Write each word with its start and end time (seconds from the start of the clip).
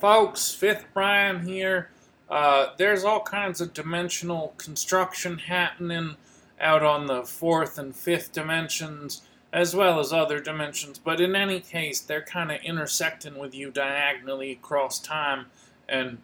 folks, 0.00 0.50
Fifth 0.50 0.86
Brian 0.94 1.46
here. 1.46 1.90
Uh, 2.28 2.68
there's 2.78 3.04
all 3.04 3.20
kinds 3.20 3.60
of 3.60 3.74
dimensional 3.74 4.54
construction 4.56 5.36
happening 5.38 6.16
out 6.58 6.82
on 6.82 7.06
the 7.06 7.22
fourth 7.22 7.78
and 7.78 7.94
fifth 7.94 8.32
dimensions, 8.32 9.22
as 9.52 9.74
well 9.74 10.00
as 10.00 10.12
other 10.12 10.40
dimensions, 10.40 10.98
but 10.98 11.20
in 11.20 11.34
any 11.36 11.60
case, 11.60 12.00
they're 12.00 12.22
kind 12.22 12.50
of 12.50 12.60
intersecting 12.62 13.36
with 13.38 13.54
you 13.54 13.70
diagonally 13.70 14.52
across 14.52 15.00
time. 15.00 15.46
And 15.88 16.18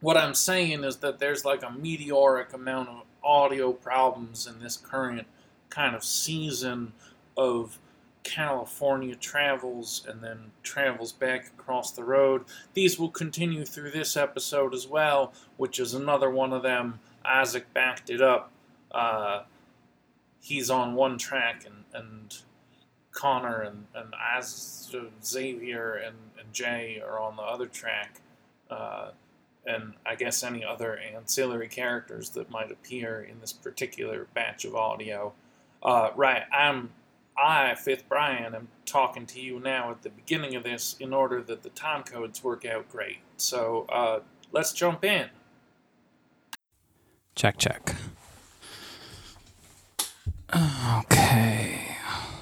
what 0.00 0.16
I'm 0.16 0.34
saying 0.34 0.82
is 0.82 0.96
that 0.98 1.18
there's 1.18 1.44
like 1.44 1.62
a 1.62 1.70
meteoric 1.70 2.52
amount 2.52 2.88
of 2.88 3.02
audio 3.22 3.72
problems 3.72 4.46
in 4.46 4.60
this 4.60 4.76
current 4.76 5.26
kind 5.68 5.94
of 5.94 6.02
season 6.02 6.92
of 7.36 7.78
California 8.28 9.14
travels 9.14 10.04
and 10.06 10.22
then 10.22 10.50
travels 10.62 11.12
back 11.12 11.46
across 11.46 11.92
the 11.92 12.04
road. 12.04 12.44
These 12.74 12.98
will 12.98 13.08
continue 13.08 13.64
through 13.64 13.92
this 13.92 14.18
episode 14.18 14.74
as 14.74 14.86
well, 14.86 15.32
which 15.56 15.80
is 15.80 15.94
another 15.94 16.28
one 16.28 16.52
of 16.52 16.62
them. 16.62 17.00
Isaac 17.24 17.72
backed 17.72 18.10
it 18.10 18.20
up. 18.20 18.52
Uh, 18.92 19.44
he's 20.40 20.68
on 20.68 20.94
one 20.94 21.16
track, 21.16 21.64
and, 21.64 21.84
and 21.94 22.36
Connor 23.12 23.62
and, 23.62 23.86
and 23.94 24.14
Xavier 25.24 25.94
and, 25.94 26.16
and 26.38 26.52
Jay 26.52 27.02
are 27.02 27.18
on 27.18 27.36
the 27.36 27.42
other 27.42 27.66
track. 27.66 28.20
Uh, 28.70 29.12
and 29.64 29.94
I 30.04 30.16
guess 30.16 30.42
any 30.42 30.64
other 30.64 30.98
ancillary 30.98 31.68
characters 31.68 32.30
that 32.30 32.50
might 32.50 32.70
appear 32.70 33.26
in 33.30 33.40
this 33.40 33.54
particular 33.54 34.26
batch 34.34 34.66
of 34.66 34.74
audio. 34.74 35.32
Uh, 35.82 36.10
right, 36.14 36.42
I'm 36.52 36.90
I, 37.38 37.74
Fifth 37.76 38.08
Brian, 38.08 38.54
am 38.54 38.68
talking 38.84 39.26
to 39.26 39.40
you 39.40 39.60
now 39.60 39.90
at 39.90 40.02
the 40.02 40.10
beginning 40.10 40.56
of 40.56 40.64
this 40.64 40.96
in 40.98 41.12
order 41.12 41.42
that 41.42 41.62
the 41.62 41.70
time 41.70 42.02
codes 42.02 42.42
work 42.42 42.64
out 42.64 42.88
great. 42.88 43.18
So 43.36 43.86
uh, 43.88 44.20
let's 44.52 44.72
jump 44.72 45.04
in. 45.04 45.28
Check, 47.34 47.58
check. 47.58 47.94
Okay, 50.52 51.96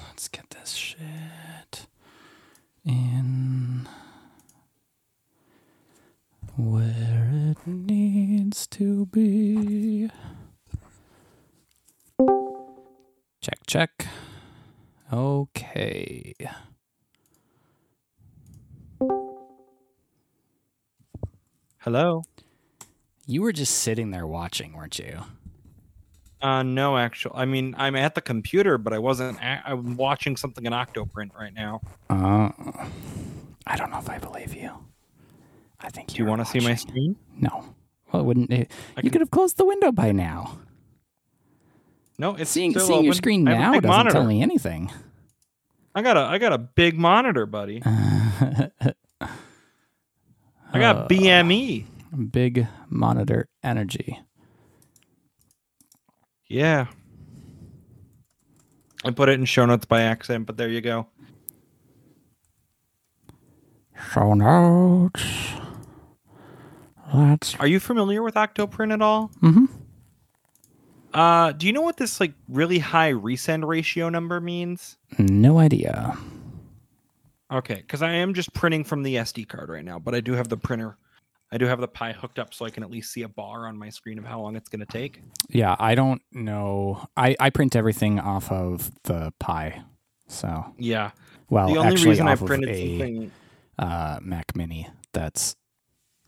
let's 0.07 0.27
get 0.29 0.49
this 0.49 0.71
shit 0.71 1.85
in 2.85 3.87
where 6.55 7.29
it 7.33 7.67
needs 7.67 8.65
to 8.67 9.05
be. 9.07 10.09
Check, 13.41 13.59
check. 13.67 14.07
Okay. 15.11 16.33
Hello. 21.79 22.23
You 23.25 23.41
were 23.41 23.51
just 23.51 23.75
sitting 23.79 24.11
there 24.11 24.25
watching, 24.27 24.73
weren't 24.73 24.99
you? 24.99 25.19
Uh, 26.41 26.63
no, 26.63 26.97
actually, 26.97 27.35
I 27.35 27.45
mean, 27.45 27.73
I'm 27.77 27.95
at 27.95 28.13
the 28.15 28.21
computer, 28.21 28.77
but 28.77 28.93
I 28.93 28.99
wasn't. 28.99 29.39
A- 29.39 29.61
I'm 29.65 29.97
watching 29.97 30.37
something 30.37 30.65
in 30.65 30.71
Octoprint 30.73 31.33
right 31.35 31.53
now. 31.53 31.81
Uh, 32.09 32.51
I 33.65 33.75
don't 33.75 33.89
know 33.89 33.97
if 33.97 34.09
I 34.09 34.19
believe 34.19 34.53
you. 34.53 34.71
I 35.79 35.89
think 35.89 36.09
Do 36.09 36.17
you 36.17 36.25
want 36.25 36.41
to 36.41 36.45
see 36.45 36.59
my 36.59 36.75
screen? 36.75 37.15
No. 37.39 37.73
Well, 38.11 38.21
it 38.21 38.25
wouldn't. 38.25 38.51
It, 38.51 38.71
you 38.97 39.01
can- 39.03 39.09
could 39.11 39.21
have 39.21 39.31
closed 39.31 39.57
the 39.57 39.65
window 39.65 39.91
by 39.91 40.11
now. 40.11 40.59
No, 42.19 42.35
it's 42.35 42.49
Seeing 42.49 42.71
still 42.71 42.87
seeing 42.87 43.03
your 43.03 43.13
screen 43.13 43.47
I 43.47 43.51
have 43.53 43.59
a 43.59 43.61
now 43.61 43.71
doesn't 43.73 43.87
monitor. 43.89 44.13
tell 44.13 44.25
me 44.25 44.41
anything. 44.41 44.91
I 45.93 46.01
got 46.01 46.17
a 46.17 46.21
I 46.21 46.37
got 46.39 46.51
a 46.53 46.57
big 46.57 46.97
monitor, 46.97 47.45
buddy. 47.45 47.81
I 47.85 48.71
got 50.73 50.97
Uh, 50.97 51.07
BME. 51.07 51.85
Big 52.31 52.67
monitor 52.89 53.49
energy. 53.63 54.19
Yeah. 56.47 56.87
I 59.05 59.11
put 59.11 59.29
it 59.29 59.33
in 59.33 59.45
show 59.45 59.65
notes 59.65 59.85
by 59.85 60.01
accident, 60.01 60.47
but 60.47 60.57
there 60.57 60.69
you 60.69 60.81
go. 60.81 61.07
Show 64.13 64.33
notes. 64.33 65.23
That's. 67.13 67.55
Are 67.55 67.67
you 67.67 67.79
familiar 67.79 68.21
with 68.23 68.35
Octoprint 68.35 68.91
at 68.93 69.01
all? 69.01 69.31
Mm-hmm. 69.41 69.65
Uh, 71.13 71.51
do 71.53 71.65
you 71.67 71.73
know 71.73 71.81
what 71.81 71.97
this 71.97 72.19
like 72.19 72.33
really 72.49 72.79
high 72.79 73.11
resend 73.13 73.65
ratio 73.65 74.09
number 74.09 74.39
means? 74.41 74.97
No 75.17 75.57
idea. 75.59 76.17
Okay, 77.51 77.75
because 77.75 78.01
I 78.01 78.11
am 78.11 78.33
just 78.33 78.53
printing 78.53 78.83
from 78.83 79.03
the 79.03 79.15
SD 79.15 79.47
card 79.47 79.69
right 79.69 79.85
now, 79.85 79.99
but 79.99 80.13
I 80.13 80.19
do 80.19 80.33
have 80.33 80.49
the 80.49 80.57
printer. 80.57 80.97
I 81.49 81.57
do 81.57 81.65
have 81.65 81.79
the 81.79 81.87
Pi 81.87 82.11
hooked 82.11 82.39
up 82.39 82.53
so 82.53 82.65
I 82.65 82.69
can 82.69 82.83
at 82.83 82.91
least 82.91 83.13
see 83.13 83.21
a 83.21 83.29
bar 83.29 83.67
on 83.67 83.77
my 83.77 83.87
screen 83.89 84.17
of 84.19 84.25
how 84.25 84.41
long 84.41 84.57
it's 84.57 84.67
going 84.67 84.81
to 84.81 84.85
take. 84.85 85.21
Yeah, 85.47 85.77
I 85.79 85.95
don't 85.95 86.21
know. 86.33 87.07
I, 87.15 87.37
I 87.39 87.51
print 87.51 87.73
everything 87.77 88.19
off 88.19 88.51
of 88.51 88.91
the 89.03 89.31
Pi. 89.39 89.81
So, 90.27 90.65
Yeah. 90.77 91.11
well, 91.49 91.69
the 91.71 91.77
only 91.79 91.93
actually 91.93 92.09
reason 92.09 92.27
I 92.27 92.35
printed 92.35 92.69
a 92.69 92.97
something. 92.99 93.31
uh, 93.79 94.19
Mac 94.21 94.57
Mini 94.57 94.89
that's 95.13 95.55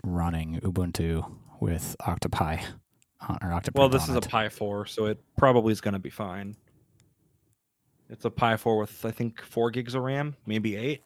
running 0.06 0.62
Ubuntu 0.62 1.30
with 1.60 1.98
Octopi 2.08 2.60
on, 3.28 3.38
or 3.42 3.50
Octoprint 3.50 3.76
Well, 3.76 3.90
this 3.90 4.10
on 4.10 4.18
is 4.18 4.26
a. 4.26 4.30
Pi 4.30 4.50
4, 4.50 4.86
so 4.86 5.06
it 5.06 5.20
probably 5.38 5.72
is 5.72 5.82
going 5.82 5.94
to 5.94 6.00
be 6.00 6.10
fine. 6.10 6.56
It's 8.10 8.26
a 8.26 8.30
Pi 8.30 8.58
4 8.58 8.78
with, 8.78 9.06
I 9.06 9.12
think, 9.12 9.42
4 9.42 9.72
gigs 9.72 9.94
of 9.96 10.02
RAM, 10.04 10.36
maybe 10.46 10.76
8. 10.76 11.04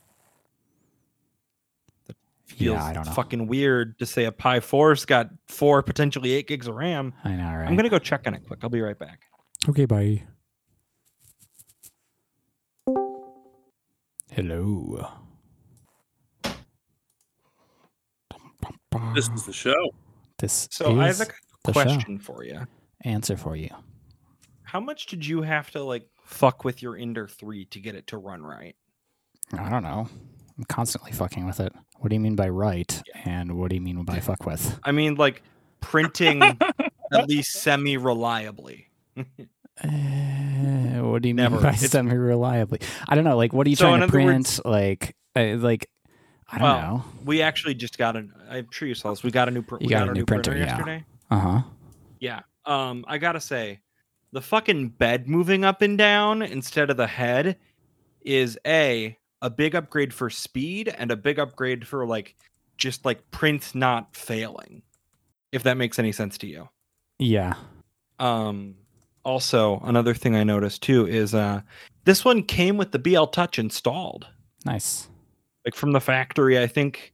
That 2.07 2.15
feels 2.45 2.75
Yeah, 2.75 2.83
I 2.83 2.93
don't 2.93 3.05
know. 3.05 3.11
fucking 3.11 3.47
weird 3.47 3.99
to 3.99 4.05
say 4.05 4.25
a 4.25 4.31
Pi 4.31 4.59
4's 4.59 5.05
got 5.05 5.29
4, 5.47 5.83
potentially 5.83 6.31
8 6.33 6.47
gigs 6.47 6.67
of 6.67 6.75
RAM. 6.75 7.13
I 7.23 7.31
know, 7.31 7.43
right? 7.43 7.67
I'm 7.67 7.75
going 7.75 7.83
to 7.83 7.89
go 7.89 7.99
check 7.99 8.21
on 8.25 8.33
it 8.35 8.45
quick. 8.47 8.59
I'll 8.63 8.69
be 8.69 8.81
right 8.81 8.97
back. 8.97 9.21
Okay, 9.67 9.85
bye. 9.85 10.23
Hello. 14.31 15.07
This 19.13 19.29
is 19.29 19.45
the 19.45 19.53
show. 19.53 19.91
This 20.39 20.67
So 20.71 20.99
I 20.99 21.09
is 21.09 21.19
have 21.19 21.27
the 21.63 21.73
show. 21.73 21.83
question 21.83 22.19
for 22.19 22.43
you. 22.43 22.67
answer 23.03 23.37
for 23.37 23.55
you. 23.55 23.69
How 24.63 24.79
much 24.79 25.05
did 25.07 25.25
you 25.25 25.41
have 25.43 25.69
to 25.71 25.83
like 25.83 26.07
fuck 26.23 26.63
with 26.63 26.81
your 26.81 26.95
Ender 26.97 27.27
3 27.27 27.65
to 27.65 27.79
get 27.79 27.95
it 27.95 28.07
to 28.07 28.17
run 28.17 28.43
right? 28.43 28.75
I 29.57 29.69
don't 29.69 29.83
know. 29.83 30.07
I'm 30.57 30.63
constantly 30.65 31.11
fucking 31.11 31.45
with 31.45 31.59
it. 31.59 31.73
What 31.99 32.09
do 32.09 32.15
you 32.15 32.19
mean 32.19 32.35
by 32.35 32.49
right? 32.49 33.01
And 33.25 33.57
what 33.57 33.69
do 33.69 33.75
you 33.75 33.81
mean 33.81 34.03
by 34.03 34.19
fuck 34.19 34.45
with? 34.45 34.79
I 34.83 34.91
mean, 34.91 35.15
like 35.15 35.41
printing 35.79 36.41
at 37.13 37.27
least 37.27 37.53
semi 37.53 37.97
reliably. 37.97 38.87
Uh, 39.83 40.99
what 41.01 41.21
do 41.21 41.27
you 41.29 41.33
Never. 41.33 41.55
mean 41.55 41.63
by 41.63 41.73
semi 41.75 42.13
reliably? 42.13 42.79
I 43.07 43.15
don't 43.15 43.23
know. 43.23 43.37
Like, 43.37 43.53
what 43.53 43.65
are 43.67 43.69
you 43.69 43.75
So, 43.75 43.87
trying 43.87 44.01
to 44.01 44.07
print? 44.07 44.27
words- 44.27 44.61
like, 44.65 45.15
uh, 45.35 45.55
like, 45.57 45.89
I 46.49 46.57
don't 46.59 46.63
Well, 46.67 46.81
know. 46.81 47.05
We 47.25 47.41
actually 47.41 47.73
just 47.75 47.97
got 47.97 48.15
an. 48.15 48.33
I'm 48.49 48.67
sure 48.71 48.87
you 48.87 48.93
saw 48.95 49.09
this. 49.09 49.23
We 49.23 49.31
got 49.31 49.47
a 49.47 49.51
new. 49.51 49.63
Pr- 49.63 49.75
You 49.75 49.87
we 49.87 49.89
got 49.89 50.05
got, 50.05 50.09
a 50.09 50.13
new 50.13 50.25
printer, 50.25 50.51
printer, 50.51 50.65
yeah. 50.65 50.77
yesterday. 50.77 51.05
Uh 51.33 51.39
huh. 51.39 51.61
Yeah. 52.19 52.41
Um. 52.65 53.03
I 53.07 53.17
gotta 53.17 53.41
say, 53.41 53.79
the 54.33 54.41
fucking 54.41 54.89
bed 54.89 55.27
moving 55.27 55.65
up 55.65 55.81
and 55.81 55.97
down 55.97 56.43
instead 56.43 56.91
of 56.91 56.97
the 56.97 57.07
head 57.07 57.57
is 58.21 58.57
a 58.67 59.17
a 59.41 59.49
big 59.49 59.73
upgrade 59.73 60.13
for 60.13 60.29
speed 60.29 60.93
and 60.95 61.09
a 61.11 61.15
big 61.15 61.39
upgrade 61.39 61.87
for 61.87 62.05
like 62.05 62.35
just 62.77 63.03
like 63.03 63.31
print 63.31 63.73
not 63.73 64.15
failing. 64.15 64.83
If 65.51 65.63
that 65.63 65.77
makes 65.77 65.97
any 65.97 66.11
sense 66.11 66.37
to 66.39 66.47
you. 66.47 66.69
Yeah. 67.17 67.55
Um. 68.19 68.75
Also, 69.25 69.79
another 69.85 70.13
thing 70.13 70.35
I 70.35 70.43
noticed 70.43 70.83
too 70.83 71.07
is 71.07 71.33
uh, 71.33 71.61
this 72.05 72.23
one 72.23 72.43
came 72.43 72.77
with 72.77 72.91
the 72.91 72.99
BL 72.99 73.25
Touch 73.25 73.57
installed. 73.57 74.27
Nice. 74.65 75.07
like 75.65 75.73
from 75.75 75.93
the 75.93 76.01
factory, 76.01 76.59
I 76.61 76.67
think, 76.67 77.13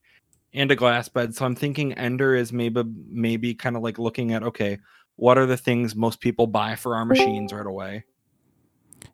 and 0.54 0.72
a 0.72 0.76
glass 0.76 1.10
bed. 1.10 1.36
So 1.36 1.46
I'm 1.46 1.56
thinking 1.56 1.94
Ender 1.94 2.36
is 2.36 2.52
maybe 2.54 2.84
maybe 3.10 3.54
kind 3.54 3.76
of 3.76 3.84
like 3.84 4.00
looking 4.00 4.34
at 4.34 4.44
okay, 4.44 4.80
what 5.16 5.38
are 5.38 5.46
the 5.46 5.58
things 5.58 5.96
most 5.96 6.20
people 6.22 6.48
buy 6.48 6.76
for 6.76 6.96
our 6.96 7.06
machines 7.06 7.54
right 7.54 7.66
away? 7.66 8.06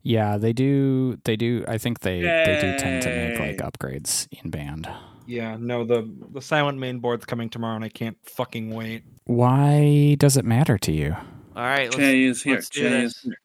Yeah, 0.04 0.38
they 0.38 0.54
do. 0.54 1.18
They 1.24 1.36
do. 1.36 1.66
I 1.68 1.78
think 1.78 2.00
they 2.00 2.22
they 2.22 2.58
do 2.62 2.78
tend 2.78 3.04
to 3.04 3.10
make 3.10 3.40
like 3.40 3.58
upgrades 3.58 4.28
in 4.44 4.50
band. 4.52 4.88
Yeah, 5.28 5.58
no, 5.60 5.84
the 5.84 6.08
the 6.32 6.42
silent 6.42 6.78
main 6.78 7.00
board's 7.00 7.26
coming 7.26 7.50
tomorrow, 7.50 7.76
and 7.76 7.84
I 7.84 7.90
can't 7.90 8.18
fucking 8.24 8.70
wait. 8.70 9.04
Why 9.26 10.16
does 10.20 10.38
it 10.38 10.46
matter 10.46 10.78
to 10.78 10.92
you? 10.92 11.16
All 11.56 11.64
right, 11.64 11.86
let's, 11.86 11.96
Jay 11.96 12.24
is 12.24 12.44
here. 12.44 12.56
let's 12.56 12.70
do 12.70 12.82
Jay 12.82 12.90
this. 13.02 13.16
is 13.16 13.22
here. 13.24 13.38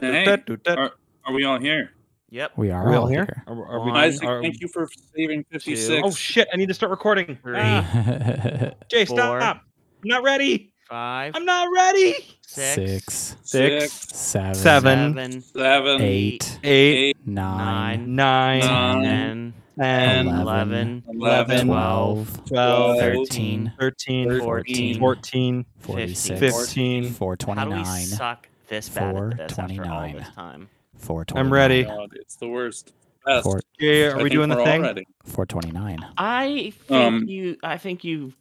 Hey, 0.00 0.36
Are, 0.68 0.92
are 1.24 1.32
we 1.32 1.44
all 1.44 1.58
here? 1.58 1.90
Yep. 2.30 2.52
We 2.56 2.70
are 2.70 2.82
Are 2.84 2.90
we 2.90 2.96
all 2.96 3.02
all 3.02 3.08
here. 3.08 3.24
here? 3.24 3.44
Are, 3.46 3.66
are 3.66 3.84
we, 3.84 3.90
Isaac, 3.92 4.28
are- 4.28 4.42
thank 4.42 4.60
you 4.60 4.68
for 4.68 4.86
saving 5.16 5.44
56. 5.50 6.02
Oh 6.04 6.10
shit! 6.10 6.46
I 6.52 6.56
need 6.56 6.68
to 6.68 6.74
start 6.74 6.90
recording. 6.90 7.38
Three. 7.42 7.56
Ah, 7.58 8.70
Jay, 8.90 9.04
Four. 9.06 9.16
stop! 9.40 9.62
I'm 10.02 10.08
not 10.08 10.22
ready. 10.22 10.72
Five, 10.88 11.34
I'm 11.36 11.44
not 11.44 11.68
ready. 11.74 12.14
six, 12.46 13.36
Six, 13.42 13.92
Six, 13.92 13.92
seven, 14.16 14.54
seven, 14.54 15.12
seven, 15.14 15.40
seven, 15.42 16.00
eight, 16.00 16.58
eight, 16.64 17.08
eight, 17.10 17.16
nine, 17.26 18.14
nine, 18.14 18.60
nine, 18.60 19.02
Nine, 19.02 19.52
ten, 19.78 20.24
10, 20.26 20.40
11, 20.40 21.02
11, 21.08 21.66
12, 21.66 22.44
12, 22.46 22.98
13, 22.98 23.72
13, 23.78 24.40
14, 24.40 24.98
14, 24.98 25.66
46, 25.80 26.40
15. 26.40 27.02
How 27.04 27.04
do 27.04 27.08
we 27.08 27.14
429, 27.14 28.00
suck 28.06 28.48
this 28.68 28.88
bad 28.88 29.14
at 29.14 29.48
this 29.48 29.58
after 29.58 29.82
all 29.82 30.08
429. 30.08 30.16
this 30.16 30.34
time? 30.34 30.68
429. 30.98 31.46
I'm 31.46 31.52
ready. 31.52 31.84
God, 31.84 32.10
it's 32.14 32.36
the 32.36 32.48
worst. 32.48 32.92
Best. 33.24 33.44
Four, 33.44 33.60
Yeah, 33.78 34.12
I 34.14 34.18
are 34.20 34.22
we 34.22 34.30
doing 34.30 34.48
the 34.48 34.56
thing? 34.56 34.82
ready. 34.82 35.06
429. 35.24 35.98
I 36.16 36.72
think 36.86 36.90
Um, 36.90 37.24
you. 37.28 37.56
I 37.62 37.76
think 37.76 38.04
you've. 38.04 38.34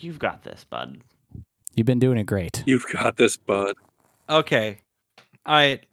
You've 0.00 0.18
got 0.18 0.42
this, 0.42 0.64
bud. 0.64 1.00
You've 1.74 1.86
been 1.86 1.98
doing 1.98 2.18
it 2.18 2.24
great. 2.24 2.62
You've 2.66 2.86
got 2.92 3.16
this, 3.16 3.36
bud. 3.36 3.74
Okay. 4.28 4.78
All 5.46 5.54
right. 5.54 5.84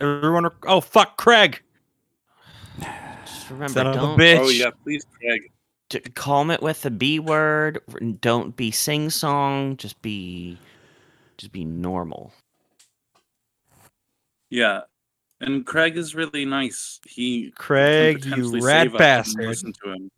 Everyone. 0.00 0.44
rec- 0.44 0.66
Oh, 0.66 0.80
fuck, 0.80 1.16
Craig. 1.16 1.62
Just 3.24 3.50
remember, 3.50 3.72
Son 3.72 3.94
don't 3.94 4.18
bitch. 4.18 4.38
Oh 4.38 4.48
yeah, 4.48 4.70
please, 4.82 5.06
Craig. 5.18 5.50
d- 5.88 6.00
calm 6.14 6.50
it 6.50 6.60
with 6.62 6.82
the 6.82 6.90
B 6.90 7.18
word. 7.18 7.80
Don't 8.20 8.56
be 8.56 8.70
sing 8.70 9.10
song. 9.10 9.76
Just 9.76 10.00
be. 10.02 10.58
Just 11.38 11.52
be 11.52 11.64
normal. 11.64 12.32
Yeah, 14.50 14.80
and 15.42 15.66
Craig 15.66 15.96
is 15.96 16.14
really 16.14 16.44
nice. 16.44 17.00
He 17.06 17.52
Craig, 17.56 18.24
you 18.24 18.60
rat 18.60 18.62
save 18.62 18.62
us 18.62 18.86
if 18.86 18.92
we 18.92 18.98
bastard. 18.98 19.46
Listen 19.46 19.72
to 19.84 19.90
him. 19.92 20.10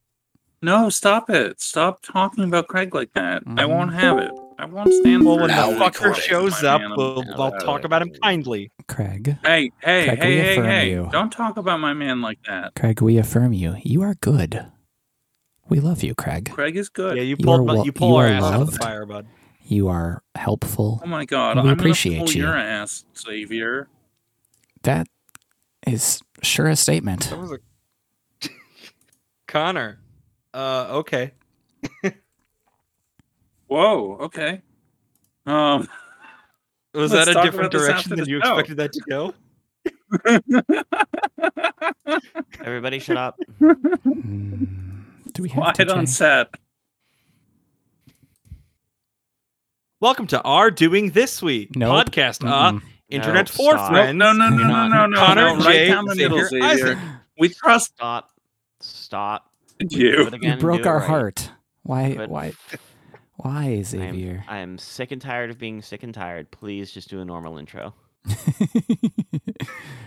No, 0.62 0.88
stop 0.88 1.28
it! 1.28 1.60
Stop 1.60 2.00
talking 2.02 2.44
about 2.44 2.68
Craig 2.68 2.94
like 2.94 3.12
that. 3.14 3.42
I 3.46 3.64
Mhm. 3.64 3.68
won't 3.68 3.92
have 3.94 4.18
it. 4.18 4.30
I 4.58 4.64
won't 4.66 4.92
stand 4.94 5.24
Well, 5.24 5.36
for 5.36 5.42
when 5.42 5.50
it. 5.50 5.54
the 5.56 5.84
fucker 5.84 6.14
shows 6.14 6.62
my 6.62 6.68
up, 6.68 6.80
man. 6.80 6.94
we'll, 6.96 7.24
Yeah, 7.26 7.32
I'll 7.36 7.50
talk 7.58 7.80
yeah. 7.80 7.86
about 7.86 8.02
him 8.02 8.10
kindly. 8.22 8.70
Craig, 8.86 9.36
Hey, 9.44 9.72
hey, 9.82 10.06
Craig, 10.06 10.18
hey, 10.20 10.36
hey, 10.36 10.54
hey! 10.62 10.90
you. 10.90 11.08
Don't 11.12 11.30
talk 11.32 11.56
about 11.58 11.80
my 11.80 11.92
man 11.92 12.22
like 12.22 12.38
that. 12.46 12.74
Craig, 12.76 13.02
we 13.02 13.18
affirm 13.18 13.52
you. 13.52 13.76
You 13.82 14.02
are 14.02 14.14
good. 14.14 14.64
We 15.68 15.80
love 15.80 16.02
you, 16.02 16.14
Craig. 16.14 16.50
Craig 16.50 16.76
is 16.76 16.88
good. 16.88 17.16
Yeah, 17.16 17.22
you 17.24 17.30
You 17.30 17.36
pulled 17.44 17.60
are 17.60 17.64
my, 17.64 17.74
wel- 17.74 17.84
you 17.86 17.92
pull 17.92 18.10
you 18.10 18.16
our 18.16 18.26
are 18.26 18.30
ass 18.30 18.42
out 18.44 18.62
of 18.62 18.70
the 18.70 18.78
fire, 18.78 19.04
bud. 19.04 19.26
You 19.66 19.88
are 19.88 20.22
helpful. 20.34 21.00
Oh 21.02 21.06
my 21.08 21.24
god, 21.24 21.56
We 21.56 21.62
I'm 21.62 21.68
appreciate 21.70 22.14
gonna 22.18 22.24
pull 22.26 22.34
you. 22.34 22.42
your 22.44 22.56
ass, 22.56 23.04
Xavier. 23.18 23.88
That 24.82 25.08
is 25.94 26.20
sure 26.42 26.68
a 26.68 26.76
statement. 26.76 27.30
That 27.30 27.38
was 27.38 27.52
a 27.52 28.48
Connor. 29.48 30.00
Uh, 30.52 30.86
okay. 30.90 31.32
Whoa, 33.66 34.18
okay. 34.20 34.60
Um, 35.46 35.88
Was 36.94 37.10
that 37.10 37.28
a 37.28 37.34
different 37.42 37.72
direction 37.72 38.16
than 38.16 38.28
you 38.28 38.40
show. 38.40 38.58
expected 38.58 38.76
that 38.76 38.92
to 38.92 39.00
go? 39.08 39.34
Everybody, 42.60 43.00
shut 43.00 43.16
up. 43.16 43.36
Hmm. 43.58 44.64
Do 45.32 45.42
we 45.42 45.48
have 45.48 45.74
quiet 45.74 45.88
to 45.88 45.96
on 45.96 46.06
set. 46.06 46.54
Welcome 50.00 50.28
to 50.28 50.40
our 50.42 50.70
doing 50.70 51.10
this 51.10 51.42
week 51.42 51.74
Nope. 51.74 52.06
podcast. 52.06 52.48
Uh, 52.48 52.72
Mm-mm. 52.72 52.82
Internet 53.14 53.48
No, 53.48 53.64
for 53.64 53.72
stop. 53.72 53.90
friends. 53.90 54.16
No, 54.16 54.32
no, 54.32 54.48
no, 54.48 54.56
no, 54.56 54.66
Not- 54.66 54.90
no, 54.90 55.06
no, 55.06 55.16
Connor, 55.16 55.56
no. 55.56 55.60
Jay, 55.60 55.88
right 55.88 55.88
down 55.88 56.04
the 56.06 56.14
middle, 56.14 56.44
Xavier, 56.44 56.76
Xavier. 56.76 57.20
We 57.38 57.48
trust 57.48 57.94
Stop. 57.96 58.30
Stop. 58.80 59.50
You. 59.80 60.28
again. 60.28 60.54
You 60.54 60.60
broke 60.60 60.86
our 60.86 60.98
right. 60.98 61.08
heart. 61.08 61.50
Why? 61.82 62.14
But 62.16 62.28
Why? 62.30 62.52
Why, 63.36 63.64
I 63.64 63.82
Xavier? 63.82 64.44
I 64.48 64.58
am 64.58 64.78
sick 64.78 65.10
and 65.10 65.20
tired 65.20 65.50
of 65.50 65.58
being 65.58 65.82
sick 65.82 66.02
and 66.02 66.14
tired. 66.14 66.50
Please 66.50 66.92
just 66.92 67.10
do 67.10 67.20
a 67.20 67.24
normal 67.24 67.58
intro. 67.58 67.94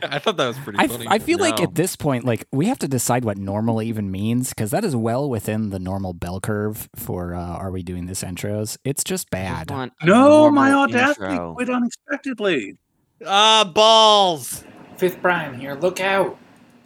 I 0.03 0.17
thought 0.19 0.37
that 0.37 0.47
was 0.47 0.57
pretty 0.59 0.79
I, 0.79 0.85
f- 0.85 0.91
funny. 0.91 1.05
I 1.07 1.19
feel 1.19 1.37
like 1.37 1.61
at 1.61 1.75
this 1.75 1.95
point, 1.95 2.25
like 2.25 2.47
we 2.51 2.65
have 2.67 2.79
to 2.79 2.87
decide 2.87 3.25
what 3.25 3.37
normal 3.37 3.81
even 3.81 4.09
means 4.09 4.49
because 4.49 4.71
that 4.71 4.83
is 4.83 4.95
well 4.95 5.29
within 5.29 5.69
the 5.69 5.77
normal 5.77 6.13
bell 6.13 6.39
curve 6.39 6.89
for 6.95 7.35
uh, 7.35 7.39
are 7.39 7.69
we 7.69 7.83
doing 7.83 8.05
this 8.07 8.23
intros? 8.23 8.77
It's 8.83 9.03
just 9.03 9.27
I 9.33 9.59
just 9.59 9.67
bad. 9.67 9.91
No, 10.03 10.49
my 10.49 10.69
normal 10.69 10.83
audacity 10.83 11.31
intro. 11.33 11.53
quit 11.55 11.69
unexpectedly. 11.69 12.77
Ah, 13.25 13.69
balls. 13.73 14.63
Fifth 14.97 15.21
Brian 15.21 15.59
here. 15.59 15.75
Look 15.75 15.99
out. 15.99 16.37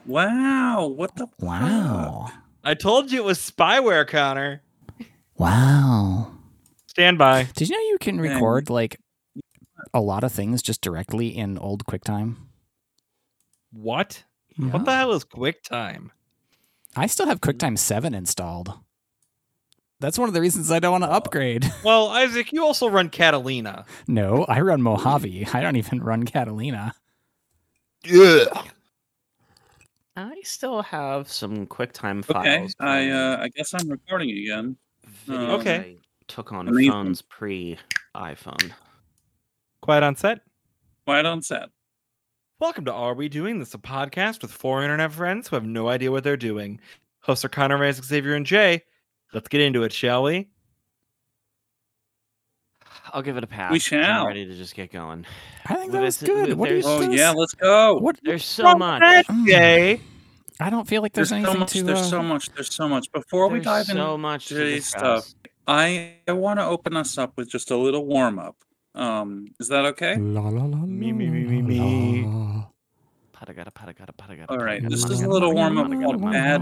Wow, 0.06 0.88
what 0.88 1.16
the 1.16 1.28
fuck? 1.28 1.42
Wow. 1.42 2.31
I 2.63 2.74
told 2.74 3.12
you 3.12 3.19
it 3.19 3.25
was 3.25 3.39
spyware, 3.39 4.07
Connor. 4.07 4.62
Wow. 5.38 6.31
Stand 6.88 7.18
by. 7.18 7.48
Did 7.56 7.69
you 7.69 7.75
know 7.75 7.89
you 7.89 7.98
can 8.00 8.18
Dang. 8.18 8.33
record 8.33 8.69
like 8.69 8.98
a 9.94 10.01
lot 10.01 10.24
of 10.24 10.31
things 10.31 10.62
just 10.62 10.81
directly 10.81 11.28
in 11.28 11.57
old 11.57 11.86
QuickTime? 11.86 12.36
What? 13.72 14.24
Yeah. 14.57 14.68
What 14.68 14.86
the 14.86 14.95
hell 14.95 15.13
is 15.13 15.24
QuickTime? 15.24 16.10
I 16.95 17.07
still 17.07 17.27
have 17.27 17.42
QuickTime 17.42 17.77
7 17.77 18.13
installed. 18.13 18.74
That's 20.01 20.18
one 20.18 20.27
of 20.27 20.33
the 20.33 20.42
reasons 20.42 20.71
I 20.71 20.80
don't 20.80 20.92
want 20.94 21.03
to 21.03 21.12
upgrade. 21.12 21.71
Well, 21.83 22.07
Isaac, 22.09 22.51
you 22.51 22.63
also 22.63 22.89
run 22.89 23.09
Catalina. 23.09 23.86
no, 24.07 24.45
I 24.45 24.59
run 24.62 24.81
Mojave. 24.81 25.48
I 25.53 25.62
don't 25.62 25.75
even 25.75 26.01
run 26.01 26.25
Catalina. 26.25 26.94
I 30.15 30.42
still 30.44 30.81
have 30.81 31.31
some 31.31 31.68
QuickTime 31.68 32.27
Okay, 32.30 32.33
files. 32.59 32.75
I 32.80 33.09
uh, 33.09 33.38
I 33.42 33.50
guess 33.50 33.74
I'm 33.74 33.89
recording 33.89 34.31
again. 34.31 34.75
videos 35.27 35.59
Okay. 35.59 35.75
I 35.77 35.95
took 36.27 36.51
on 36.51 36.68
Amazing. 36.68 36.92
phones 36.92 37.21
pre 37.21 37.77
iPhone. 38.15 38.71
Quiet 39.81 40.03
on 40.03 40.15
set. 40.15 40.39
Quiet 41.06 41.25
on 41.27 41.42
set. 41.44 41.69
Welcome 42.59 42.86
to 42.86 42.94
Are 42.94 43.13
We 43.13 43.30
Doing 43.30 43.59
This, 43.59 43.74
a 43.74 43.77
podcast 43.77 44.42
with 44.42 44.51
four 44.51 44.83
internet 44.83 45.12
friends 45.12 45.48
who 45.48 45.56
have 45.56 45.65
no 45.65 45.89
idea 45.89 46.12
what 46.12 46.24
they're 46.24 46.38
doing. 46.38 46.80
Hosts 47.21 47.45
are 47.45 47.50
Connor, 47.50 47.83
Isaac, 47.83 48.06
Xavier, 48.06 48.36
and 48.36 48.45
Jay. 48.45 48.83
Let's 49.33 49.48
get 49.48 49.62
into 49.62 49.83
it, 49.83 49.94
shall 49.94 50.24
we? 50.24 50.48
I'll 53.13 53.22
give 53.22 53.36
it 53.38 53.44
a 53.44 53.48
pass. 53.48 53.72
We 53.72 53.80
'cause 53.80 53.92
I'm 53.94 54.04
shall. 54.04 54.28
ready 54.28 54.45
to 54.45 54.54
just 54.56 54.75
get 54.75 54.92
going. 54.92 55.25
I 55.66 55.75
think 55.75 55.92
But 55.92 55.98
that 56.00 56.04
was 56.04 56.22
it's- 56.24 56.36
good. 56.48 56.57
What 56.57 56.69
do 56.69 56.75
you 56.75 56.81
there's- 56.81 56.98
Oh 56.98 57.00
think? 57.01 57.13
yeah, 57.18 57.31
let's 57.31 57.54
go. 57.54 57.98
What? 57.98 58.19
There's 58.24 58.45
so 58.45 58.75
much. 58.75 59.01
Mm. 59.28 59.45
Jay. 59.48 60.01
I 60.60 60.69
don't 60.69 60.88
feel 60.88 61.01
like 61.01 61.13
there's, 61.13 61.31
There's, 61.31 61.44
so 61.45 61.54
much. 61.56 61.72
to. 61.72 61.83
There's 61.83 62.00
uh, 62.00 62.04
so 62.04 62.24
much. 62.24 62.50
There's 62.54 62.74
so 62.74 62.88
much. 62.88 63.12
Before 63.12 63.48
we 63.48 63.56
There's 63.60 63.66
dive 63.66 63.86
so 63.88 63.92
into 64.13 64.18
much 64.19 64.45
to 64.48 64.54
today's 64.56 64.86
stuff, 64.86 65.28
I 65.68 66.13
I 66.27 66.34
want 66.34 66.60
to 66.60 66.66
open 66.66 66.95
us 66.95 67.18
up 67.18 67.34
with 67.36 67.50
just 67.50 67.72
a 67.72 67.75
little 67.77 68.06
warm 68.06 68.38
up. 68.38 68.56
Um, 68.94 69.48
is 69.60 69.69
that 69.69 69.86
okay? 69.86 70.18
La, 70.18 70.42
la, 70.50 70.66
la, 70.66 70.77
Me, 70.86 71.12
me, 71.13 71.27
me, 71.30 71.45
la, 71.45 71.51
me, 71.51 71.62
me. 71.62 72.24
All 74.49 74.57
right, 74.65 74.81
this 74.89 75.03
is 75.05 75.21
a 75.21 75.27
little 75.27 75.49
warm-up 75.53 75.88
called 76.03 76.21
bad- 76.33 76.61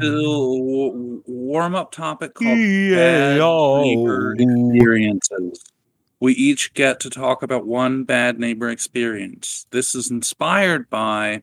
little 0.00 1.22
warm 1.26 1.74
up 1.74 1.92
topic 1.92 2.34
called 2.34 2.58
Yeah, 2.58 2.96
bad 2.96 3.36
neighbor 3.82 4.34
experiences. 4.38 5.64
We 6.20 6.34
each 6.34 6.74
get 6.74 7.00
to 7.00 7.10
talk 7.10 7.42
about 7.42 7.66
one 7.66 8.04
bad 8.04 8.38
neighbor 8.38 8.68
experience. 8.68 9.66
This 9.70 9.94
is 9.94 10.10
inspired 10.10 10.88
by 10.90 11.42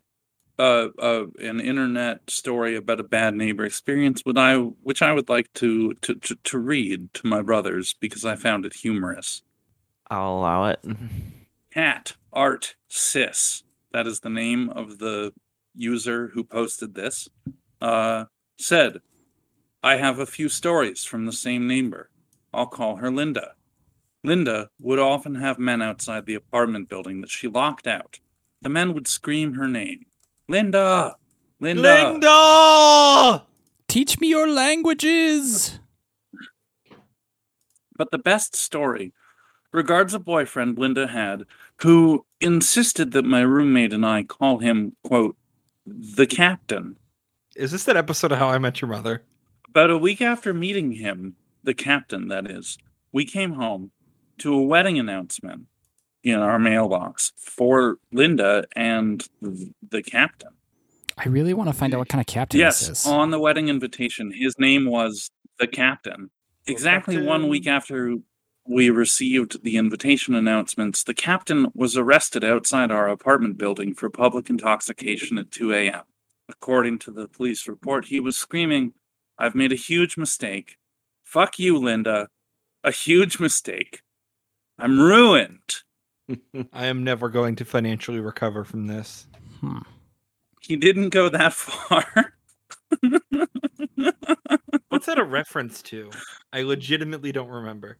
uh, 0.59 0.87
uh, 0.99 1.25
an 1.39 1.59
internet 1.59 2.29
story 2.29 2.75
about 2.75 2.99
a 2.99 3.03
bad 3.03 3.35
neighbor 3.35 3.65
experience, 3.65 4.21
which 4.23 4.37
I 4.37 4.55
which 4.57 5.01
I 5.01 5.11
would 5.11 5.29
like 5.29 5.51
to 5.55 5.93
to, 5.95 6.15
to 6.15 6.35
to 6.35 6.57
read 6.59 7.13
to 7.15 7.27
my 7.27 7.41
brothers 7.41 7.93
because 7.99 8.23
I 8.23 8.35
found 8.35 8.65
it 8.65 8.73
humorous. 8.73 9.41
I'll 10.09 10.37
allow 10.37 10.65
it. 10.67 10.79
Cat 11.73 12.15
Art 12.33 12.75
Sis. 12.87 13.63
That 13.93 14.07
is 14.07 14.19
the 14.19 14.29
name 14.29 14.69
of 14.69 14.99
the 14.99 15.33
user 15.75 16.29
who 16.33 16.43
posted 16.43 16.95
this. 16.95 17.29
Uh, 17.81 18.25
said, 18.59 18.99
I 19.83 19.97
have 19.97 20.19
a 20.19 20.25
few 20.25 20.49
stories 20.49 21.03
from 21.03 21.25
the 21.25 21.31
same 21.31 21.67
neighbor. 21.67 22.09
I'll 22.53 22.65
call 22.65 22.97
her 22.97 23.11
Linda. 23.11 23.53
Linda 24.23 24.69
would 24.79 24.99
often 24.99 25.35
have 25.35 25.59
men 25.59 25.81
outside 25.81 26.25
the 26.25 26.35
apartment 26.35 26.89
building 26.89 27.21
that 27.21 27.29
she 27.29 27.47
locked 27.47 27.87
out. 27.87 28.19
The 28.61 28.69
men 28.69 28.93
would 28.93 29.07
scream 29.07 29.53
her 29.53 29.67
name 29.67 30.05
Linda! 30.49 31.15
Linda! 31.59 32.11
Linda! 32.11 33.43
Teach 33.87 34.19
me 34.19 34.27
your 34.27 34.49
languages. 34.49 35.79
But 37.95 38.11
the 38.11 38.17
best 38.17 38.55
story 38.55 39.13
regards 39.71 40.13
a 40.13 40.19
boyfriend 40.19 40.77
Linda 40.77 41.07
had 41.07 41.43
who 41.81 42.25
insisted 42.41 43.11
that 43.11 43.25
my 43.25 43.41
roommate 43.41 43.93
and 43.93 44.05
I 44.05 44.23
call 44.23 44.59
him, 44.59 44.95
quote, 45.03 45.35
the 45.85 46.27
captain. 46.27 46.97
Is 47.55 47.71
this 47.71 47.85
that 47.85 47.97
episode 47.97 48.31
of 48.31 48.39
How 48.39 48.49
I 48.49 48.57
Met 48.57 48.81
Your 48.81 48.89
Mother? 48.89 49.23
About 49.69 49.89
a 49.89 49.97
week 49.97 50.21
after 50.21 50.53
meeting 50.53 50.93
him, 50.93 51.35
the 51.63 51.73
captain, 51.73 52.27
that 52.29 52.49
is, 52.49 52.77
we 53.11 53.25
came 53.25 53.53
home 53.53 53.91
to 54.39 54.53
a 54.53 54.61
wedding 54.61 54.99
announcement 54.99 55.65
in 56.23 56.35
our 56.35 56.59
mailbox 56.59 57.31
for 57.37 57.97
Linda 58.11 58.65
and 58.75 59.27
the 59.41 60.03
captain. 60.03 60.51
I 61.17 61.29
really 61.29 61.53
want 61.53 61.69
to 61.69 61.73
find 61.73 61.93
out 61.93 61.99
what 61.99 62.09
kind 62.09 62.21
of 62.21 62.27
captain 62.27 62.59
this 62.59 62.87
yes, 62.87 62.89
is. 62.89 63.07
on 63.07 63.31
the 63.31 63.39
wedding 63.39 63.69
invitation, 63.69 64.31
his 64.31 64.59
name 64.59 64.85
was 64.85 65.31
the 65.59 65.67
captain. 65.67 66.29
Exactly 66.67 67.21
one 67.21 67.47
week 67.47 67.65
after 67.65 68.15
we 68.67 68.89
received 68.89 69.63
the 69.63 69.77
invitation 69.77 70.35
announcements, 70.35 71.03
the 71.03 71.13
captain 71.13 71.67
was 71.73 71.97
arrested 71.97 72.43
outside 72.43 72.91
our 72.91 73.09
apartment 73.09 73.57
building 73.57 73.93
for 73.93 74.09
public 74.09 74.49
intoxication 74.49 75.37
at 75.37 75.51
2 75.51 75.73
a.m. 75.73 76.03
according 76.49 76.99
to 76.99 77.11
the 77.11 77.27
police 77.27 77.67
report, 77.67 78.05
he 78.05 78.19
was 78.19 78.37
screaming, 78.37 78.93
I've 79.37 79.55
made 79.55 79.71
a 79.71 79.75
huge 79.75 80.17
mistake. 80.17 80.77
Fuck 81.23 81.59
you, 81.59 81.77
Linda. 81.77 82.29
A 82.83 82.91
huge 82.91 83.39
mistake. 83.39 84.01
I'm 84.79 84.99
ruined. 84.99 85.83
I 86.73 86.85
am 86.85 87.03
never 87.03 87.29
going 87.29 87.55
to 87.57 87.65
financially 87.65 88.19
recover 88.19 88.63
from 88.63 88.87
this. 88.87 89.27
Hmm. 89.59 89.79
He 90.61 90.75
didn't 90.75 91.09
go 91.09 91.29
that 91.29 91.53
far. 91.53 92.33
What's 94.89 95.05
that 95.05 95.19
a 95.19 95.23
reference 95.23 95.81
to? 95.83 96.09
I 96.51 96.63
legitimately 96.63 97.31
don't 97.31 97.49
remember. 97.49 97.97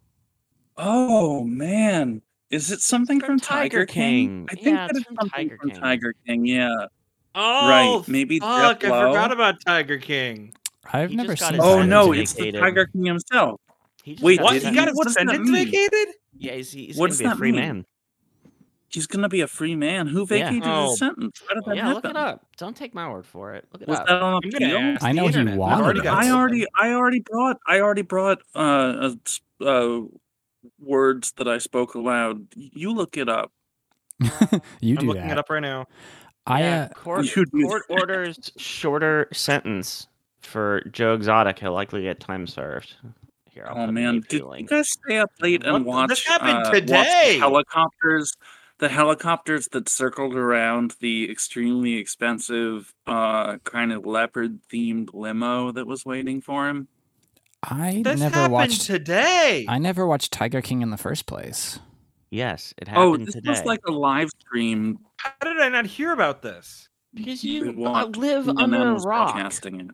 Oh, 0.77 1.43
man. 1.43 2.22
Is 2.50 2.72
it 2.72 2.79
something 2.81 3.19
From 3.19 3.27
from, 3.31 3.39
Tiger, 3.39 3.79
Tiger 3.79 3.86
King? 3.86 4.27
King. 4.27 4.48
I 4.50 4.53
think 4.55 4.65
Yeah, 4.67 4.74
that 4.88 4.89
it's 4.91 5.00
it's 5.00 5.07
from 5.07 5.15
something 5.19 5.31
Tiger 5.50 5.57
from 5.60 5.69
King. 5.72 5.79
Tiger 5.81 6.13
King, 6.25 6.46
yeah. 6.46 6.75
Oh, 7.36 7.69
right. 8.00 8.07
maybe 8.07 8.39
fuck! 8.39 8.79
Jeff 8.79 8.91
I 8.91 9.01
forgot 9.07 9.31
about 9.31 9.55
Tiger 9.65 9.98
King. 9.98 10.53
I've 10.91 11.10
He 11.12 11.15
never 11.17 11.36
seen 11.36 11.60
Oh, 11.60 11.84
no, 11.84 12.12
vacated. 12.12 12.24
it's 12.24 12.34
the 12.34 12.51
Tiger 12.53 12.86
King 12.88 13.05
himself. 13.05 13.60
He 14.03 14.13
just 14.13 14.24
Wait, 14.24 14.38
got 14.38 14.43
What? 14.46 14.53
his 14.53 14.63
He 14.63 14.69
did 14.69 14.75
got 14.75 14.88
his 14.88 15.13
sentence- 15.13 15.38
that 15.38 15.43
mean? 15.43 15.65
vacated? 15.65 16.15
Yeah, 16.38 16.53
he's, 16.53 16.72
he's 16.72 16.98
What 16.98 17.10
gonna 17.12 17.17
be 17.19 17.25
a 17.25 17.36
free 17.36 17.51
mean? 17.51 17.62
man. 17.62 17.86
He's 18.89 19.05
going 19.05 19.22
to 19.24 19.29
be 19.29 19.41
a 19.41 19.48
free 19.48 19.75
man. 19.75 20.07
Who 20.07 20.22
Yeah. 20.22 20.25
vacated 20.50 20.63
Oh. 20.65 20.89
his 20.91 21.00
sentence? 21.00 21.41
How 21.48 21.55
did 21.55 21.65
that 21.65 21.75
Yeah, 21.75 21.81
happen? 21.88 21.96
look 21.96 22.05
it 22.05 22.15
up. 22.15 22.46
Don't 22.57 22.75
take 22.75 22.93
my 22.96 23.10
word 23.10 23.25
for 23.25 23.53
it. 23.53 23.65
Look 23.74 23.81
it 23.81 23.88
Was 23.89 24.00
up. 24.00 24.07
that 24.07 24.22
on 24.22 24.36
I'm 24.41 24.50
gonna 24.50 24.65
appeal? 24.65 24.98
I 25.01 25.12
know 25.12 25.24
he 25.24 25.27
internet. 25.27 25.53
I've 25.55 25.60
wanted 25.60 25.84
already 25.84 26.07
I 26.07 26.31
already, 26.31 26.65
I 26.74 26.93
already 26.93 27.19
brought, 27.19 27.57
I 27.67 27.81
already 27.81 28.01
brought 28.03 28.39
uh, 28.55 29.12
s- 29.25 29.41
uh, 29.60 30.00
words 30.79 31.31
that 31.34 31.48
I 31.48 31.57
spoke 31.57 31.96
aloud. 31.96 32.48
You 32.55 32.93
look 32.93 33.17
it 33.17 33.29
up. 33.29 33.51
you 34.81 34.96
I'm 34.96 34.96
do 34.96 35.07
looking 35.07 35.24
that. 35.27 35.31
it 35.34 35.38
up 35.38 35.50
right 35.50 35.60
now. 35.62 35.86
I 36.46 36.62
yeah, 36.62 36.88
uh, 36.91 36.93
court, 36.93 37.36
You 37.36 37.46
do 37.46 37.65
court 37.67 37.84
orders 37.89 38.51
shorter 38.57 39.27
sentence 39.34 40.07
for 40.41 40.81
Joe 40.91 41.13
Exotic. 41.13 41.60
He'll 41.60 41.74
likely 41.74 42.03
get 42.03 42.19
time 42.19 42.48
served. 42.48 42.96
Here, 43.51 43.65
I'll 43.69 43.88
Oh 43.89 43.91
man, 43.91 44.22
the 44.22 44.27
did 44.27 44.41
you 44.41 44.65
guys 44.67 44.89
stay 44.89 45.17
up 45.17 45.29
late 45.41 45.63
and 45.65 45.84
What 45.86 46.07
the- 46.07 46.13
this 46.15 46.25
happened 46.25 46.50
uh, 46.60 46.63
watch 46.65 46.74
today! 46.74 47.34
the 47.34 47.39
helicopters, 47.39 48.34
the 48.77 48.88
helicopters 48.89 49.67
that 49.74 49.89
circled 49.89 50.36
around 50.36 50.96
the 51.01 51.29
extremely 51.29 51.96
expensive, 51.96 52.93
uh, 53.07 53.57
kind 53.63 53.91
of 53.91 54.05
leopard 54.05 54.60
themed 54.72 55.10
limo 55.13 55.72
that 55.72 55.86
was 55.88 56.05
waiting 56.05 56.39
for 56.41 56.69
him. 56.69 56.88
I 57.64 58.02
This 58.04 58.20
never 58.20 58.36
happened 58.36 58.54
watched. 58.54 58.82
today. 58.84 59.66
I 59.68 59.78
never 59.80 60.06
watched 60.06 60.32
Tiger 60.32 60.62
King 60.62 60.82
in 60.82 60.90
the 60.92 60.98
first 60.98 61.26
place. 61.26 61.80
Yes, 62.30 62.74
it 62.78 62.88
happened. 62.88 63.04
Oh, 63.04 63.12
happened 63.12 63.28
this 63.28 63.36
today. 63.36 63.50
was 63.50 63.64
like 63.66 63.80
a 63.88 63.92
live 63.92 64.30
stream. 64.40 65.00
How 65.18 65.32
did 65.44 65.60
I 65.60 65.70
not 65.70 65.86
hear 65.86 66.12
about 66.14 66.42
this? 66.42 66.90
because 67.14 67.44
you 67.44 67.70
uh, 67.88 68.06
live 68.16 68.46
CNN 68.46 68.62
under 68.62 68.78
a 68.92 68.94
rock. 68.94 69.34
broadcasting 69.34 69.80
it. 69.82 69.88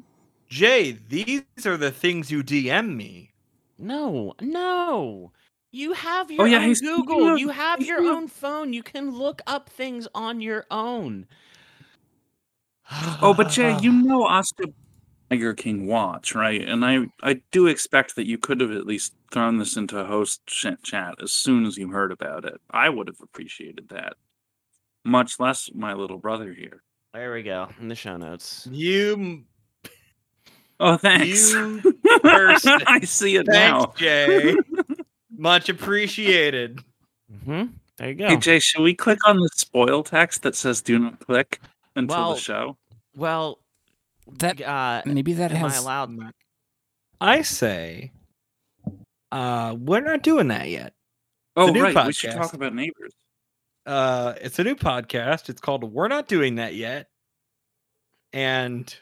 Jay, 0.49 0.97
these 1.07 1.43
are 1.65 1.77
the 1.77 1.91
things 1.91 2.29
you 2.29 2.43
DM 2.43 2.95
me. 2.97 3.31
No, 3.79 4.33
no. 4.41 5.31
You 5.71 5.93
have 5.93 6.29
your 6.29 6.41
Oh, 6.41 6.45
yeah, 6.45 6.59
own 6.65 6.73
Google. 6.73 7.29
of- 7.33 7.39
you 7.39 7.49
have 7.49 7.81
your 7.81 7.99
of- 7.99 8.05
own 8.05 8.27
phone. 8.27 8.73
You 8.73 8.83
can 8.83 9.11
look 9.11 9.41
up 9.47 9.69
things 9.69 10.05
on 10.13 10.41
your 10.41 10.65
own. 10.69 11.27
Oh, 13.21 13.33
but 13.33 13.49
Jay, 13.49 13.77
you 13.81 13.91
know 13.91 14.23
Oscar 14.27 14.65
Tiger 15.33 15.53
King 15.55 15.87
watch, 15.87 16.35
right? 16.35 16.61
And 16.61 16.85
I, 16.85 17.07
I 17.23 17.41
do 17.51 17.65
expect 17.65 18.15
that 18.15 18.27
you 18.27 18.37
could 18.37 18.61
have 18.61 18.71
at 18.71 18.85
least 18.85 19.13
thrown 19.31 19.57
this 19.57 19.75
into 19.75 19.97
a 19.97 20.05
host 20.05 20.45
ch- 20.45 20.67
chat 20.83 21.15
as 21.23 21.31
soon 21.33 21.65
as 21.65 21.75
you 21.75 21.89
heard 21.89 22.11
about 22.11 22.45
it. 22.45 22.61
I 22.69 22.89
would 22.89 23.07
have 23.07 23.19
appreciated 23.21 23.89
that. 23.89 24.13
Much 25.03 25.39
less 25.39 25.71
my 25.73 25.93
little 25.93 26.19
brother 26.19 26.53
here. 26.53 26.83
There 27.15 27.33
we 27.33 27.41
go 27.41 27.67
in 27.81 27.87
the 27.87 27.95
show 27.95 28.15
notes. 28.17 28.67
You 28.71 29.43
Oh, 30.79 30.97
thanks. 30.97 31.51
You 31.51 31.81
person. 32.21 32.81
I 32.85 32.99
see 33.01 33.35
it 33.37 33.47
thanks, 33.47 33.53
now. 33.85 33.93
Jay. 33.97 34.55
Much 35.35 35.67
appreciated. 35.69 36.79
hmm 37.45 37.65
There 37.97 38.09
you 38.09 38.15
go. 38.15 38.27
Hey, 38.27 38.37
Jay, 38.37 38.59
should 38.59 38.81
we 38.83 38.93
click 38.93 39.19
on 39.27 39.37
the 39.37 39.49
spoil 39.55 40.03
text 40.03 40.43
that 40.43 40.55
says 40.55 40.81
"Do 40.81 40.99
not 40.99 41.19
click" 41.19 41.59
until 41.95 42.17
Well, 42.17 42.33
the 42.35 42.39
show? 42.39 42.77
well, 43.15 43.59
That 44.39 44.61
uh, 44.61 45.01
maybe 45.05 45.33
that 45.33 45.51
am 45.51 45.65
I 45.65 45.69
has. 45.69 45.83
allowed? 45.83 46.17
I 47.19 47.41
say, 47.41 48.11
uh, 49.31 49.75
we're 49.77 50.01
not 50.01 50.23
doing 50.23 50.47
that 50.49 50.69
yet. 50.69 50.93
Oh, 51.55 51.67
new 51.71 51.81
right. 51.83 52.07
We 52.07 52.13
should 52.13 52.31
talk 52.31 52.53
about 52.53 52.73
neighbors. 52.73 53.13
Uh, 53.85 54.33
it's 54.41 54.59
a 54.59 54.63
new 54.63 54.75
podcast. 54.75 55.49
It's 55.49 55.61
called 55.61 55.83
"We're 55.83 56.07
Not 56.07 56.27
Doing 56.27 56.55
That 56.55 56.73
Yet," 56.73 57.07
and 58.31 58.93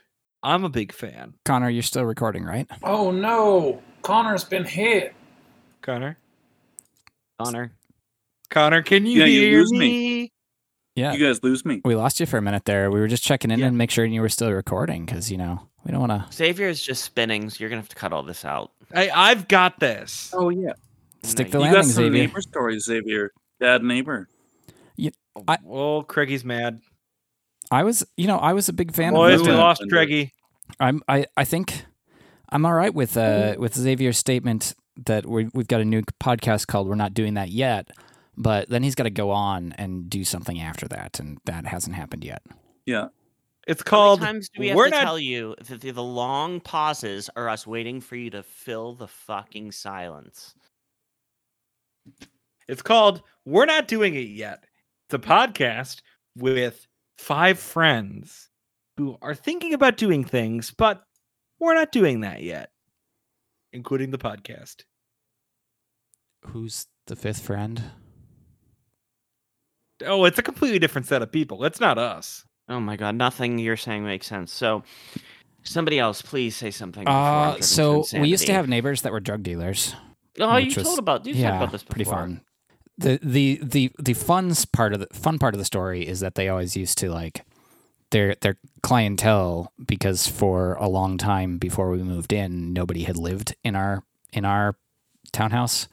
I'm 0.44 0.64
a 0.64 0.70
big 0.70 0.92
fan. 0.92 1.36
Connor, 1.46 1.70
you're 1.70 1.84
still 1.84 2.04
recording, 2.06 2.44
right? 2.44 2.68
Oh 2.84 3.12
no, 3.12 3.82
Connor's 4.02 4.44
been 4.44 4.66
hit. 4.66 5.14
Connor, 5.82 6.18
Connor. 7.40 7.72
Connor, 8.50 8.82
can 8.82 9.06
you 9.06 9.20
Yeah, 9.22 9.28
hear 9.28 9.60
lose 9.60 9.72
me. 9.72 9.80
me? 9.80 10.32
Yeah. 10.96 11.14
You 11.14 11.26
guys 11.26 11.42
lose 11.44 11.64
me. 11.66 11.82
We 11.86 11.96
lost 11.96 12.20
you 12.20 12.26
for 12.26 12.38
a 12.38 12.42
minute 12.42 12.66
there. 12.66 12.92
We 12.92 13.00
were 13.00 13.08
just 13.08 13.24
checking 13.24 13.50
in 13.52 13.60
Yeah. 13.60 13.68
and 13.68 13.78
make 13.78 13.92
sure 13.92 14.04
you 14.06 14.22
were 14.22 14.30
still 14.30 14.52
recording 14.52 15.06
because 15.06 15.32
you 15.32 15.38
know 15.38 15.68
we 15.86 15.92
don't 15.92 16.02
want 16.08 16.12
to 16.12 16.34
Xavier 16.36 16.68
is 16.68 16.82
just 16.84 17.04
spinning, 17.04 17.50
so 17.50 17.58
you're 17.60 17.70
gonna 17.70 17.82
have 17.82 17.90
to 17.90 17.96
cut 17.96 18.12
all 18.14 18.24
this 18.24 18.44
out. 18.46 18.72
Hey, 18.94 19.10
I've 19.10 19.48
got 19.48 19.80
this. 19.80 20.32
Oh 20.36 20.50
yeah. 20.50 20.74
stick 21.24 21.48
No, 21.48 21.52
the 21.52 21.58
you 21.58 21.62
landing, 21.64 21.82
got 21.82 21.86
some 21.86 22.04
Xavier. 22.04 22.12
neighbor 22.28 22.42
stories, 22.42 22.84
Xavier. 22.86 23.32
Bad 23.60 23.84
neighbor. 23.84 24.28
I- 25.48 25.58
well, 25.64 26.04
Craigie's 26.04 26.44
mad. 26.44 26.82
I 27.72 27.84
was, 27.84 28.06
you 28.18 28.28
know, 28.28 28.38
I 28.38 28.52
was 28.52 28.68
a 28.68 28.74
big 28.74 28.92
fan 28.94 29.14
Boys, 29.14 29.40
of 29.40 29.48
we 29.48 29.54
lost 29.54 29.80
And- 29.82 29.90
Craigie. 29.90 30.34
I'm, 30.78 31.02
I, 31.08 31.26
I 31.38 31.46
think 31.46 31.86
I'm 32.50 32.66
all 32.66 32.74
right 32.74 32.94
with 32.94 33.16
uh 33.16 33.56
with 33.58 33.76
Xavier's 33.76 34.18
statement 34.18 34.74
that 35.06 35.26
we 35.26 35.48
we've 35.54 35.68
got 35.70 35.80
a 35.80 35.86
new 35.86 36.02
podcast 36.22 36.68
called 36.68 36.90
"We're 36.90 36.96
Not 36.96 37.14
Doing 37.14 37.36
That 37.36 37.50
Yet," 37.50 37.90
but 38.38 38.70
then 38.70 38.84
he's 38.84 38.96
got 38.96 39.04
to 39.04 39.10
go 39.10 39.32
on 39.32 39.74
and 39.78 40.10
do 40.10 40.24
something 40.24 40.60
after 40.60 40.88
that, 40.88 41.20
and 41.20 41.38
that 41.46 41.66
hasn't 41.66 41.96
happened 41.96 42.24
yet. 42.24 42.42
Yeah. 42.86 43.08
It's 43.68 43.82
How 43.86 43.90
called. 43.90 44.22
many 44.22 44.34
times 44.34 44.50
do 44.50 44.60
we 44.60 44.68
have 44.70 44.76
We're 44.78 44.86
to 44.86 44.92
not. 44.92 45.02
tell 45.02 45.20
you 45.20 45.56
that 45.68 45.82
the, 45.82 45.92
the 45.92 46.02
long 46.04 46.60
pauses 46.60 47.30
are 47.36 47.48
us 47.48 47.68
waiting 47.68 48.02
for 48.02 48.16
you 48.16 48.30
to 48.32 48.42
fill 48.42 48.96
the 48.96 49.08
fucking 49.08 49.72
silence? 49.72 50.56
It's 52.68 52.82
called 52.82 53.22
We're 53.46 53.66
Not 53.66 53.88
Doing 53.88 54.16
It 54.16 54.30
Yet. 54.30 54.64
It's 55.06 55.14
a 55.14 55.20
podcast 55.20 56.02
with 56.36 56.88
five 57.18 57.60
friends 57.60 58.50
who 58.98 59.18
are 59.22 59.36
thinking 59.36 59.74
about 59.74 59.98
doing 59.98 60.24
things, 60.24 60.72
but 60.72 61.04
we're 61.60 61.76
not 61.76 61.92
doing 61.92 62.22
that 62.22 62.42
yet, 62.42 62.72
including 63.74 64.10
the 64.10 64.18
podcast. 64.18 64.86
Who's 66.48 66.88
the 67.06 67.16
fifth 67.16 67.42
friend? 67.42 67.84
Oh, 70.06 70.26
it's 70.26 70.38
a 70.40 70.44
completely 70.44 70.80
different 70.80 71.08
set 71.08 71.22
of 71.22 71.32
people. 71.32 71.64
It's 71.66 71.80
not 71.80 71.98
us. 71.98 72.46
Oh 72.70 72.80
my 72.80 72.96
god, 72.96 73.16
nothing 73.16 73.60
you're 73.60 73.78
saying 73.78 74.06
makes 74.06 74.28
sense. 74.28 74.52
So, 74.52 74.84
somebody 75.64 76.00
else, 76.00 76.22
please 76.22 76.56
say 76.56 76.72
something. 76.72 77.04
before 77.04 77.16
Uh, 77.16 77.62
so 77.62 78.06
we 78.14 78.30
used 78.30 78.46
to 78.48 78.54
have 78.54 78.68
neighbors 78.70 79.02
that 79.02 79.12
were 79.12 79.20
drug 79.20 79.44
dealers. 79.44 79.96
Oh, 80.40 80.58
you 80.58 80.68
was- 80.68 80.76
told 80.84 81.00
about 81.00 81.26
you 81.26 81.34
yeah, 81.34 81.52
talked 81.52 81.64
about 81.64 81.72
this 81.74 81.84
before. 81.84 81.94
pretty 81.94 82.10
fun. 82.10 82.42
The 82.98 83.20
the 83.22 83.60
the 83.64 83.92
the 84.00 84.14
fun 84.14 84.54
part 84.72 84.94
of 84.94 85.00
the 85.00 85.08
fun 85.12 85.40
part 85.40 85.54
of 85.54 85.58
the 85.60 85.66
story 85.66 86.08
is 86.08 86.20
that 86.20 86.36
they 86.36 86.50
always 86.50 86.78
used 86.78 86.98
to 87.00 87.10
like 87.10 87.44
their 88.12 88.36
their 88.36 88.58
clientele 88.84 89.74
because 89.86 90.28
for 90.28 90.76
a 90.76 90.88
long 90.88 91.18
time 91.18 91.58
before 91.58 91.90
we 91.90 92.04
moved 92.04 92.32
in, 92.32 92.74
nobody 92.74 93.04
had 93.04 93.18
lived 93.18 93.56
in 93.64 93.76
our 93.76 94.04
in 94.32 94.46
our 94.46 94.78
townhouse. 95.34 95.88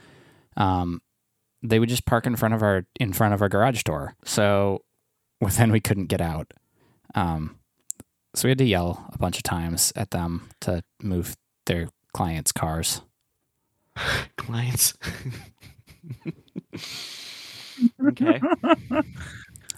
Um, 0.56 1.00
they 1.62 1.78
would 1.78 1.88
just 1.88 2.04
park 2.06 2.26
in 2.26 2.36
front 2.36 2.54
of 2.54 2.62
our 2.62 2.86
in 3.00 3.12
front 3.12 3.34
of 3.34 3.42
our 3.42 3.48
garage 3.48 3.82
door. 3.82 4.14
So 4.24 4.82
well, 5.40 5.50
then 5.56 5.72
we 5.72 5.80
couldn't 5.80 6.06
get 6.06 6.20
out. 6.20 6.52
Um, 7.14 7.56
so 8.34 8.46
we 8.46 8.50
had 8.50 8.58
to 8.58 8.64
yell 8.64 9.08
a 9.12 9.18
bunch 9.18 9.36
of 9.38 9.42
times 9.42 9.92
at 9.96 10.10
them 10.10 10.48
to 10.60 10.82
move 11.02 11.36
their 11.66 11.88
clients' 12.12 12.52
cars. 12.52 13.02
Clients. 14.36 14.94
okay. 18.06 18.40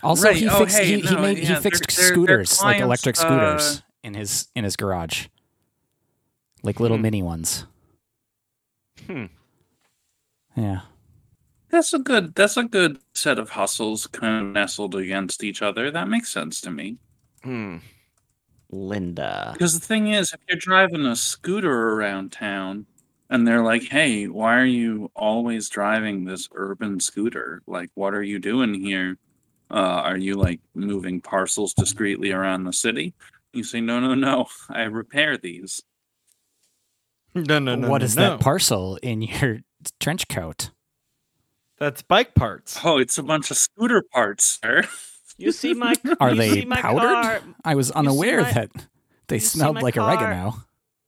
Also, 0.03 0.29
Right, 0.29 0.37
he 0.37 0.49
oh, 0.49 0.61
fixed 0.61 0.79
hey, 0.79 0.85
he, 0.87 1.01
he 1.03 1.15
made 1.17 1.37
yeah, 1.37 1.43
he 1.45 1.49
they're- 1.53 1.61
fixed 1.61 1.87
they're- 1.95 2.05
they're 2.07 2.15
scooters 2.15 2.53
like 2.63 2.79
clients, 2.79 2.83
electric 2.85 3.17
uh, 3.19 3.21
scooters 3.21 3.83
in 4.03 4.15
his 4.15 4.49
in 4.57 4.65
his 4.65 4.75
garage, 4.75 5.27
like 6.63 6.81
little 6.81 6.97
Hmm. 6.97 7.03
mini 7.03 7.23
ones. 7.23 7.67
Hmm. 9.07 9.27
Yeah, 10.57 10.81
That's 11.71 11.95
a 11.95 11.99
good. 11.99 12.35
That's 12.35 12.57
a 12.57 12.65
good 12.65 12.99
set 13.15 13.39
of 13.39 13.51
hustles, 13.51 14.07
kind 14.09 14.47
of 14.47 14.53
nestled 14.53 14.95
against 14.95 15.45
each 15.45 15.63
other. 15.63 15.91
That 15.91 16.09
makes 16.09 16.33
sense 16.33 16.61
to 16.63 16.71
me. 16.71 16.99
Hmm. 17.43 17.79
Linda. 18.71 19.51
Because 19.53 19.79
the 19.79 19.87
thing 19.87 20.09
is, 20.09 20.33
if 20.33 20.41
you're 20.49 20.59
driving 20.59 21.07
a 21.07 21.17
scooter 21.17 21.91
around 21.91 22.33
town, 22.33 22.87
and 23.31 23.47
they're 23.47 23.63
like, 23.63 23.85
"Hey, 23.85 24.27
why 24.27 24.59
are 24.59 24.65
you 24.65 25.11
always 25.15 25.69
driving 25.69 26.25
this 26.25 26.49
urban 26.53 27.01
scooter? 27.01 27.63
Like, 27.67 27.91
what 27.95 28.15
are 28.15 28.23
you 28.23 28.39
doing 28.39 28.75
here? 28.75 29.17
Uh, 29.71 30.03
are 30.05 30.17
you 30.17 30.35
like 30.35 30.61
moving 30.75 31.21
parcels 31.21 31.75
discreetly 31.75 32.33
around 32.33 32.65
the 32.65 32.73
city?" 32.73 33.15
You 33.53 33.65
say, 33.65 33.81
no, 33.81 33.99
no, 33.99 34.15
no. 34.15 34.47
I 34.69 34.83
repair 34.83 35.37
these. 35.37 35.83
No, 37.35 37.59
no, 37.59 37.75
no. 37.75 37.89
what 37.89 37.99
no, 37.99 38.05
is 38.05 38.17
no. 38.17 38.23
that 38.23 38.41
parcel 38.41 38.97
in 39.03 39.23
your 39.23 39.61
trench 39.99 40.29
coat? 40.29 40.71
That's 41.81 42.03
bike 42.03 42.35
parts. 42.35 42.79
Oh, 42.85 42.99
it's 42.99 43.17
a 43.19 43.23
bunch 43.23 43.51
of 43.51 43.57
scooter 43.57 44.03
parts, 44.13 44.61
sir. 44.63 44.85
You 45.39 45.51
see 45.53 45.73
my 45.75 45.95
Are 46.21 46.31
you 46.31 46.37
they 46.37 46.51
see 46.51 46.65
my 46.67 46.81
powdered? 46.81 47.01
car- 47.23 47.41
I 47.65 47.75
was 47.75 47.91
unaware 47.91 48.43
my- 48.43 48.53
that 48.53 48.71
they 49.29 49.37
you 49.37 49.41
see 49.41 49.59
smelled 49.59 49.77
my 49.77 49.81
like 49.81 49.95
car? 49.95 50.11
oregano. 50.11 50.55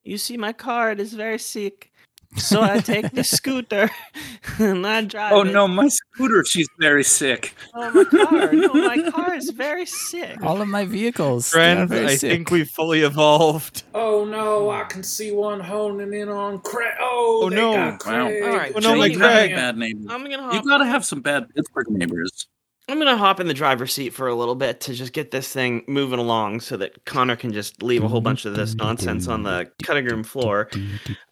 You 0.02 0.17
see 0.19 0.37
my 0.38 0.52
car 0.52 0.91
it 0.91 0.99
is 1.00 1.12
very 1.12 1.38
sick. 1.38 1.92
So 2.37 2.62
I 2.62 2.79
take 2.79 3.11
the 3.12 3.23
scooter 3.25 3.91
and 4.59 4.87
I 4.87 5.03
drive 5.03 5.33
Oh 5.33 5.43
it. 5.43 5.53
no, 5.53 5.69
my 5.69 5.89
scooter, 5.89 6.45
she's 6.45 6.69
very 6.81 7.05
sick. 7.05 7.55
Oh 7.75 7.91
my 7.91 8.05
car. 8.05 8.53
No, 8.53 8.73
my 8.75 9.11
car 9.11 9.35
is 9.35 9.51
very 9.51 9.85
sick. 9.87 10.43
All 10.43 10.61
of 10.62 10.69
my 10.69 10.85
vehicles. 10.87 11.51
they 11.51 11.59
are 11.59 11.75
Friends, 11.87 11.91
very 11.91 12.07
I 12.07 12.17
sick. 12.17 12.31
think 12.31 12.51
we've 12.51 12.69
fully 12.71 13.03
evolved. 13.03 13.83
Oh 13.95 14.25
no, 14.25 14.71
I 14.71 14.85
can 14.85 15.03
see 15.03 15.31
one 15.33 15.61
honing 15.61 16.12
in 16.15 16.29
on 16.29 16.61
Craig. 16.61 16.95
Oh, 17.01 17.41
Oh, 17.45 17.51
they 17.51 17.57
no. 17.57 17.73
got 17.75 18.07
Wow. 18.07 18.27
Craig. 18.29 18.43
All 18.43 18.57
right, 18.57 18.73
Oh, 18.75 18.79
no, 18.81 18.97
my 18.97 19.07
you 19.07 19.19
Craig. 19.19 19.51
bad 19.55 19.77
neighbors. 19.77 20.07
I'm 20.09 20.23
gonna 20.23 20.37
You 20.37 20.41
hop 20.41 20.65
gotta 20.65 20.87
have 20.87 21.05
some 21.05 21.21
bad 21.21 21.49
Pittsburgh 21.55 21.91
neighbors. 21.91 22.47
I'm 22.89 22.99
gonna 22.99 23.17
hop 23.17 23.39
in 23.41 23.47
the 23.47 23.55
driver's 23.55 23.93
seat 23.93 24.11
for 24.11 24.27
a 24.27 24.35
little 24.35 24.55
bit 24.57 24.81
to 24.83 24.95
just 24.95 25.12
get 25.12 25.31
this 25.31 25.53
thing 25.53 25.85
moving 25.87 26.19
along 26.19 26.61
so 26.61 26.77
that 26.79 27.05
Connor 27.05 27.37
can 27.37 27.53
just 27.53 27.83
leave 27.83 28.03
a 28.03 28.09
whole 28.09 28.21
bunch 28.21 28.45
of 28.45 28.57
this 28.57 28.75
nonsense 28.75 29.29
on 29.29 29.45
the 29.45 29.71
cutting 29.85 30.05
room 30.05 30.25
floor. 30.25 30.69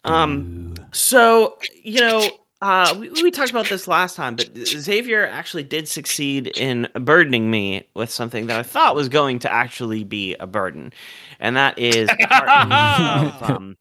Um, 0.05 0.73
So, 0.93 1.57
you 1.83 1.99
know, 1.99 2.29
uh, 2.61 2.95
we, 2.97 3.09
we 3.09 3.31
talked 3.31 3.49
about 3.49 3.67
this 3.67 3.87
last 3.87 4.15
time, 4.15 4.35
but 4.35 4.55
Xavier 4.55 5.25
actually 5.27 5.63
did 5.63 5.87
succeed 5.87 6.47
in 6.55 6.87
burdening 6.93 7.49
me 7.49 7.87
with 7.95 8.11
something 8.11 8.47
that 8.47 8.59
I 8.59 8.63
thought 8.63 8.95
was 8.95 9.09
going 9.09 9.39
to 9.39 9.51
actually 9.51 10.03
be 10.03 10.35
a 10.35 10.45
burden, 10.47 10.93
and 11.39 11.57
that 11.57 11.77
is 11.79 12.07
a 12.09 12.17
carton 12.27 12.71
of, 12.71 13.49
um, 13.49 13.77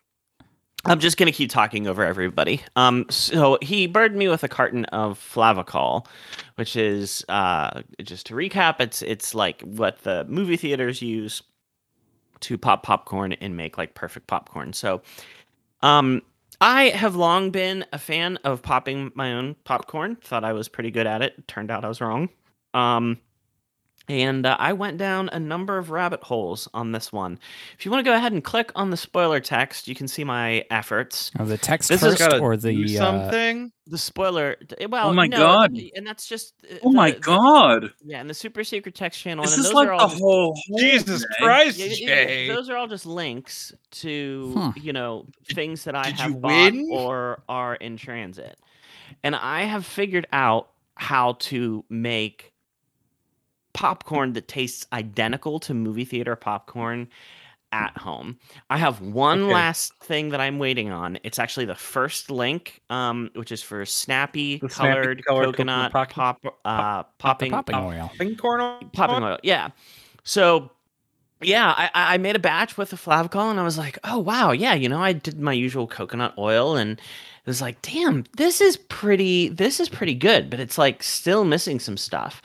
I'm 0.85 0.99
just 0.99 1.17
gonna 1.17 1.33
keep 1.33 1.51
talking 1.51 1.87
over 1.87 2.05
everybody. 2.05 2.63
Um, 2.77 3.07
so 3.11 3.59
he 3.61 3.87
burdened 3.87 4.19
me 4.19 4.29
with 4.29 4.43
a 4.45 4.49
carton 4.49 4.87
of 4.87 5.19
Flavacol, 5.19 6.07
which 6.55 6.75
is 6.77 7.25
uh, 7.29 7.83
just 8.03 8.27
to 8.27 8.35
recap, 8.35 8.81
it's 8.81 9.03
it's 9.03 9.35
like 9.35 9.61
what 9.63 10.03
the 10.03 10.25
movie 10.29 10.57
theaters 10.57 11.03
use 11.03 11.43
to 12.41 12.57
pop 12.57 12.83
popcorn 12.83 13.35
and 13.35 13.57
make 13.57 13.77
like 13.77 13.95
perfect 13.95 14.27
popcorn. 14.27 14.73
So, 14.73 15.03
um, 15.83 16.23
I 16.63 16.89
have 16.91 17.17
long 17.17 17.51
been 17.51 17.85
a 17.93 17.99
fan 17.99 18.39
of 18.45 18.63
popping 18.63 19.13
my 19.15 19.33
own 19.35 19.57
popcorn. 19.65 20.17
Thought 20.17 20.45
I 20.45 20.53
was 20.53 20.69
pretty 20.69 20.91
good 20.91 21.07
at 21.07 21.23
it. 21.23 21.47
Turned 21.49 21.71
out 21.71 21.85
I 21.85 21.89
was 21.89 22.01
wrong. 22.01 22.29
Um, 22.75 23.19
and 24.11 24.45
uh, 24.45 24.57
I 24.59 24.73
went 24.73 24.99
down 24.99 25.29
a 25.33 25.39
number 25.39 25.79
of 25.79 25.91
rabbit 25.91 26.23
holes 26.23 26.69
on 26.75 26.93
this 26.93 27.13
one. 27.13 27.39
If 27.79 27.85
you 27.85 27.91
want 27.93 28.05
to 28.05 28.11
go 28.11 28.17
ahead 28.17 28.33
and 28.33 28.43
click 28.43 28.73
on 28.75 28.91
the 28.91 28.97
spoiler 28.97 29.39
text, 29.41 29.87
you 29.87 29.95
can 29.95 30.09
see 30.09 30.25
my 30.25 30.65
efforts. 30.71 31.31
Oh, 31.39 31.45
the 31.45 31.57
text 31.57 31.89
This 31.89 32.01
has 32.01 32.13
first 32.15 32.19
Gotta 32.19 32.39
or 32.43 32.57
do 32.57 32.87
the 32.87 32.99
uh, 32.99 33.01
something. 33.01 33.73
The 33.87 33.99
spoiler. 33.99 34.57
eh, 34.79 34.87
Well, 34.87 35.13
my 35.15 35.27
no, 35.27 35.37
God. 35.39 35.77
and 35.95 36.07
that's 36.07 36.27
just. 36.27 36.55
uh, 36.71 36.77
Oh 36.83 36.91
my 36.93 37.11
the- 37.11 37.17
the- 37.17 37.23
god. 37.23 37.91
yeah, 38.05 38.21
and 38.21 38.29
the 38.29 38.35
super 38.35 38.65
secret 38.65 38.95
text 38.95 39.21
channel. 39.21 39.45
This 39.45 39.55
and 39.55 39.61
is 39.61 39.67
those 39.67 39.75
like 39.75 39.89
are 39.89 39.97
the 39.97 40.03
all 40.03 40.09
just- 40.09 40.21
whole 40.21 40.59
Jesus 40.79 41.25
Christ, 41.39 41.79
Yeah, 41.79 41.87
yeah, 41.87 42.29
yeah, 42.29 42.55
those 42.55 42.69
are 42.69 42.77
all 42.77 42.89
just 42.89 43.07
links 43.07 43.73
to 43.93 44.53
Huh. 44.57 44.73
you 44.77 44.93
know 44.93 45.27
things 45.55 45.85
that 45.85 45.95
I 45.95 46.05
did 46.05 46.15
have 46.21 46.41
bought 46.41 46.73
win? 46.73 46.89
or 46.91 47.43
are 47.49 47.75
in 47.77 47.97
transit, 47.97 48.59
and 49.23 49.35
I 49.37 49.63
have 49.63 49.87
figured 49.87 50.27
out 50.33 50.71
how 50.97 51.33
to 51.41 51.85
make 51.89 52.50
popcorn 53.73 54.33
that 54.35 54.49
tastes 54.49 54.87
identical 54.93 55.59
to 55.61 55.75
movie 55.75 56.05
theater 56.05 56.37
popcorn 56.37 57.09
at 57.73 57.97
home. 57.97 58.37
I 58.69 58.79
have 58.79 59.01
one 59.01 59.45
Okay. 59.45 59.53
last 59.53 59.95
thing 60.03 60.31
that 60.31 60.41
I'm 60.41 60.59
waiting 60.59 60.91
on. 60.91 61.19
It's 61.23 61.39
actually 61.39 61.67
the 61.67 61.77
first 61.77 62.29
link, 62.31 62.81
um, 62.91 63.31
which 63.35 63.53
is 63.53 63.63
for 63.63 63.85
snappy, 63.87 64.59
The 64.59 64.69
snappy 64.69 64.91
colored, 64.91 65.25
colored 65.25 65.45
coconut, 65.57 65.93
coconut 65.93 66.11
pop, 66.43 66.61
uh, 66.65 67.03
popping, 67.19 67.53
popping 67.53 67.77
uh, 67.77 67.85
oil. 67.87 68.09
Popping 68.09 68.37
corn 68.37 68.61
oil. 68.61 68.91
popping 68.93 69.23
oil. 69.23 69.39
Yeah. 69.45 69.69
So 70.25 70.71
yeah, 71.43 71.73
I, 71.77 71.85
I 71.95 72.15
I 72.15 72.19
made 72.19 72.37
a 72.37 72.41
batch 72.41 72.77
with 72.77 72.91
the 72.91 72.97
Flavacol 72.97 73.51
and 73.51 73.61
I 73.61 73.63
was 73.63 73.79
like, 73.79 73.99
oh 74.05 74.19
wow, 74.19 74.51
yeah, 74.51 74.75
you 74.75 74.89
know, 74.89 75.01
I 75.01 75.13
did 75.13 75.41
my 75.41 75.53
usual 75.53 75.87
coconut 75.87 76.35
oil 76.39 76.77
and 76.77 76.99
it 76.99 77.47
was 77.47 77.63
like, 77.63 77.81
damn, 77.83 78.25
this 78.37 78.61
is 78.61 78.77
pretty 78.77 79.49
this 79.49 79.79
is 79.81 79.89
pretty 79.89 80.15
good, 80.15 80.51
but 80.51 80.59
it's 80.61 80.77
like 80.77 81.03
still 81.05 81.45
missing 81.45 81.79
some 81.79 81.97
stuff. 81.97 82.43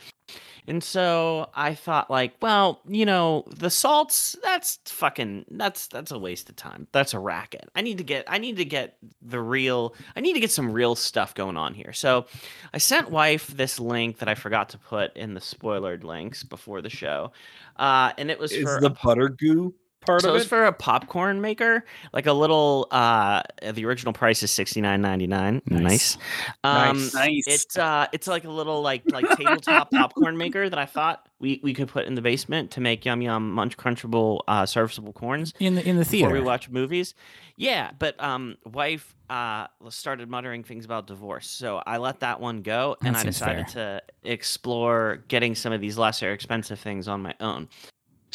And 0.68 0.82
so 0.82 1.50
I 1.54 1.74
thought 1.74 2.10
like, 2.10 2.34
well, 2.40 2.80
you 2.86 3.06
know, 3.06 3.44
the 3.48 3.70
salts, 3.70 4.36
that's 4.42 4.78
fucking 4.86 5.44
that's 5.50 5.86
that's 5.86 6.10
a 6.10 6.18
waste 6.18 6.48
of 6.48 6.56
time. 6.56 6.88
That's 6.92 7.14
a 7.14 7.18
racket. 7.18 7.68
I 7.74 7.82
need 7.82 7.98
to 7.98 8.04
get 8.04 8.24
I 8.26 8.38
need 8.38 8.56
to 8.56 8.64
get 8.64 8.96
the 9.22 9.40
real 9.40 9.94
I 10.16 10.20
need 10.20 10.34
to 10.34 10.40
get 10.40 10.50
some 10.50 10.72
real 10.72 10.94
stuff 10.94 11.34
going 11.34 11.56
on 11.56 11.74
here. 11.74 11.92
So 11.92 12.26
I 12.74 12.78
sent 12.78 13.10
wife 13.10 13.46
this 13.48 13.78
link 13.78 14.18
that 14.18 14.28
I 14.28 14.34
forgot 14.34 14.68
to 14.70 14.78
put 14.78 15.16
in 15.16 15.34
the 15.34 15.40
spoilered 15.40 16.04
links 16.04 16.42
before 16.42 16.82
the 16.82 16.90
show. 16.90 17.32
Uh, 17.76 18.12
and 18.18 18.30
it 18.30 18.38
was 18.38 18.52
Is 18.52 18.64
for 18.64 18.80
the 18.80 18.86
a 18.86 18.90
butter 18.90 19.28
goo 19.28 19.74
part 20.06 20.22
so 20.22 20.30
of 20.30 20.36
it's 20.36 20.46
it? 20.46 20.48
for 20.48 20.64
a 20.64 20.72
popcorn 20.72 21.40
maker, 21.40 21.84
like 22.12 22.26
a 22.26 22.32
little. 22.32 22.88
uh 22.90 23.42
The 23.72 23.84
original 23.84 24.12
price 24.12 24.42
is 24.42 24.50
sixty 24.50 24.80
nine 24.80 25.02
ninety 25.02 25.26
nine. 25.26 25.62
Nice. 25.68 25.82
Nice. 25.82 26.18
Um, 26.64 26.96
Nice. 26.98 27.14
Nice. 27.14 27.44
It's 27.46 27.76
uh, 27.78 28.06
it's 28.12 28.26
like 28.26 28.44
a 28.44 28.50
little 28.50 28.82
like 28.82 29.02
like 29.10 29.28
tabletop 29.36 29.90
popcorn 29.90 30.36
maker 30.36 30.68
that 30.68 30.78
I 30.78 30.86
thought 30.86 31.28
we, 31.38 31.60
we 31.62 31.74
could 31.74 31.88
put 31.88 32.06
in 32.06 32.14
the 32.14 32.22
basement 32.22 32.70
to 32.72 32.80
make 32.80 33.04
yum 33.04 33.20
yum 33.20 33.50
munch 33.52 33.76
crunchable 33.76 34.40
uh 34.48 34.64
serviceable 34.64 35.12
corns 35.12 35.52
in 35.60 35.74
the 35.74 35.86
in 35.86 35.96
the 35.96 36.00
before 36.04 36.10
theater. 36.10 36.32
we 36.32 36.40
watch 36.40 36.70
movies. 36.70 37.14
Yeah, 37.58 37.90
but 37.98 38.22
um, 38.22 38.56
wife 38.64 39.14
uh 39.30 39.66
started 39.88 40.28
muttering 40.28 40.62
things 40.62 40.84
about 40.84 41.06
divorce, 41.06 41.48
so 41.48 41.82
I 41.86 41.96
let 41.98 42.20
that 42.20 42.40
one 42.40 42.62
go, 42.62 42.96
and 43.02 43.16
I 43.16 43.22
seems 43.22 43.36
decided 43.36 43.68
to 43.68 44.02
explore 44.24 45.24
getting 45.28 45.54
some 45.54 45.72
of 45.72 45.80
these 45.80 45.96
lesser 45.98 46.32
expensive 46.32 46.78
things 46.78 47.08
on 47.08 47.22
my 47.22 47.34
own. 47.40 47.68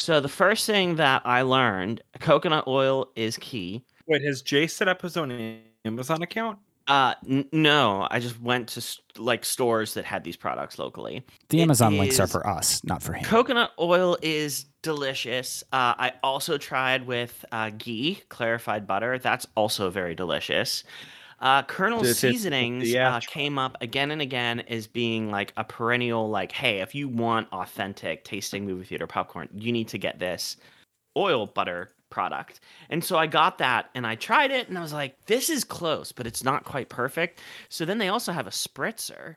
So 0.02 0.18
the 0.18 0.28
first 0.28 0.66
thing 0.66 0.96
that 0.96 1.22
I 1.24 1.42
learned, 1.42 2.02
coconut 2.18 2.66
oil 2.66 3.12
is 3.14 3.38
key. 3.38 3.84
Wait, 4.08 4.20
has 4.24 4.42
Jay 4.42 4.66
set 4.66 4.88
up 4.88 5.00
his 5.00 5.16
own 5.16 5.60
Amazon 5.84 6.22
account? 6.22 6.58
Uh, 6.88 7.14
n- 7.30 7.48
no, 7.52 8.08
I 8.10 8.18
just 8.18 8.40
went 8.42 8.66
to 8.70 8.80
s- 8.80 8.98
like 9.16 9.44
stores 9.44 9.94
that 9.94 10.04
had 10.04 10.24
these 10.24 10.36
products 10.36 10.76
locally. 10.80 11.24
the 11.50 11.60
it 11.60 11.62
Amazon 11.62 11.98
links 11.98 12.18
are 12.18 12.26
for 12.26 12.44
us, 12.44 12.82
not 12.82 13.00
for 13.00 13.12
him. 13.12 13.24
Coconut 13.24 13.70
oil 13.78 14.18
is 14.22 14.64
delicious. 14.82 15.62
Uh, 15.72 15.94
I 15.96 16.14
also 16.24 16.58
tried 16.58 17.06
with 17.06 17.44
uh, 17.52 17.70
ghee, 17.78 18.20
clarified 18.28 18.88
butter. 18.88 19.20
That's 19.20 19.46
also 19.56 19.88
very 19.88 20.16
delicious. 20.16 20.82
Uh, 21.42 21.64
Kernel 21.64 22.04
Seasonings 22.04 22.88
yeah. 22.88 23.16
uh, 23.16 23.20
came 23.20 23.58
up 23.58 23.76
again 23.80 24.12
and 24.12 24.22
again 24.22 24.60
as 24.60 24.86
being 24.86 25.28
like 25.28 25.52
a 25.56 25.64
perennial, 25.64 26.30
like, 26.30 26.52
hey, 26.52 26.78
if 26.78 26.94
you 26.94 27.08
want 27.08 27.48
authentic 27.52 28.22
tasting 28.22 28.64
movie 28.64 28.84
theater 28.84 29.08
popcorn, 29.08 29.48
you 29.52 29.72
need 29.72 29.88
to 29.88 29.98
get 29.98 30.20
this 30.20 30.56
oil 31.16 31.46
butter 31.46 31.90
product. 32.10 32.60
And 32.90 33.02
so 33.02 33.18
I 33.18 33.26
got 33.26 33.58
that 33.58 33.90
and 33.96 34.06
I 34.06 34.14
tried 34.14 34.52
it 34.52 34.68
and 34.68 34.78
I 34.78 34.82
was 34.82 34.92
like, 34.92 35.16
this 35.26 35.50
is 35.50 35.64
close, 35.64 36.12
but 36.12 36.28
it's 36.28 36.44
not 36.44 36.64
quite 36.64 36.88
perfect. 36.88 37.40
So 37.68 37.84
then 37.84 37.98
they 37.98 38.08
also 38.08 38.30
have 38.30 38.46
a 38.46 38.50
spritzer. 38.50 39.34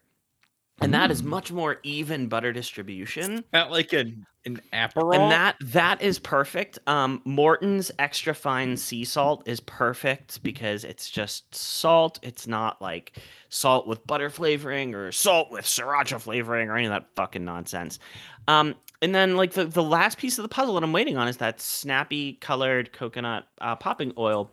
And 0.82 0.94
that 0.94 1.10
is 1.10 1.24
Mm. 1.24 1.28
much 1.28 1.52
more 1.52 1.80
even 1.84 2.28
butter 2.28 2.54
distribution 2.54 3.46
Not 3.54 3.72
like 3.72 3.94
an 3.94 4.28
an 4.46 4.62
Aperol. 4.74 5.16
and 5.16 5.32
that 5.32 5.56
that 5.62 6.02
is 6.02 6.20
perfect. 6.20 6.80
Um, 6.88 7.22
Morton's 7.26 7.92
extra 8.00 8.34
fine 8.34 8.78
sea 8.78 9.04
salt 9.04 9.48
is 9.48 9.60
perfect 9.60 10.42
because 10.44 10.84
it's 10.84 11.10
just 11.10 11.54
salt. 11.54 12.20
It's 12.22 12.48
not 12.48 12.82
like 12.82 13.18
salt 13.50 13.88
with 13.88 14.06
butter 14.06 14.30
flavoring 14.30 14.94
or 14.94 15.12
salt 15.12 15.52
with 15.52 15.66
sriracha 15.66 16.20
flavoring 16.20 16.70
or 16.70 16.78
any 16.78 16.86
of 16.86 16.92
that 16.92 17.08
fucking 17.16 17.44
nonsense. 17.46 18.00
Um, 18.48 18.76
and 19.02 19.14
then 19.14 19.36
like 19.36 19.54
the 19.54 19.66
the 19.66 19.84
last 19.84 20.18
piece 20.18 20.38
of 20.38 20.44
the 20.44 20.50
puzzle 20.50 20.76
that 20.76 20.84
I'm 20.84 20.94
waiting 20.94 21.18
on 21.18 21.28
is 21.28 21.38
that 21.38 21.60
snappy 21.62 22.34
colored 22.34 22.94
coconut 22.94 23.48
uh, 23.62 23.76
popping 23.76 24.14
oil. 24.18 24.50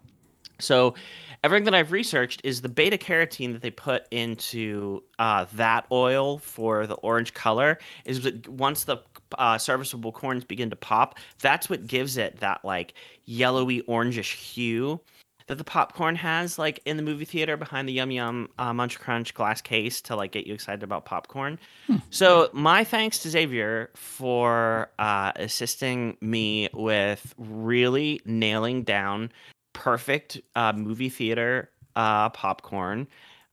So 0.59 0.95
everything 1.43 1.65
that 1.65 1.75
I've 1.75 1.91
researched 1.91 2.41
is 2.45 2.61
the 2.61 2.69
beta 2.69 2.97
carotene 2.97 3.53
that 3.53 3.63
they 3.63 3.71
put 3.71 4.07
into 4.13 5.03
uh, 5.19 5.47
that 5.55 5.87
oil 5.91 6.39
for 6.39 6.87
the 6.87 6.95
orange 6.97 7.35
color 7.35 7.79
is 8.05 8.31
once 8.47 8.85
the 8.85 8.99
uh, 9.39 9.59
serviceable 9.59 10.13
corns 10.13 10.45
begin 10.45 10.71
to 10.71 10.77
pop, 10.77 11.19
that's 11.41 11.69
what 11.69 11.87
gives 11.87 12.17
it 12.17 12.41
that 12.41 12.65
like 12.65 12.95
yellowy 13.25 13.83
orangish 13.83 14.35
hue 14.35 15.01
that 15.47 15.59
the 15.59 15.65
popcorn 15.65 16.17
has 16.17 16.59
like 16.59 16.81
in 16.85 16.97
the 16.97 17.03
movie 17.03 17.25
theater 17.25 17.57
behind 17.57 17.89
the 17.89 17.93
yum 17.93 18.11
yum 18.11 18.49
uh, 18.59 18.73
munch 18.73 18.99
crunch 18.99 19.35
glass 19.35 19.61
case 19.61 20.01
to 20.01 20.17
like 20.17 20.33
get 20.33 20.47
you 20.47 20.55
excited 20.55 20.83
about 20.83 21.05
popcorn. 21.05 21.59
So 22.11 22.49
my 22.53 22.85
thanks 22.85 23.19
to 23.21 23.29
Xavier 23.29 23.91
for 23.95 24.91
uh, 24.99 25.33
assisting 25.37 26.17
me 26.21 26.69
with 26.73 27.35
really 27.37 28.21
nailing 28.25 28.83
down 28.83 29.33
perfect 29.73 30.41
uh, 30.55 30.73
movie 30.73 31.09
theater 31.09 31.71
uh, 31.97 32.31
popcorn, 32.31 33.07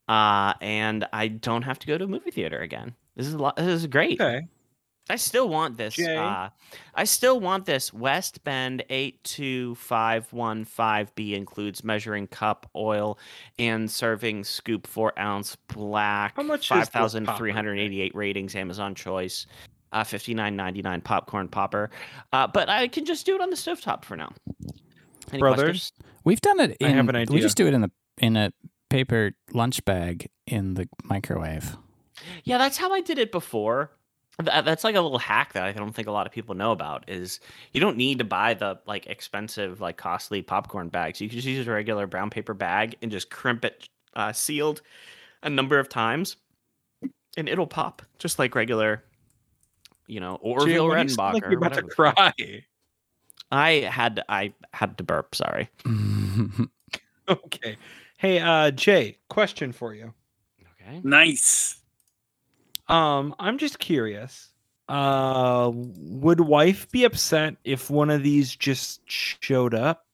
uh, 0.08 0.54
and 0.62 1.06
I 1.12 1.28
don't 1.28 1.64
have 1.64 1.80
to 1.80 1.88
go 1.88 1.98
to 1.98 2.06
a 2.06 2.08
movie 2.08 2.32
theater 2.32 2.60
again. 2.60 2.96
This 3.16 3.28
is 3.28 3.34
a 3.34 3.38
lot. 3.38 3.56
This 3.58 3.68
is 3.68 3.88
great. 3.88 4.22
okay. 4.22 4.48
I 5.10 5.16
still 5.16 5.50
want 5.50 5.78
this. 5.78 5.96
Jay? 5.96 6.16
Uh, 6.16 6.50
I 6.94 7.04
still 7.04 7.40
want 7.40 7.66
this. 7.66 7.92
West 7.92 8.44
Bend 8.44 8.84
eight 8.90 9.24
two 9.24 9.76
five 9.76 10.32
one 10.32 10.66
five 10.66 11.14
B 11.16 11.34
includes 11.34 11.84
measuring 11.84 12.28
cup, 12.28 12.70
oil, 12.76 13.18
and 13.58 13.90
serving 13.90 14.44
scoop 14.44 14.86
four 14.86 15.18
ounce 15.20 15.56
black. 15.74 16.36
How 16.36 16.44
much 16.44 16.62
is 16.62 16.68
Five 16.68 16.86
the 16.86 16.92
thousand 16.92 17.26
popper 17.26 17.38
three 17.38 17.52
hundred 17.52 17.80
eighty 17.80 18.02
eight 18.02 18.14
ratings. 18.14 18.56
Amazon 18.56 18.94
Choice. 18.94 19.48
Uh, 19.92 20.04
fifty 20.04 20.36
nine 20.36 20.56
ninety 20.56 20.84
nine 20.84 21.02
popcorn 21.02 21.48
popper. 21.48 21.90
Uh, 22.32 22.46
but 22.46 22.70
I 22.70 22.88
can 22.88 23.06
just 23.06 23.26
do 23.26 23.34
it 23.34 23.42
on 23.42 23.50
the 23.50 23.56
stovetop 23.56 24.06
for 24.06 24.16
now. 24.16 24.32
Any 25.32 25.40
Brothers? 25.40 25.66
questions? 25.66 25.92
We've 26.24 26.42
done 26.42 26.60
it. 26.60 26.78
I 26.84 26.90
have 26.90 27.10
an 27.10 27.26
We 27.32 27.40
just 27.40 27.58
do 27.58 27.66
it 27.66 27.74
in 27.74 27.82
the 27.82 27.92
in 28.20 28.38
a 28.38 28.52
paper 28.90 29.32
lunch 29.54 29.84
bag 29.86 30.30
in 30.46 30.76
the 30.76 30.88
microwave. 31.04 31.76
Yeah, 32.44 32.58
that's 32.58 32.78
how 32.78 32.92
I 32.92 33.02
did 33.02 33.18
it 33.18 33.32
before. 33.32 33.92
Th- 34.40 34.64
That's 34.64 34.84
like 34.84 34.96
a 34.96 35.02
little 35.02 35.20
hack 35.20 35.54
that 35.54 35.64
I 35.64 35.72
don't 35.72 35.94
think 35.94 36.08
a 36.08 36.12
lot 36.12 36.26
of 36.26 36.32
people 36.32 36.56
know 36.56 36.72
about. 36.72 37.04
Is 37.10 37.40
you 37.74 37.82
don't 37.82 37.98
need 37.98 38.20
to 38.20 38.24
buy 38.24 38.54
the 38.54 38.80
like 38.86 39.08
expensive, 39.08 39.82
like 39.82 39.98
costly 39.98 40.42
popcorn 40.42 40.90
bags. 40.90 41.20
You 41.20 41.28
can 41.30 41.38
just 41.38 41.48
use 41.48 41.68
a 41.68 41.72
regular 41.72 42.08
brown 42.08 42.30
paper 42.30 42.54
bag 42.54 42.96
and 43.02 43.12
just 43.12 43.30
crimp 43.30 43.66
it 43.66 43.90
uh, 44.16 44.32
sealed 44.32 44.82
a 45.44 45.50
number 45.50 45.80
of 45.80 45.90
times, 45.90 46.38
and 47.38 47.50
it'll 47.50 47.68
pop 47.68 48.02
just 48.18 48.40
like 48.40 48.56
regular, 48.56 49.04
you 50.08 50.20
know, 50.20 50.36
Jay, 50.38 50.50
Orville 50.50 50.88
why 50.88 51.04
do 51.04 51.10
Redenbacher. 51.10 51.34
Like 51.34 51.44
you're 51.44 51.58
about 51.58 51.74
to 51.74 51.84
cry. 51.84 52.34
I 53.52 53.72
had 53.92 54.18
to, 54.18 54.32
I 54.32 54.54
had 54.74 54.98
to 54.98 55.04
burp. 55.04 55.36
Sorry. 55.36 55.70
Okay. 57.30 57.78
Hey, 58.18 58.40
uh, 58.40 58.72
Jay, 58.72 59.18
question 59.30 59.72
for 59.72 59.94
you. 59.94 60.14
Okay. 60.82 61.00
Nice. 61.04 61.79
Um, 62.90 63.36
I'm 63.40 63.58
just 63.58 63.80
curious. 63.80 64.50
Uh, 64.88 65.72
would 65.74 66.42
wife 66.42 66.90
be 66.90 67.04
upset 67.04 67.56
if 67.64 67.90
one 67.92 68.10
of 68.10 68.24
these 68.24 68.56
just 68.56 69.02
showed 69.06 69.76
up? 69.76 70.06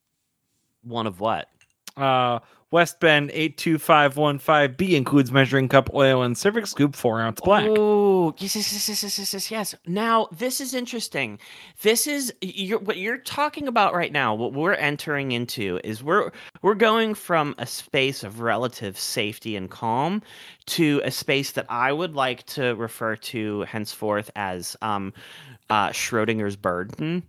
One 0.84 1.08
of 1.08 1.22
what? 1.22 1.48
Uh, 1.96 2.40
West 2.76 3.00
Bend 3.00 3.30
82515B 3.30 4.96
includes 4.96 5.32
measuring 5.32 5.70
cup 5.70 5.90
oil 5.94 6.24
and 6.24 6.38
cervix 6.38 6.72
scoop, 6.72 6.94
four 6.94 7.22
ounce 7.22 7.40
black. 7.40 7.64
Oh, 7.70 8.36
yes, 8.38 8.54
yes, 8.54 8.74
yes, 8.74 9.02
yes, 9.02 9.18
yes, 9.18 9.34
yes, 9.34 9.50
yes. 9.50 9.76
Now, 9.88 10.28
this 10.38 10.60
is 10.60 10.74
interesting. 10.74 11.40
This 11.84 12.06
is 12.06 12.34
you're, 12.42 12.80
what 12.80 12.98
you're 12.98 13.20
talking 13.20 13.70
about 13.70 13.94
right 13.94 14.12
now. 14.12 14.36
What 14.36 14.52
we're 14.52 14.74
entering 14.74 15.32
into 15.32 15.80
is 15.86 16.04
we're 16.04 16.34
we're 16.64 16.76
going 16.76 17.14
from 17.14 17.56
a 17.60 17.66
space 17.66 18.26
of 18.26 18.42
relative 18.42 19.00
safety 19.00 19.56
and 19.56 19.70
calm 19.72 20.22
to 20.66 21.00
a 21.06 21.12
space 21.12 21.52
that 21.52 21.68
I 21.70 21.94
would 21.94 22.14
like 22.14 22.46
to 22.48 22.76
refer 22.76 23.16
to 23.16 23.62
henceforth 23.62 24.30
as 24.36 24.76
um, 24.82 25.14
uh, 25.70 25.92
Schrodinger's 25.92 26.58
burden 26.58 27.24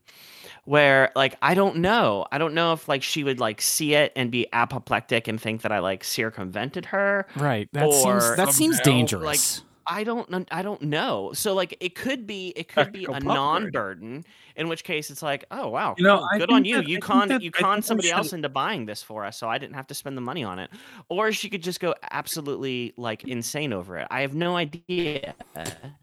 where 0.66 1.10
like 1.16 1.36
I 1.40 1.54
don't 1.54 1.76
know. 1.76 2.26
I 2.30 2.36
don't 2.38 2.52
know 2.54 2.74
if 2.74 2.86
like 2.88 3.02
she 3.02 3.24
would 3.24 3.40
like 3.40 3.62
see 3.62 3.94
it 3.94 4.12
and 4.14 4.30
be 4.30 4.46
apoplectic 4.52 5.26
and 5.26 5.40
think 5.40 5.62
that 5.62 5.72
I 5.72 5.78
like 5.78 6.04
circumvented 6.04 6.86
her. 6.86 7.26
right. 7.36 7.68
That 7.72 7.86
Or 7.86 7.92
seems 8.20 8.36
that 8.36 8.52
seems 8.52 8.76
somehow, 8.76 8.84
dangerous. 8.98 9.62
I 9.88 10.04
don't 10.04 10.48
I 10.50 10.62
don't 10.62 10.82
know. 10.82 11.30
So 11.34 11.54
like 11.54 11.76
it 11.80 11.94
could 11.94 12.26
be 12.26 12.48
it 12.56 12.68
could 12.68 12.92
be 12.92 13.06
a 13.08 13.20
non-burden 13.20 14.24
in 14.56 14.68
which 14.68 14.84
case 14.84 15.10
it's 15.10 15.22
like, 15.22 15.44
"Oh 15.50 15.68
wow, 15.68 15.94
You 15.98 16.04
know, 16.04 16.26
good 16.38 16.50
on 16.50 16.64
you. 16.64 16.76
that- 16.76 16.88
you 16.88 16.96
I 16.96 17.00
con 17.00 17.28
that- 17.28 17.42
you 17.42 17.50
I 17.54 17.60
con 17.60 17.76
we 17.78 17.82
somebody 17.82 18.10
else 18.10 18.32
into 18.32 18.48
buying 18.48 18.86
this 18.86 19.02
for 19.02 19.24
us 19.24 19.36
so 19.38 19.48
I 19.48 19.58
didn't 19.58 19.74
have 19.74 19.86
to 19.88 19.94
spend 19.94 20.16
the 20.16 20.20
money 20.22 20.44
on 20.44 20.58
it." 20.58 20.70
Or 21.08 21.30
she 21.32 21.48
could 21.50 21.62
just 21.62 21.78
go 21.80 21.94
absolutely 22.10 22.94
like 22.96 23.24
insane 23.24 23.72
over 23.72 23.98
it. 23.98 24.06
I 24.10 24.22
have 24.22 24.34
no 24.34 24.56
idea. 24.56 25.34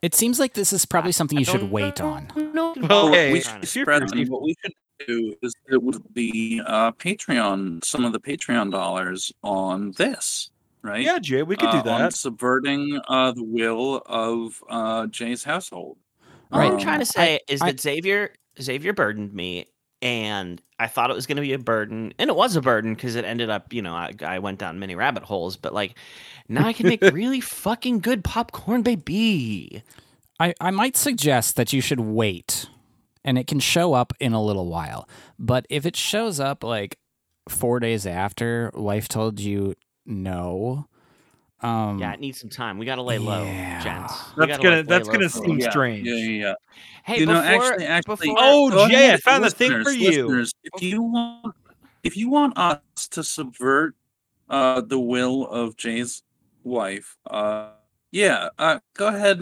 it 0.01 0.13
seems 0.15 0.39
like 0.39 0.53
this 0.53 0.71
is 0.73 0.85
probably 0.85 1.11
something 1.11 1.37
I 1.37 1.41
you 1.41 1.45
should 1.45 1.61
don't 1.61 1.71
wait 1.71 1.99
on. 1.99 2.27
No, 2.53 2.73
Well, 2.77 3.05
What 3.09 3.13
hey, 3.15 3.31
we 3.33 3.39
if 3.39 3.45
should 3.45 3.75
you're 3.75 3.83
spread 3.85 4.01
thirsty- 4.03 4.23
them. 4.23 4.31
What 4.33 4.41
we 4.43 4.55
should 4.63 4.73
do 5.07 5.35
is 5.41 5.53
it 5.69 5.81
would 5.81 6.13
be 6.13 6.61
uh, 6.65 6.91
Patreon, 6.93 7.83
some 7.83 8.05
of 8.05 8.13
the 8.13 8.19
Patreon 8.19 8.71
dollars 8.71 9.33
on 9.43 9.91
this, 9.97 10.51
right? 10.83 11.01
Yeah, 11.03 11.19
Jay, 11.19 11.43
we 11.43 11.55
could 11.55 11.69
uh, 11.69 11.81
do 11.81 11.89
On 11.89 12.01
that. 12.01 12.13
subverting 12.13 12.99
uh, 13.07 13.31
the 13.31 13.43
will 13.43 14.01
of 14.05 14.63
uh, 14.69 15.07
Jay's 15.07 15.43
household. 15.43 15.97
All 16.51 16.59
I'm 16.61 16.73
Um, 16.73 16.79
trying 16.79 16.99
to 16.99 17.05
say 17.05 17.39
is 17.47 17.61
I- 17.61 17.71
that 17.71 17.79
Xavier 17.81 18.33
Xavier 18.61 18.93
burdened 18.93 19.33
me, 19.33 19.65
and 20.03 20.61
I 20.77 20.85
thought 20.87 21.09
it 21.09 21.15
was 21.15 21.25
going 21.25 21.37
to 21.37 21.41
be 21.41 21.53
a 21.53 21.57
burden, 21.59 22.13
and 22.19 22.29
it 22.29 22.35
was 22.35 22.55
a 22.55 22.61
burden 22.61 22.93
because 22.93 23.15
it 23.15 23.25
ended 23.25 23.49
up, 23.49 23.73
you 23.73 23.81
know, 23.81 23.93
I, 23.95 24.11
I 24.21 24.37
went 24.39 24.59
down 24.59 24.77
many 24.77 24.93
rabbit 24.95 25.23
holes. 25.23 25.55
But 25.57 25.73
like, 25.73 25.97
now 26.49 26.67
I 26.67 26.73
can 26.73 26.87
make 26.87 27.01
really 27.13 27.41
fucking 27.41 27.99
good 28.01 28.23
popcorn, 28.23 28.83
baby. 28.83 29.81
I, 30.39 30.53
I 30.61 30.69
might 30.71 30.97
suggest 30.97 31.55
that 31.55 31.73
you 31.73 31.81
should 31.81 31.99
wait 32.01 32.67
and 33.23 33.37
it 33.37 33.47
can 33.47 33.59
show 33.59 33.93
up 33.93 34.11
in 34.19 34.33
a 34.33 34.43
little 34.43 34.67
while. 34.67 35.07
But 35.39 35.65
if 35.69 35.85
it 35.85 35.95
shows 35.95 36.39
up 36.39 36.63
like 36.63 36.97
four 37.47 37.79
days 37.79 38.05
after 38.05 38.69
wife 38.73 39.07
told 39.07 39.39
you 39.39 39.75
no, 40.05 40.87
um, 41.61 41.99
Yeah, 41.99 42.13
it 42.13 42.19
needs 42.19 42.39
some 42.39 42.49
time. 42.49 42.77
We 42.77 42.85
got 42.85 42.95
to 42.95 43.01
lay 43.01 43.17
low, 43.17 43.45
Yeah. 43.45 43.83
gents. 43.83 44.33
We 44.35 44.47
That's 44.47 44.57
gonna 44.61 44.75
like, 44.77 44.87
that's 44.87 45.07
gonna 45.07 45.29
seem 45.29 45.59
yeah, 45.59 45.69
strange. 45.71 46.07
Yeah, 46.07 46.15
yeah, 46.15 46.45
yeah. 46.47 46.53
Hey, 47.05 47.19
you 47.19 47.25
know, 47.25 47.41
before, 47.41 47.65
actually, 47.65 47.85
actually, 47.85 48.27
before, 48.27 48.35
Oh, 48.39 48.69
go 48.69 48.87
Jay, 48.89 49.13
I 49.13 49.17
found 49.17 49.43
the 49.43 49.49
thing 49.51 49.83
for 49.83 49.91
you. 49.91 50.45
If 50.63 50.81
you 50.81 51.01
want, 51.03 51.55
if 52.03 52.17
you 52.17 52.29
want 52.29 52.57
us 52.57 53.07
to 53.11 53.23
subvert 53.23 53.95
uh, 54.49 54.81
the 54.81 54.99
will 54.99 55.47
of 55.47 55.77
Jay's 55.77 56.23
wife, 56.63 57.17
uh, 57.29 57.71
yeah, 58.11 58.49
uh, 58.57 58.79
go 58.95 59.07
ahead. 59.07 59.41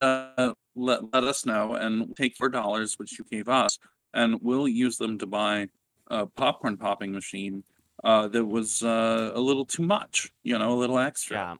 Uh, 0.00 0.52
let 0.76 1.12
let 1.12 1.24
us 1.24 1.44
know 1.44 1.74
and 1.74 2.16
take 2.16 2.36
four 2.36 2.48
dollars, 2.48 2.98
which 2.98 3.18
you 3.18 3.24
gave 3.30 3.48
us, 3.48 3.78
and 4.14 4.38
we'll 4.42 4.68
use 4.68 4.96
them 4.96 5.18
to 5.18 5.26
buy 5.26 5.68
a 6.08 6.26
popcorn 6.26 6.76
popping 6.76 7.12
machine. 7.12 7.64
Uh, 8.04 8.28
that 8.28 8.44
was 8.44 8.82
uh, 8.82 9.32
a 9.34 9.40
little 9.40 9.64
too 9.64 9.82
much, 9.82 10.32
you 10.44 10.56
know, 10.58 10.72
a 10.72 10.78
little 10.78 10.98
extra. 10.98 11.36
yeah, 11.36 11.54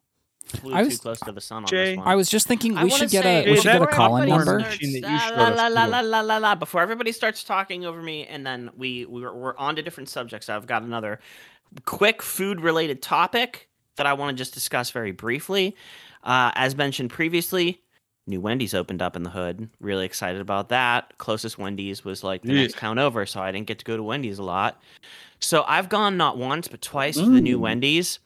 flew 0.60 0.72
I 0.74 0.82
too 0.82 0.86
was- 0.88 0.98
close 0.98 1.20
to 1.20 1.32
the 1.32 1.40
sun 1.40 1.64
on 1.64 1.66
Jay, 1.68 1.90
this 1.90 1.96
one. 1.98 2.06
I 2.06 2.14
was 2.14 2.30
just 2.30 2.46
thinking 2.46 2.74
we 2.80 2.90
should 2.90 3.10
get 3.10 3.24
say 3.24 3.44
a 3.46 3.50
we 3.50 3.56
should 3.56 3.64
get 3.64 3.76
a 3.76 3.80
that 3.80 3.90
call 3.90 4.16
in 4.18 4.28
number. 4.28 4.60
machine 4.60 5.00
that 5.00 5.30
you 5.30 5.36
La, 5.36 5.48
la, 5.48 5.66
la, 5.66 5.84
la, 5.84 5.84
la, 5.86 6.00
la, 6.00 6.20
la, 6.20 6.36
la. 6.38 6.54
Before 6.54 6.80
everybody 6.80 7.10
starts 7.12 7.42
talking 7.42 7.84
over 7.84 8.00
me, 8.00 8.24
and 8.26 8.46
then 8.46 8.70
we 8.76 9.04
we're, 9.06 9.34
we're 9.34 9.56
on 9.56 9.74
to 9.76 9.82
different 9.82 10.08
subjects. 10.08 10.48
I've 10.48 10.66
got 10.66 10.82
another 10.82 11.18
quick 11.84 12.22
food 12.22 12.60
related 12.60 13.02
topic 13.02 13.68
that 13.96 14.06
I 14.06 14.12
want 14.12 14.36
to 14.36 14.40
just 14.40 14.54
discuss 14.54 14.90
very 14.90 15.10
briefly. 15.12 15.74
Uh, 16.22 16.50
as 16.54 16.76
mentioned 16.76 17.10
previously, 17.10 17.82
new 18.28 18.40
Wendy's 18.40 18.74
opened 18.74 19.02
up 19.02 19.16
in 19.16 19.22
the 19.24 19.30
hood. 19.30 19.68
Really 19.80 20.04
excited 20.06 20.40
about 20.40 20.68
that. 20.68 21.16
Closest 21.18 21.58
Wendy's 21.58 22.04
was 22.04 22.22
like 22.22 22.42
the 22.42 22.52
Yeah. 22.52 22.62
next 22.62 22.76
town 22.78 22.98
over, 22.98 23.26
so 23.26 23.40
I 23.40 23.50
didn't 23.50 23.66
get 23.66 23.78
to 23.80 23.84
go 23.84 23.96
to 23.96 24.02
Wendy's 24.02 24.38
a 24.38 24.42
lot. 24.44 24.80
So 25.40 25.64
I've 25.66 25.88
gone 25.88 26.16
not 26.16 26.36
once 26.38 26.68
but 26.68 26.82
twice 26.82 27.16
to 27.16 27.26
the 27.26 27.40
new 27.40 27.58
Wendy's. 27.58 28.18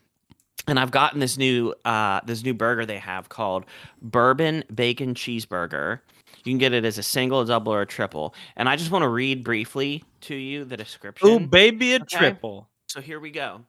And 0.69 0.79
I've 0.79 0.93
gotten 0.93 1.19
this 1.19 1.37
new 1.37 1.75
uh, 1.85 2.21
this 2.25 2.45
new 2.45 2.55
burger 2.55 2.87
they 2.87 2.99
have 2.99 3.29
called 3.29 3.65
bourbon 4.01 4.63
bacon 4.73 5.15
cheeseburger. 5.15 5.99
You 6.45 6.53
can 6.53 6.59
get 6.59 6.73
it 6.73 6.85
as 6.85 6.99
a 6.99 7.03
single, 7.03 7.41
a 7.41 7.47
double, 7.47 7.73
or 7.75 7.83
a 7.83 7.87
triple. 7.87 8.35
And 8.57 8.69
I 8.69 8.77
just 8.77 8.91
want 8.91 9.03
to 9.03 9.09
read 9.09 9.43
briefly 9.45 10.05
to 10.23 10.35
you 10.37 10.65
the 10.65 10.77
description. 10.77 11.29
Oh, 11.29 11.39
baby, 11.41 11.93
a 11.95 11.97
Okay. 11.97 12.17
triple. 12.17 12.69
So 12.89 13.01
here 13.01 13.19
we 13.21 13.31
go. 13.31 13.63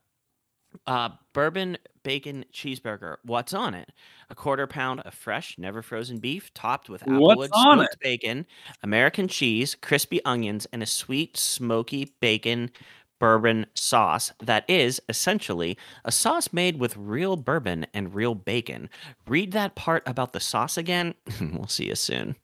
Uh, 0.86 1.10
bourbon 1.32 1.78
bacon 2.02 2.44
cheeseburger. 2.52 3.16
What's 3.24 3.54
on 3.54 3.74
it? 3.74 3.90
A 4.30 4.34
quarter 4.34 4.66
pound 4.66 5.00
of 5.00 5.14
fresh, 5.14 5.56
never 5.58 5.82
frozen 5.82 6.18
beef, 6.18 6.52
topped 6.54 6.88
with 6.88 7.02
applewood 7.02 7.50
smoked 7.54 7.98
bacon, 8.00 8.46
American 8.82 9.28
cheese, 9.28 9.74
crispy 9.74 10.24
onions, 10.24 10.66
and 10.72 10.82
a 10.82 10.86
sweet, 10.86 11.36
smoky 11.36 12.12
bacon 12.20 12.70
bourbon 13.18 13.66
sauce 13.74 14.32
that 14.42 14.68
is 14.68 15.00
essentially 15.08 15.78
a 16.04 16.12
sauce 16.12 16.52
made 16.52 16.78
with 16.78 16.96
real 16.96 17.36
bourbon 17.36 17.86
and 17.94 18.14
real 18.14 18.34
bacon. 18.34 18.90
Read 19.26 19.52
that 19.52 19.74
part 19.74 20.02
about 20.06 20.32
the 20.32 20.40
sauce 20.40 20.76
again. 20.76 21.14
we'll 21.40 21.68
see 21.68 21.86
you 21.86 21.94
soon. 21.94 22.36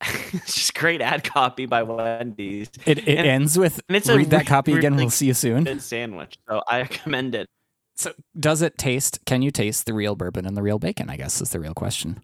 it's 0.32 0.54
just 0.54 0.74
great 0.74 1.00
ad 1.00 1.24
copy 1.24 1.66
by 1.66 1.82
Wendy's. 1.82 2.70
It, 2.86 2.98
it 2.98 3.18
And- 3.18 3.26
ends 3.26 3.58
with 3.58 3.80
and 3.88 3.96
it's 3.96 4.08
a 4.08 4.16
read 4.16 4.30
that 4.30 4.40
re- 4.40 4.44
copy 4.44 4.72
again. 4.74 4.92
really 4.92 5.04
We'll 5.04 5.10
see 5.10 5.26
you 5.26 5.34
soon. 5.34 5.64
Good 5.64 5.82
sandwich. 5.82 6.38
So 6.48 6.62
I 6.68 6.84
commend 6.84 7.34
it. 7.34 7.48
So, 7.96 8.12
does 8.38 8.62
it 8.62 8.78
taste? 8.78 9.18
Can 9.26 9.42
you 9.42 9.50
taste 9.50 9.86
the 9.86 9.92
real 9.92 10.14
bourbon 10.14 10.46
and 10.46 10.56
the 10.56 10.62
real 10.62 10.78
bacon? 10.78 11.10
I 11.10 11.16
guess 11.16 11.40
is 11.40 11.50
the 11.50 11.58
real 11.58 11.74
question. 11.74 12.20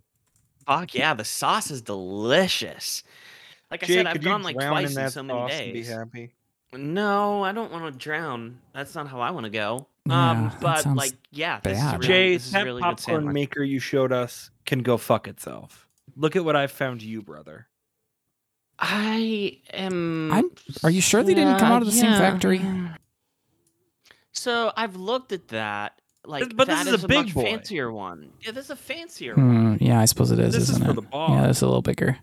Fuck 0.67 0.95
yeah, 0.95 1.15
the 1.15 1.25
sauce 1.25 1.71
is 1.71 1.83
delicious. 1.83 3.03
Like 3.71 3.83
I 3.83 3.87
said, 3.89 4.07
I've 4.07 4.23
gone 4.23 4.45
like 4.45 4.55
twice 4.55 4.95
in 4.95 5.03
in, 5.03 5.11
so 5.11 5.23
many 5.25 5.39
sauce 5.41 5.53
and 5.53 5.73
be 5.73 5.81
days. 5.81 5.89
happy? 5.89 6.33
No, 6.73 7.43
I 7.45 7.53
don't 7.53 7.73
want 7.73 7.93
to 7.93 7.99
drown. 7.99 8.61
That's 8.73 8.95
not 8.95 9.09
how 9.09 9.21
I 9.21 9.31
want 9.33 9.45
to 9.45 9.51
go. 9.51 9.87
Yeah, 10.07 10.31
um, 10.31 10.53
but 10.61 10.87
like, 10.87 11.13
yeah, 11.33 11.61
this 11.63 11.79
is 11.79 11.85
a 11.85 11.91
really, 11.93 12.07
Jay, 12.07 12.33
this 12.35 12.47
is 12.47 12.51
a 12.51 12.53
that 12.59 12.65
really 12.65 12.83
good 12.83 12.97
popcorn 12.97 13.33
maker 13.33 13.63
you 13.63 13.79
showed 13.81 14.13
us 14.13 14.51
can 14.67 14.81
go 14.81 14.97
fuck 14.97 15.27
itself. 15.29 15.84
Look 16.17 16.37
at 16.37 16.45
what 16.45 16.57
I've 16.57 16.71
found 16.73 17.03
you, 17.03 17.23
brother. 17.23 17.67
I 18.79 19.61
am. 19.73 20.33
I'm- 20.33 20.51
are 20.83 20.91
you 20.91 21.01
sure 21.01 21.23
they 21.23 21.35
didn't 21.35 21.59
come 21.59 21.73
out 21.73 21.83
of 21.83 21.87
the 21.87 21.93
same 21.93 22.13
factory? 22.19 22.61
So 24.33 24.73
I've 24.77 24.97
looked 24.97 25.33
at 25.33 25.49
that. 25.49 26.01
Like, 26.27 26.57
but 26.57 26.67
this 26.67 26.85
that 26.85 26.95
is 26.95 27.05
a 27.05 27.09
big 27.09 27.27
much 27.27 27.35
boy. 27.35 27.43
fancier 27.45 27.93
one. 27.93 28.31
Yeah, 28.41 28.53
this 28.53 28.65
is 28.67 28.71
a 28.71 28.77
fancier 28.77 29.35
one. 29.35 29.77
Hmm, 29.77 29.85
yeah, 29.85 30.01
I 30.01 30.07
suppose 30.07 30.31
it 30.31 30.39
is, 30.39 30.55
This 30.55 30.65
is 30.65 30.71
isn't 30.71 30.85
for 30.85 30.93
it? 30.93 30.95
the 30.95 31.03
boss. 31.03 31.31
Yeah, 31.31 31.51
it's 31.51 31.61
a 31.61 31.67
little 31.67 31.83
bigger. 31.83 32.19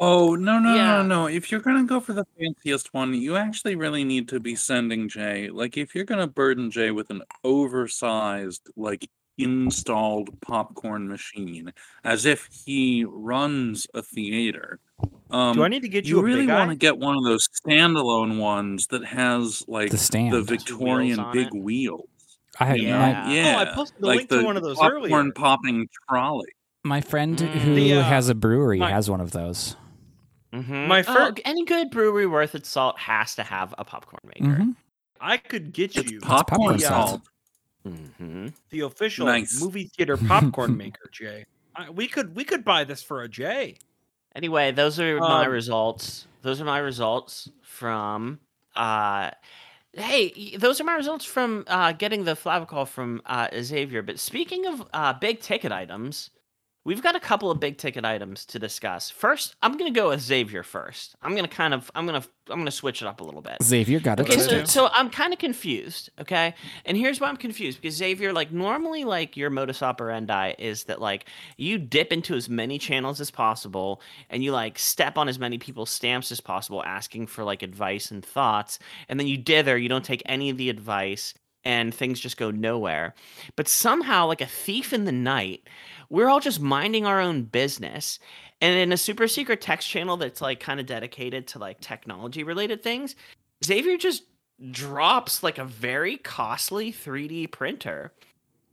Oh 0.00 0.36
no 0.36 0.58
no 0.60 0.76
Yeah. 0.76 0.96
no 0.98 1.02
no! 1.02 1.26
If 1.26 1.50
you're 1.50 1.60
gonna 1.60 1.84
go 1.84 1.98
for 1.98 2.12
the 2.12 2.24
fanciest 2.38 2.92
one, 2.94 3.14
you 3.14 3.36
actually 3.36 3.74
really 3.74 4.04
need 4.04 4.28
to 4.28 4.38
be 4.38 4.54
sending 4.54 5.08
Jay. 5.08 5.48
Like 5.50 5.76
if 5.76 5.94
you're 5.94 6.04
gonna 6.04 6.26
burden 6.28 6.70
Jay 6.70 6.90
with 6.92 7.10
an 7.10 7.22
oversized, 7.42 8.68
like 8.76 9.08
installed 9.38 10.38
popcorn 10.40 11.08
machine, 11.08 11.72
as 12.04 12.26
if 12.26 12.48
he 12.66 13.04
runs 13.08 13.86
a 13.94 14.02
theater. 14.02 14.78
Um, 15.30 15.56
Do 15.56 15.62
I 15.62 15.68
need 15.68 15.82
to 15.82 15.88
get 15.88 16.04
you, 16.06 16.16
you 16.16 16.20
a 16.20 16.24
really 16.24 16.40
big 16.42 16.48
want 16.50 16.70
eye? 16.70 16.74
to 16.74 16.78
get 16.78 16.98
one 16.98 17.16
of 17.16 17.24
those 17.24 17.48
standalone 17.48 18.38
ones 18.38 18.86
that 18.88 19.04
has 19.04 19.62
like 19.68 19.90
The 19.90 19.98
stand. 19.98 20.32
the 20.32 20.38
Two 20.38 20.44
wheels 20.44 20.48
Victorian 20.64 21.26
big 21.32 21.46
it. 21.54 21.62
wheels. 21.62 22.08
I 22.60 22.64
had 22.64 22.80
Yeah. 22.82 22.98
my, 22.98 23.32
Yeah, 23.32 23.54
Oh, 23.56 23.60
I 23.60 23.74
posted 23.74 24.02
a 24.02 24.06
like 24.06 24.16
link 24.16 24.28
to 24.30 24.36
the 24.38 24.44
one 24.44 24.56
of 24.56 24.62
those 24.64 24.76
popcorn 24.76 25.12
earlier. 25.12 25.32
popping 25.32 25.88
trolley. 26.08 26.48
my 26.84 27.00
friend 27.00 27.36
Mm. 27.38 27.48
who 27.50 27.74
The, 27.74 27.94
uh, 27.94 28.02
has 28.02 28.28
a 28.30 28.34
brewery 28.34 28.78
my- 28.78 28.90
has 28.90 29.10
one 29.10 29.20
of 29.20 29.32
those. 29.32 29.76
Mhm. 30.54 30.86
My 30.88 31.04
Oh, 31.06 31.32
any 31.44 31.64
good 31.66 31.90
brewery 31.90 32.26
worth 32.26 32.54
its 32.54 32.68
salt 32.70 32.98
has 33.00 33.34
to 33.34 33.42
have 33.42 33.74
a 33.76 33.84
popcorn 33.84 34.20
maker. 34.24 34.62
Mhm. 34.62 34.76
I 35.20 35.36
could 35.36 35.72
get 35.74 35.94
It's 35.96 36.10
you 36.10 36.20
popcorn 36.20 36.78
popcorn 36.78 36.78
salt. 36.78 37.22
Salt. 37.96 38.16
hmm 38.18 38.48
the 38.70 38.80
official 38.80 39.26
Nice. 39.26 39.60
movie 39.62 39.84
theater 39.96 40.16
popcorn 40.16 40.76
maker, 40.84 41.08
Jay. 41.12 41.44
I, 41.76 41.90
we 41.90 42.06
could 42.08 42.34
we 42.36 42.44
could 42.44 42.64
buy 42.64 42.84
this 42.84 43.02
for 43.02 43.22
a 43.22 43.28
J. 43.28 43.76
Anyway, 44.34 44.72
those 44.72 45.00
are 45.00 45.18
my 45.20 45.46
Um, 45.46 45.50
results. 45.52 46.26
Those 46.42 46.60
are 46.60 46.64
my 46.64 46.78
results 46.78 47.48
from. 47.62 48.40
uh 48.76 49.30
Hey, 49.94 50.56
those 50.58 50.80
are 50.80 50.84
my 50.84 50.94
results 50.94 51.24
from 51.24 51.64
uh, 51.66 51.92
getting 51.92 52.22
the 52.24 52.34
Flavacol 52.36 52.86
from 52.86 53.22
uh, 53.24 53.48
Xavier. 53.60 54.02
But 54.02 54.18
speaking 54.18 54.66
of 54.66 54.86
uh, 54.92 55.14
big 55.14 55.40
ticket 55.40 55.72
items, 55.72 56.30
we've 56.88 57.02
got 57.02 57.14
a 57.14 57.20
couple 57.20 57.50
of 57.50 57.60
big 57.60 57.76
ticket 57.76 58.06
items 58.06 58.46
to 58.46 58.58
discuss. 58.58 59.10
First, 59.10 59.54
I'm 59.60 59.76
going 59.76 59.92
to 59.92 60.00
go 60.00 60.08
with 60.08 60.22
Xavier 60.22 60.62
first. 60.62 61.16
I'm 61.20 61.32
going 61.32 61.44
to 61.44 61.54
kind 61.54 61.74
of, 61.74 61.90
I'm 61.94 62.06
to, 62.06 62.26
I'm 62.48 62.64
to 62.64 62.70
switch 62.70 63.02
it 63.02 63.06
up 63.06 63.20
a 63.20 63.24
little 63.24 63.42
bit. 63.42 63.58
Xavier 63.62 64.00
got 64.00 64.18
a 64.18 64.22
Okay, 64.22 64.38
so, 64.38 64.64
so 64.64 64.88
I'm 64.94 65.10
kind 65.10 65.34
of 65.34 65.38
confused. 65.38 66.08
Okay, 66.18 66.54
and 66.86 66.96
here's 66.96 67.20
why 67.20 67.28
I'm 67.28 67.36
confused 67.36 67.82
because 67.82 67.94
Xavier, 67.94 68.32
like 68.32 68.52
normally, 68.52 69.04
like 69.04 69.36
your 69.36 69.50
modus 69.50 69.82
operandi 69.82 70.54
is 70.58 70.84
that 70.84 70.98
like 70.98 71.26
you 71.58 71.76
dip 71.76 72.10
into 72.10 72.34
as 72.34 72.48
many 72.48 72.78
channels 72.78 73.20
as 73.20 73.30
possible 73.30 74.00
and 74.30 74.42
you 74.42 74.52
like 74.52 74.78
step 74.78 75.18
on 75.18 75.28
as 75.28 75.38
many 75.38 75.58
people's 75.58 75.90
stamps 75.90 76.32
as 76.32 76.40
possible, 76.40 76.82
asking 76.84 77.26
for 77.26 77.44
like 77.44 77.62
advice 77.62 78.10
and 78.10 78.24
thoughts, 78.24 78.78
and 79.10 79.20
then 79.20 79.26
you 79.26 79.36
dither. 79.36 79.76
You 79.76 79.90
don't 79.90 80.06
take 80.06 80.22
any 80.24 80.48
of 80.48 80.56
the 80.56 80.70
advice, 80.70 81.34
and 81.64 81.94
things 81.94 82.18
just 82.18 82.38
go 82.38 82.50
nowhere. 82.50 83.14
But 83.56 83.68
somehow, 83.68 84.26
like 84.26 84.40
a 84.40 84.46
thief 84.46 84.94
in 84.94 85.04
the 85.04 85.12
night, 85.12 85.68
we're 86.10 86.28
all 86.28 86.40
just 86.40 86.60
minding 86.60 87.06
our 87.06 87.20
own 87.20 87.42
business. 87.42 88.18
And 88.60 88.78
in 88.78 88.92
a 88.92 88.96
super 88.96 89.28
secret 89.28 89.60
text 89.60 89.88
channel 89.88 90.16
that's 90.16 90.40
like 90.40 90.60
kind 90.60 90.80
of 90.80 90.86
dedicated 90.86 91.46
to 91.48 91.58
like 91.58 91.80
technology 91.80 92.42
related 92.42 92.82
things, 92.82 93.14
Xavier 93.64 93.96
just 93.96 94.24
drops 94.70 95.42
like 95.42 95.58
a 95.58 95.64
very 95.64 96.16
costly 96.16 96.92
3D 96.92 97.50
printer. 97.52 98.12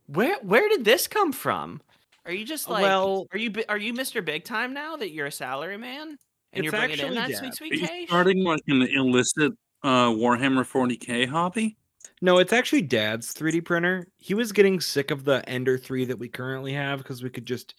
Where 0.06 0.36
where 0.40 0.68
did 0.68 0.84
this 0.84 1.06
come 1.06 1.32
from? 1.32 1.80
Are 2.24 2.32
you 2.32 2.44
just 2.44 2.68
like 2.68 2.82
Well- 2.82 3.26
are 3.32 3.38
you 3.38 3.52
are 3.68 3.78
you 3.78 3.92
Mr. 3.92 4.24
Big 4.24 4.44
Time 4.44 4.72
now 4.72 4.96
that 4.96 5.10
you're 5.10 5.26
a 5.26 5.32
salary 5.32 5.76
man 5.76 6.16
and 6.52 6.64
you're 6.64 6.72
bringing 6.72 6.98
in 6.98 7.14
that 7.14 7.28
Dad. 7.28 7.38
sweet 7.38 7.54
sweet 7.54 7.80
cash? 7.80 8.08
starting 8.08 8.42
like 8.42 8.62
an 8.66 8.82
illicit 8.82 9.52
uh, 9.84 10.08
Warhammer 10.10 10.64
40k 10.64 11.28
hobby? 11.28 11.76
No, 12.22 12.38
it's 12.38 12.52
actually 12.52 12.82
Dad's 12.82 13.32
3D 13.34 13.60
printer. 13.60 14.08
He 14.18 14.34
was 14.34 14.52
getting 14.52 14.80
sick 14.80 15.10
of 15.10 15.24
the 15.24 15.46
Ender 15.48 15.76
3 15.78 16.04
that 16.06 16.18
we 16.18 16.28
currently 16.28 16.72
have 16.72 16.98
because 16.98 17.22
we 17.22 17.30
could 17.30 17.46
just 17.46 17.74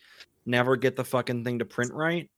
never 0.45 0.75
get 0.75 0.95
the 0.95 1.03
fucking 1.03 1.43
thing 1.43 1.59
to 1.59 1.65
print 1.65 1.93
right. 1.93 2.29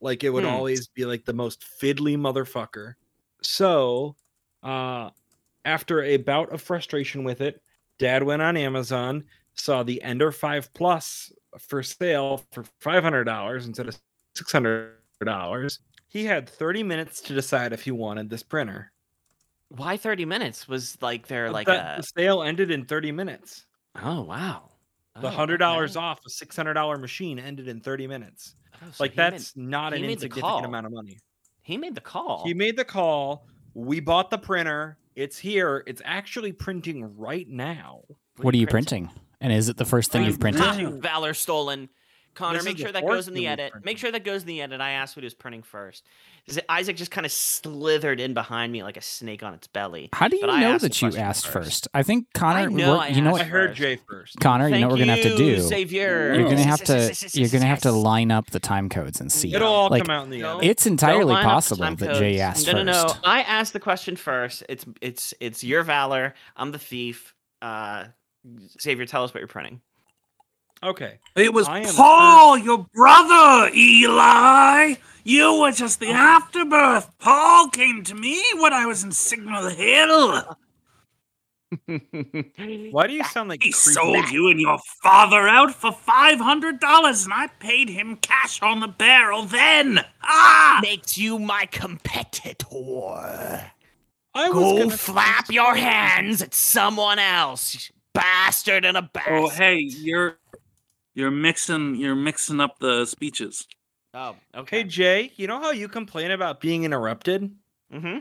Like 0.00 0.24
it 0.24 0.30
would 0.30 0.44
Hmm. 0.44 0.50
always 0.50 0.88
be 0.88 1.04
like 1.06 1.24
the 1.24 1.32
most 1.34 1.64
fiddly 1.82 2.16
motherfucker. 2.16 2.94
So, 3.42 4.16
uh 4.62 5.10
after 5.64 6.02
a 6.02 6.18
bout 6.18 6.52
of 6.52 6.62
frustration 6.62 7.24
with 7.24 7.40
it, 7.42 7.62
Dad 7.98 8.22
went 8.24 8.42
on 8.42 8.56
Amazon, 8.56 9.24
saw 9.54 9.82
the 9.82 10.02
Ender 10.02 10.32
5 10.32 10.72
Plus 10.74 11.32
for 11.58 11.82
sale 11.82 12.38
for 12.52 12.64
$500 12.80 13.66
instead 13.66 13.88
of 13.88 13.98
$600. 14.36 15.80
He 16.08 16.24
had 16.26 16.48
30 16.48 16.82
minutes 16.84 17.20
to 17.22 17.34
decide 17.34 17.72
if 17.74 17.82
he 17.84 17.90
wanted 17.92 18.30
this 18.30 18.42
printer. 18.44 18.92
Why 19.68 19.96
30 19.96 20.24
minutes? 20.24 20.68
Was 20.68 20.96
like 21.00 21.26
there 21.26 21.48
uh, 21.48 21.52
like 21.52 21.66
the, 21.66 21.94
a 21.94 21.96
the 21.98 22.02
sale 22.02 22.42
ended 22.42 22.70
in 22.70 22.84
30 22.84 23.12
minutes. 23.12 23.66
Oh 24.02 24.22
wow. 24.22 24.70
The 25.20 25.28
oh, 25.28 25.30
hundred 25.30 25.58
dollars 25.58 25.96
okay. 25.96 26.04
off 26.04 26.20
a 26.26 26.30
six 26.30 26.54
hundred 26.56 26.74
dollar 26.74 26.98
machine 26.98 27.38
ended 27.38 27.68
in 27.68 27.80
thirty 27.80 28.06
minutes. 28.06 28.54
Oh, 28.74 28.86
so 28.92 29.04
Like 29.04 29.12
he 29.12 29.20
made- 29.20 29.32
that's 29.32 29.56
not 29.56 29.94
an 29.94 30.04
insignificant 30.04 30.66
amount 30.66 30.86
of 30.86 30.92
money. 30.92 31.18
he 31.62 31.78
made 31.78 31.94
the 31.94 32.02
call. 32.02 32.44
He 32.44 32.52
made 32.52 32.76
the 32.76 32.84
call. 32.84 33.46
We 33.74 34.00
bought 34.00 34.30
the 34.30 34.38
printer. 34.38 34.98
It's 35.14 35.38
here. 35.38 35.82
It's 35.86 36.02
actually 36.04 36.52
printing 36.52 37.16
right 37.16 37.48
now. 37.48 38.02
What 38.42 38.54
are 38.54 38.58
you 38.58 38.66
printing? 38.66 39.10
And 39.40 39.52
is 39.52 39.68
it 39.70 39.78
the 39.78 39.84
first 39.86 40.12
thing 40.12 40.22
I'm 40.22 40.28
you've 40.28 40.40
printed? 40.40 41.02
Valor 41.02 41.32
stolen. 41.32 41.88
Connor, 42.36 42.58
This 42.58 42.64
make 42.66 42.78
sure 42.78 42.92
that 42.92 43.04
goes 43.04 43.26
in 43.26 43.34
the 43.34 43.46
edit. 43.48 43.72
printed. 43.72 43.84
Make 43.84 43.98
sure 43.98 44.12
that 44.12 44.24
goes 44.24 44.42
in 44.42 44.46
the 44.46 44.62
edit. 44.62 44.80
I 44.80 44.92
asked 44.92 45.16
what 45.16 45.22
he 45.22 45.26
was 45.26 45.34
printing 45.34 45.62
first. 45.62 46.06
Is 46.46 46.56
it 46.58 46.64
Isaac 46.68 46.94
just 46.96 47.10
kind 47.10 47.24
of 47.26 47.32
slithered 47.32 48.20
in 48.20 48.32
behind 48.34 48.70
me 48.72 48.84
like 48.84 48.96
a 48.96 49.00
snake 49.02 49.42
on 49.42 49.52
its 49.54 49.66
belly? 49.66 50.10
How 50.12 50.28
do 50.28 50.36
you 50.36 50.46
But 50.46 50.60
know 50.60 50.78
that 50.78 51.02
you 51.02 51.08
asked 51.16 51.46
first. 51.48 51.64
first. 51.64 51.88
I 51.92 52.04
think 52.04 52.26
Connor. 52.34 52.70
know 52.70 52.98
I 52.98 53.08
you 53.08 53.20
know 53.20 53.30
asked 53.30 53.40
I 53.40 53.44
heard. 53.44 53.74
Jay 53.74 53.96
first. 54.08 54.38
Connor. 54.38 54.68
You 54.68 54.78
know 54.80 54.88
what 54.88 54.92
we're 54.98 55.06
gonna 55.06 55.16
have 55.16 55.22
to 55.24 55.30
you, 55.30 55.56
do. 55.56 55.60
Xavier. 55.62 56.34
You're 56.34 56.44
gonna 56.48 56.62
have 56.62 56.84
to. 56.84 57.14
You're 57.32 57.48
gonna 57.48 57.64
have 57.66 57.80
to 57.82 57.90
line 57.90 58.30
up 58.30 58.50
the 58.50 58.60
time 58.60 58.88
codes 58.88 59.20
and 59.20 59.32
see. 59.32 59.52
It'll 59.54 59.66
all 59.72 59.90
like, 59.90 60.04
come 60.04 60.10
out 60.10 60.24
in 60.24 60.30
the 60.30 60.40
No. 60.42 60.58
end. 60.58 60.68
It's 60.70 60.86
entirely 60.86 61.24
line 61.32 61.38
up 61.38 61.42
the 61.42 61.76
possible 61.76 61.96
that 61.96 62.14
Jay 62.18 62.32
codes. 62.32 62.40
asked 62.40 62.66
no, 62.66 62.72
first. 62.74 62.84
No, 62.86 62.92
no, 62.92 63.06
no. 63.08 63.14
I 63.24 63.40
asked 63.42 63.72
the 63.72 63.80
question 63.80 64.14
first. 64.14 64.62
It's 64.68 64.84
it's 65.00 65.34
it's 65.40 65.64
your 65.64 65.82
valor. 65.82 66.34
I'm 66.56 66.70
the 66.70 66.78
thief. 66.78 67.34
Uh, 67.60 68.04
Xavier, 68.80 69.06
tell 69.06 69.24
us 69.24 69.34
what 69.34 69.40
you're 69.40 69.48
printing. 69.48 69.80
Okay. 70.82 71.18
It 71.34 71.52
was 71.52 71.68
I 71.68 71.80
am 71.80 71.94
Paul, 71.94 72.58
your 72.58 72.86
brother, 72.94 73.70
Eli. 73.74 74.94
You 75.24 75.60
were 75.60 75.72
just 75.72 76.00
the 76.00 76.10
afterbirth. 76.10 77.10
Paul 77.18 77.68
came 77.70 78.04
to 78.04 78.14
me 78.14 78.42
when 78.58 78.72
I 78.72 78.86
was 78.86 79.02
in 79.02 79.10
Signal 79.12 79.68
Hill. 79.70 80.56
Why 82.90 83.06
do 83.08 83.12
you 83.12 83.24
sound 83.24 83.48
like 83.48 83.62
He 83.62 83.72
creepy? 83.72 83.94
sold 83.94 84.28
you 84.30 84.50
and 84.50 84.60
your 84.60 84.78
father 85.02 85.48
out 85.48 85.74
for 85.74 85.90
five 85.90 86.38
hundred 86.38 86.78
dollars, 86.78 87.24
and 87.24 87.32
I 87.32 87.48
paid 87.58 87.88
him 87.88 88.16
cash 88.16 88.62
on 88.62 88.78
the 88.80 88.86
barrel 88.88 89.42
then. 89.42 90.04
Ah! 90.22 90.78
Makes 90.80 91.18
you 91.18 91.40
my 91.40 91.66
competitor. 91.72 92.68
I 94.32 94.48
was 94.50 94.52
Go 94.52 94.78
gonna 94.84 94.96
flap 94.96 95.50
your 95.50 95.74
hands 95.74 96.40
at 96.40 96.54
someone 96.54 97.18
else, 97.18 97.90
bastard 98.12 98.84
and 98.84 98.96
a 98.96 99.02
bastard. 99.02 99.34
Oh, 99.34 99.48
hey, 99.48 99.80
you're 99.80 100.38
you're 101.16 101.32
mixing 101.32 101.96
you're 101.96 102.14
mixing 102.14 102.60
up 102.60 102.78
the 102.78 103.04
speeches. 103.06 103.66
Oh, 104.14 104.36
Hey 104.54 104.60
okay. 104.60 104.84
Jay, 104.84 105.32
you 105.36 105.48
know 105.48 105.60
how 105.60 105.72
you 105.72 105.88
complain 105.88 106.30
about 106.30 106.60
being 106.60 106.84
interrupted? 106.84 107.50
Mm-hmm. 107.92 108.18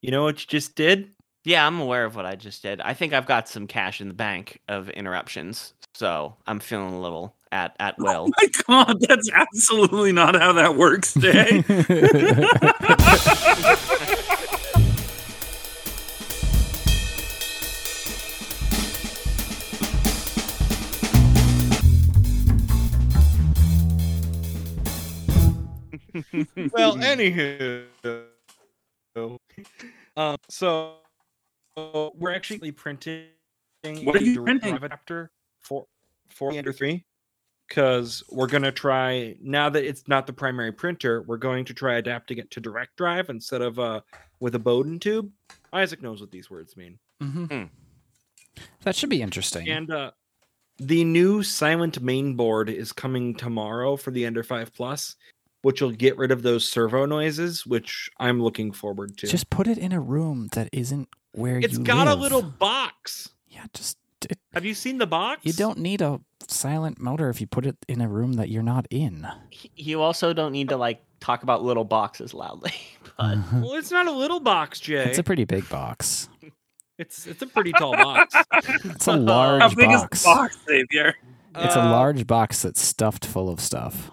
You 0.00 0.10
know 0.12 0.22
what 0.22 0.40
you 0.40 0.46
just 0.46 0.76
did? 0.76 1.10
Yeah, 1.44 1.66
I'm 1.66 1.80
aware 1.80 2.04
of 2.04 2.14
what 2.14 2.26
I 2.26 2.36
just 2.36 2.62
did. 2.62 2.80
I 2.80 2.94
think 2.94 3.12
I've 3.12 3.26
got 3.26 3.48
some 3.48 3.66
cash 3.66 4.00
in 4.00 4.06
the 4.08 4.14
bank 4.14 4.60
of 4.68 4.88
interruptions, 4.90 5.72
so 5.94 6.36
I'm 6.46 6.60
feeling 6.60 6.94
a 6.94 7.00
little 7.00 7.34
at 7.50 7.74
at 7.80 7.94
will. 7.98 8.28
Oh 8.28 8.30
my 8.40 8.84
god, 8.84 9.00
that's 9.08 9.28
absolutely 9.32 10.12
not 10.12 10.36
how 10.36 10.52
that 10.52 10.76
works, 10.76 11.14
Jay. 11.14 11.64
well, 26.72 26.96
anywho, 26.96 27.84
um, 30.16 30.36
so 30.48 30.96
so 31.76 32.12
we're 32.16 32.34
actually 32.34 32.72
printing. 32.72 33.28
What 33.84 34.16
are 34.16 34.18
a 34.18 34.22
you 34.22 34.42
printing? 34.42 34.74
adapter 34.74 35.30
for 35.60 35.86
for 36.30 36.52
the 36.52 36.58
Ender 36.58 36.72
three? 36.72 37.04
Because 37.68 38.22
we're 38.30 38.46
gonna 38.46 38.72
try 38.72 39.36
now 39.40 39.68
that 39.68 39.84
it's 39.84 40.08
not 40.08 40.26
the 40.26 40.32
primary 40.32 40.72
printer, 40.72 41.22
we're 41.22 41.36
going 41.36 41.64
to 41.66 41.74
try 41.74 41.96
adapting 41.96 42.38
it 42.38 42.50
to 42.52 42.60
direct 42.60 42.96
drive 42.96 43.28
instead 43.28 43.62
of 43.62 43.78
uh 43.78 44.00
with 44.40 44.54
a 44.54 44.58
Bowden 44.58 44.98
tube. 44.98 45.30
Isaac 45.72 46.00
knows 46.02 46.20
what 46.20 46.30
these 46.30 46.50
words 46.50 46.76
mean. 46.76 46.98
Mhm. 47.22 47.50
Hmm. 47.52 48.62
That 48.82 48.96
should 48.96 49.10
be 49.10 49.22
interesting. 49.22 49.68
And 49.68 49.90
uh, 49.90 50.12
the 50.78 51.04
new 51.04 51.42
silent 51.42 52.00
main 52.00 52.34
board 52.34 52.70
is 52.70 52.92
coming 52.92 53.34
tomorrow 53.34 53.96
for 53.96 54.10
the 54.10 54.24
Ender 54.24 54.42
5 54.42 54.72
Plus, 54.72 55.16
which 55.62 55.80
will 55.82 55.90
get 55.90 56.16
rid 56.16 56.30
of 56.30 56.42
those 56.42 56.68
servo 56.70 57.04
noises, 57.06 57.66
which 57.66 58.10
I'm 58.18 58.42
looking 58.42 58.72
forward 58.72 59.16
to. 59.18 59.26
Just 59.26 59.50
put 59.50 59.66
it 59.66 59.78
in 59.78 59.92
a 59.92 60.00
room 60.00 60.48
that 60.52 60.68
isn't 60.72 61.08
where 61.32 61.58
it's 61.58 61.78
you 61.78 61.84
got 61.84 62.06
live. 62.06 62.18
a 62.18 62.20
little 62.20 62.42
box. 62.42 63.30
Yeah, 63.48 63.64
just 63.74 63.98
it, 64.28 64.38
Have 64.54 64.64
you 64.64 64.74
seen 64.74 64.98
the 64.98 65.06
box? 65.06 65.40
you 65.44 65.52
don't 65.52 65.78
need 65.78 66.00
a 66.02 66.20
silent 66.48 67.00
motor 67.00 67.28
if 67.30 67.40
you 67.40 67.46
put 67.46 67.66
it 67.66 67.76
in 67.88 68.00
a 68.00 68.08
room 68.08 68.34
that 68.34 68.48
you're 68.48 68.62
not 68.62 68.86
in. 68.90 69.26
You 69.76 70.00
also 70.02 70.32
don't 70.32 70.52
need 70.52 70.68
to 70.70 70.76
like 70.76 71.02
talk 71.20 71.42
about 71.42 71.62
little 71.62 71.84
boxes 71.84 72.34
loudly. 72.34 72.72
But 73.18 73.36
Well, 73.52 73.72
it's 73.74 73.90
not 73.90 74.06
a 74.06 74.12
little 74.12 74.38
box, 74.38 74.78
Jay. 74.78 75.04
It's 75.04 75.18
a 75.18 75.24
pretty 75.24 75.44
big 75.44 75.68
box. 75.68 76.28
it's 76.98 77.26
it's 77.26 77.42
a 77.42 77.48
pretty 77.48 77.72
tall 77.72 77.92
box. 77.96 78.32
It's 78.84 79.08
a 79.08 79.12
How 79.12 79.18
large 79.18 79.74
big 79.74 79.90
is 79.90 80.00
box. 80.02 80.22
the 80.22 80.26
box, 80.26 80.58
Xavier? 80.68 81.14
It's 81.56 81.74
a 81.74 81.80
Uh, 81.82 81.90
large 81.90 82.28
box 82.28 82.62
that's 82.62 82.80
stuffed 82.80 83.26
full 83.26 83.48
of 83.48 83.58
stuff. 83.60 84.12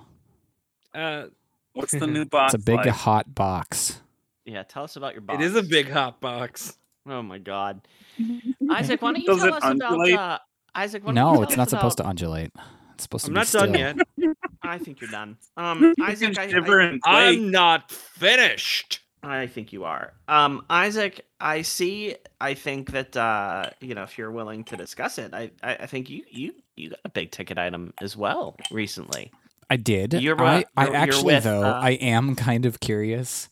Uh, 0.96 1.28
What's 1.74 1.92
the 1.92 2.08
new 2.08 2.26
box? 2.26 2.54
It's 2.54 2.64
a 2.64 2.66
big 2.66 2.78
like? 2.78 2.88
hot 2.90 3.36
box. 3.36 4.02
yeah, 4.46 4.64
tell 4.64 4.84
us 4.84 4.96
about 4.96 5.14
your 5.14 5.22
box. 5.22 5.42
it 5.44 5.46
is 5.46 5.56
a 5.56 5.64
big 5.64 5.90
hot 5.90 6.22
box. 6.22 6.78
Oh 7.08 7.22
my 7.22 7.38
god, 7.38 7.82
Isaac, 8.72 9.02
why 9.02 9.12
don't 9.12 9.22
you 9.22 9.28
Does 9.28 9.40
tell 9.40 9.48
it 9.56 9.64
us 9.64 9.72
about 9.76 10.12
uh, 10.12 10.38
Isaac? 10.74 11.04
Why 11.04 11.14
don't 11.14 11.16
you 11.18 11.22
No, 11.32 11.34
tell 11.36 11.44
it's 11.44 11.52
us 11.54 11.58
not 11.58 11.70
supposed 11.70 12.00
about- 12.00 12.06
to 12.06 12.10
undulate. 12.12 12.52
It's 12.96 13.04
supposed 13.04 13.26
to 13.26 13.30
I'm 13.32 13.34
be 13.34 13.40
not 13.40 13.48
still. 13.48 13.62
done 13.68 13.74
yet. 13.74 13.98
I 14.64 14.78
think 14.78 15.02
you're 15.02 15.10
done. 15.12 15.38
Um, 15.58 15.94
You 15.98 16.06
Isaac, 16.06 16.34
can 16.34 16.46
I, 16.46 16.50
shiver 16.50 16.82
I, 16.82 16.86
and 16.86 17.02
quake. 17.02 17.14
I'm 17.14 17.52
not 17.52 17.92
finished. 17.92 19.02
I 19.22 19.48
think 19.48 19.74
you 19.74 19.84
are. 19.84 20.14
Um, 20.30 20.64
Isaac, 20.70 21.26
I 21.42 21.62
see. 21.62 22.16
I 22.40 22.54
think 22.54 22.92
that 22.92 23.18
uh, 23.18 23.70
you 23.82 23.96
know, 23.96 24.04
if 24.04 24.18
you're 24.18 24.32
willing 24.32 24.64
to 24.66 24.78
discuss 24.78 25.18
it, 25.18 25.34
I, 25.34 25.52
I, 25.62 25.76
I 25.76 25.86
think 25.88 26.10
you, 26.10 26.24
you, 26.32 26.54
you 26.78 26.90
got 26.92 27.00
a 27.04 27.10
big 27.10 27.32
ticket 27.32 27.58
item 27.58 27.94
as 28.02 28.16
well 28.16 28.56
recently. 28.72 29.30
I 29.70 29.78
did. 29.78 30.14
You're, 30.14 30.40
I, 30.42 30.62
uh, 30.62 30.64
I 30.78 30.84
you're- 30.84 30.94
you're 30.94 30.96
actually 31.04 31.36
with, 31.36 31.44
though 31.44 31.64
uh, 31.64 31.80
I 31.82 31.92
am 31.92 32.36
kind 32.36 32.66
of 32.66 32.80
curious, 32.80 33.50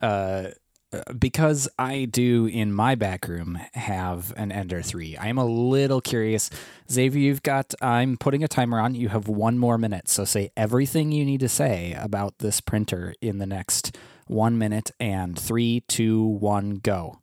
uh, 0.00 0.48
uh, 0.92 1.02
because 1.18 1.68
I 1.78 2.04
do 2.04 2.46
in 2.46 2.72
my 2.72 2.94
back 2.94 3.26
room 3.26 3.58
have 3.74 4.32
an 4.36 4.52
Ender 4.52 4.82
three. 4.82 5.16
I 5.16 5.26
am 5.26 5.36
a 5.38 5.44
little 5.44 6.00
curious. 6.00 6.48
Xavier, 6.90 7.20
you've 7.20 7.42
got. 7.42 7.74
I'm 7.82 8.16
putting 8.16 8.44
a 8.44 8.48
timer 8.48 8.78
on. 8.78 8.94
You 8.94 9.08
have 9.08 9.26
one 9.26 9.58
more 9.58 9.78
minute, 9.78 10.08
so 10.08 10.24
say 10.24 10.50
everything 10.56 11.10
you 11.10 11.24
need 11.24 11.40
to 11.40 11.48
say 11.48 11.92
about 11.98 12.38
this 12.38 12.60
printer 12.60 13.14
in 13.20 13.38
the 13.38 13.46
next 13.46 13.96
one 14.28 14.58
minute 14.58 14.92
and 15.00 15.36
three, 15.38 15.82
two, 15.88 16.22
one, 16.24 16.76
go. 16.76 17.18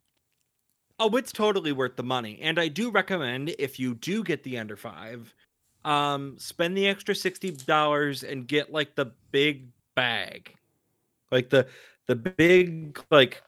Oh, 1.00 1.10
it's 1.18 1.32
totally 1.32 1.72
worth 1.72 1.96
the 1.96 2.04
money. 2.04 2.40
And 2.42 2.60
I 2.60 2.68
do 2.68 2.90
recommend 2.92 3.54
if 3.60 3.80
you 3.80 3.94
do 3.96 4.24
get 4.24 4.44
the 4.44 4.58
Ender 4.58 4.78
5, 4.78 5.34
um, 5.86 6.36
spend 6.40 6.78
the 6.78 6.88
extra 6.88 7.14
$60 7.14 8.30
and 8.30 8.48
get 8.48 8.72
like 8.72 8.96
the 8.96 9.12
big 9.32 9.68
bag. 9.96 10.56
Like 11.32 11.50
the 11.50 11.68
the 12.08 12.16
big 12.16 13.00
like 13.12 13.42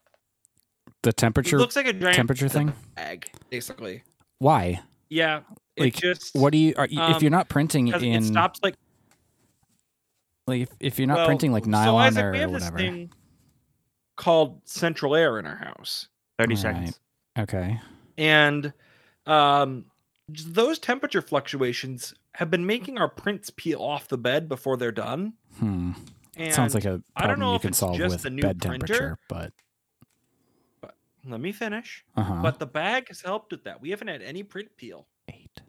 The 1.04 1.10
it 1.10 1.18
temperature 1.18 1.58
looks 1.60 1.76
like 1.76 1.88
a 1.88 1.94
giant 1.94 2.16
temperature 2.16 2.50
thing. 2.50 2.74
bag, 2.96 3.30
basically. 3.50 4.04
Why? 4.40 4.82
Yeah. 5.10 5.42
It 5.76 5.82
Like, 5.84 5.96
just 5.96 6.36
What 6.36 6.52
do 6.52 6.58
you? 6.58 6.74
Are, 6.78 6.88
you 6.88 7.00
if 7.02 7.16
Um, 7.18 7.22
you're 7.22 7.32
not 7.32 7.48
printing 7.50 7.90
in 7.90 8.04
it 8.04 8.24
stops 8.24 8.60
like 8.64 8.76
like 10.48 10.62
if, 10.62 10.70
if 10.80 11.00
you're 11.00 11.08
not 11.08 11.18
well, 11.18 11.26
printing 11.28 11.52
like 11.52 11.66
nylon 11.66 11.84
so 11.86 11.92
nylon 11.92 12.08
Isaac, 12.08 12.24
or 12.26 12.32
we 12.32 12.38
have 12.40 12.52
this 12.52 12.62
whatever. 12.64 12.78
thing 12.78 13.12
called 14.18 14.62
central 14.66 15.16
air 15.16 15.38
in 15.40 15.46
our 15.46 15.56
house. 15.58 16.08
Thirty 16.40 16.56
Right. 16.56 16.62
seconds. 16.62 17.00
Okay. 17.38 17.80
and 18.18 18.72
um 19.28 19.86
those 20.30 20.80
temperature 20.80 21.22
fluctuations 21.22 22.14
have 22.36 22.50
been 22.52 22.66
making 22.66 22.98
our 22.98 23.10
prints 23.10 23.50
peel 23.56 23.82
off 23.82 24.08
the 24.08 24.18
bed 24.18 24.48
before 24.50 24.78
they're 24.78 24.92
done. 24.92 25.34
Hmm. 25.60 25.92
And 26.38 26.54
Sounds 26.54 26.74
like 26.74 26.86
a 26.86 27.02
I 27.16 27.28
don't 27.28 27.38
problem 27.38 27.40
know 27.40 27.50
you 27.52 27.56
if 27.56 27.62
can 27.62 27.70
it's 27.70 27.78
solve 27.80 27.98
just 27.98 28.12
with 28.16 28.22
the 28.24 28.30
new 28.30 28.42
bed 28.42 28.60
printer, 28.62 28.88
temperature, 28.88 29.18
but 29.30 29.54
but 30.82 30.96
let 31.26 31.40
me 31.40 31.52
finish. 31.52 32.04
uh 32.16 32.24
huh. 32.24 32.40
But 32.42 32.60
the 32.60 32.66
bag 32.66 33.08
has 33.08 33.22
helped 33.22 33.52
with 33.52 33.64
that. 33.64 33.82
We 33.82 33.90
haven't 33.92 34.10
had 34.10 34.22
any 34.22 34.44
print 34.44 34.70
peel. 34.78 35.08
Eight, 35.30 35.62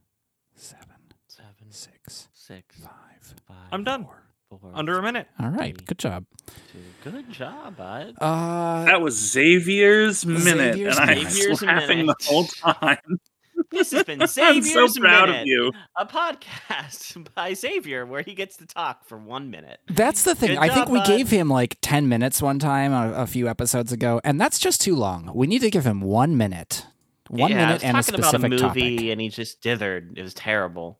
seven, 0.55 0.87
Seven, 1.29 1.71
six, 1.71 2.29
six, 2.33 2.81
five. 2.81 3.35
five, 3.47 3.57
I'm 3.71 3.85
done. 3.85 4.05
four. 4.05 4.23
four, 4.59 4.71
Under 4.75 4.99
a 4.99 5.03
minute. 5.03 5.29
All 5.39 5.51
right. 5.51 5.77
Three. 5.77 5.85
Good 5.87 5.99
job. 5.99 6.25
two. 6.73 7.11
Good 7.11 7.31
job, 7.31 7.77
bud. 7.77 8.15
Uh, 8.21 8.85
That 8.87 9.01
was 9.03 9.15
Xavier's 9.17 10.25
minute, 10.27 10.75
Xavier's 10.77 10.99
and 10.99 11.11
I 11.11 11.15
was 11.51 11.63
laughing 11.63 11.99
minute. 11.99 12.17
the 12.19 12.25
whole 12.27 12.45
time. 12.47 13.21
This 13.71 13.91
has 13.93 14.05
been 14.05 14.21
I'm 14.39 14.63
so 14.63 14.89
proud 15.01 15.29
minute, 15.29 15.43
of 15.43 15.47
you. 15.47 15.73
a 15.97 16.07
podcast 16.07 17.27
by 17.35 17.55
Xavier 17.55 18.07
where 18.07 18.23
he 18.23 18.35
gets 18.35 18.57
to 18.59 18.67
talk 18.67 19.05
for 19.05 19.19
one 19.19 19.51
minute. 19.51 19.81
that's 19.89 20.23
the 20.23 20.35
thing. 20.35 20.51
Good 20.51 20.59
I 20.59 20.69
think 20.69 20.87
job, 20.87 20.91
we 20.91 20.99
bud. 21.01 21.07
gave 21.07 21.31
him 21.31 21.49
like 21.49 21.77
10 21.83 22.09
minutes 22.09 22.41
one 22.43 22.59
time 22.59 22.93
a, 22.93 23.13
a 23.23 23.27
few 23.27 23.49
episodes 23.49 23.93
ago, 23.93 24.21
and 24.25 24.41
that's 24.41 24.59
just 24.59 24.81
too 24.81 24.97
long. 24.97 25.31
We 25.35 25.47
need 25.47 25.61
to 25.61 25.71
give 25.71 25.85
him 25.87 26.01
one 26.01 26.37
minute. 26.37 26.87
One 27.29 27.51
yeah, 27.51 27.57
I 27.57 27.61
minute 27.61 27.73
was 27.75 27.83
and 27.83 27.97
a 27.97 28.03
talking 28.03 28.21
about 28.21 28.35
a 28.35 28.49
movie, 28.49 28.61
topic. 28.97 29.11
and 29.11 29.21
he 29.21 29.29
just 29.29 29.61
dithered. 29.63 30.17
It 30.17 30.23
was 30.23 30.35
terrible. 30.35 30.99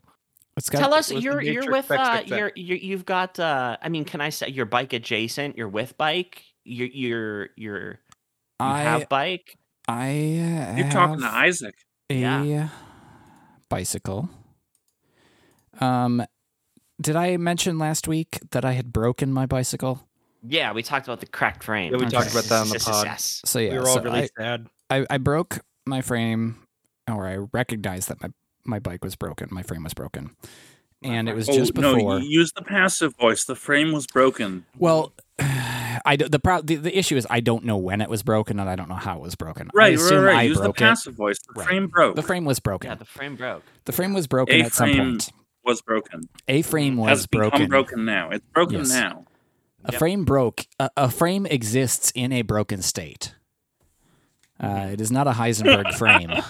It's 0.57 0.71
got, 0.71 0.79
Tell 0.81 0.95
us, 0.95 1.13
you're 1.13 1.43
you're 1.43 1.71
with 1.71 1.91
uh, 1.91 2.23
you're, 2.25 2.51
you're 2.57 2.79
you've 2.79 3.05
got. 3.05 3.39
uh 3.39 3.77
I 3.81 3.89
mean, 3.91 4.05
can 4.07 4.21
I 4.21 4.31
say 4.31 4.49
your 4.49 4.65
bike 4.65 4.93
adjacent? 4.95 5.57
You're 5.57 5.69
with 5.69 5.97
bike. 5.99 6.43
You're 6.65 6.89
you're 6.89 7.49
you're 7.57 7.89
you 7.91 7.97
I, 8.59 8.81
have 8.81 9.09
bike. 9.09 9.57
I 9.87 10.75
You're 10.77 10.91
talking 10.91 11.21
to 11.21 11.27
Isaac. 11.27 11.75
A 12.11 12.15
Yeah. 12.15 12.69
bicycle. 13.69 14.29
Um, 15.81 16.25
did 17.01 17.17
I 17.17 17.37
mention 17.37 17.79
last 17.79 18.09
week 18.09 18.39
that 18.51 18.65
I 18.65 18.73
had 18.73 18.93
broken 18.93 19.33
my 19.33 19.47
bicycle? 19.47 20.09
Yeah, 20.43 20.73
we 20.73 20.83
talked 20.83 21.07
about 21.07 21.21
the 21.21 21.27
cracked 21.27 21.65
frame. 21.65 21.93
Yeah, 21.93 21.99
we 21.99 22.07
talked 22.07 22.31
about 22.31 22.45
that 22.45 22.61
on 22.63 22.69
the 22.69 22.75
Yes, 22.75 22.85
pod. 22.85 23.49
So 23.49 23.59
yeah, 23.59 23.73
we 23.73 23.79
were 23.79 23.89
all 23.89 23.97
so 23.97 24.03
really 24.03 24.23
I, 24.23 24.29
sad. 24.39 24.67
I, 24.89 25.07
I 25.11 25.19
broke 25.19 25.61
my 25.85 26.01
frame, 26.01 26.63
or 27.11 27.27
I 27.27 27.37
recognized 27.53 28.09
that 28.09 28.23
my, 28.23 28.29
my 28.65 28.79
bike 28.79 29.03
was 29.05 29.17
broken. 29.17 29.49
My 29.51 29.63
frame 29.63 29.83
was 29.83 29.93
broken, 29.95 30.37
and 31.03 31.29
it 31.29 31.35
was 31.35 31.49
Oh 31.49 31.55
just 31.55 31.75
before. 31.75 31.93
no! 31.97 32.17
you 32.19 32.41
Use 32.41 32.53
the 32.53 32.63
passive 32.63 33.15
voice. 33.17 33.45
The 33.45 33.57
frame 33.57 33.93
was 33.93 34.07
broken. 34.07 34.65
Well, 34.79 35.13
I 36.07 36.17
the, 36.17 36.39
pro, 36.39 36.63
the 36.63 36.77
the 36.77 36.97
issue 36.97 37.17
is 37.17 37.27
I 37.29 37.41
don't 37.41 37.65
know 37.65 37.77
when 37.77 38.01
it 38.01 38.09
was 38.09 38.23
broken 38.23 38.59
and 38.61 38.71
I 38.71 38.77
don't 38.77 38.89
know 38.89 38.95
how 38.95 39.17
it 39.17 39.23
was 39.23 39.35
broken. 39.35 39.69
Right, 39.75 39.87
right, 39.89 39.95
assume 39.95 40.25
right. 40.25 40.37
I 40.37 40.43
Use 40.45 40.57
the 40.57 40.63
broke 40.65 40.81
it. 40.81 40.85
passive 40.85 41.15
voice. 41.15 41.39
The 41.41 41.53
Right. 41.61 41.69
frame 41.69 41.87
broke. 41.89 42.17
The 42.17 42.23
frame 42.23 42.45
was 42.45 42.61
broken. 42.61 42.91
Yeah, 42.91 42.95
the 42.95 43.05
frame 43.05 43.37
broke. 43.37 43.63
the 43.85 43.93
frame 43.93 44.15
was 44.15 44.27
broken 44.27 44.55
A 44.61 44.63
at 44.65 44.73
some 44.73 44.93
point. 44.95 45.31
was 45.65 45.83
broken. 45.83 46.23
A 46.49 46.63
frame 46.63 46.97
was 46.97 47.09
Has 47.11 47.27
become 47.27 47.51
broken. 47.51 47.69
broken. 47.69 48.05
now. 48.05 48.31
It's 48.31 48.47
broken 48.55 48.79
Yes. 48.79 48.91
now. 48.91 49.25
A 49.85 49.93
Yep. 49.93 49.99
frame 49.99 50.25
broke. 50.25 50.67
A, 50.81 50.91
a 50.97 51.11
frame 51.11 51.45
exists 51.47 52.13
in 52.15 52.33
a 52.33 52.43
broken 52.43 52.83
state. 52.83 53.35
Uh, 54.59 54.89
it 54.93 55.01
is 55.01 55.11
not 55.13 55.27
a 55.27 55.33
Heisenberg 55.33 55.93
frame. 55.95 56.31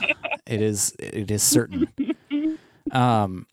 It 0.46 0.62
is. 0.62 0.94
It 1.00 1.28
is 1.32 1.42
certain. 1.42 1.88
Um, 2.92 3.46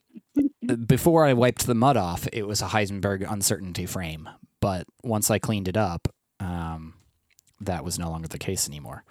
before 0.86 1.26
I 1.26 1.34
wiped 1.34 1.66
the 1.66 1.74
mud 1.74 1.98
off, 1.98 2.28
it 2.32 2.46
was 2.46 2.62
a 2.62 2.66
Heisenberg 2.68 3.28
uncertainty 3.30 3.88
frame. 3.88 4.30
But 4.63 4.88
once 5.04 5.30
I 5.30 5.39
cleaned 5.39 5.67
it 5.67 5.76
up, 5.76 6.08
um, 6.39 6.93
that 7.60 7.84
was 7.84 7.99
no 7.99 8.10
longer 8.10 8.30
the 8.30 8.38
case 8.38 8.65
anymore. 8.69 9.04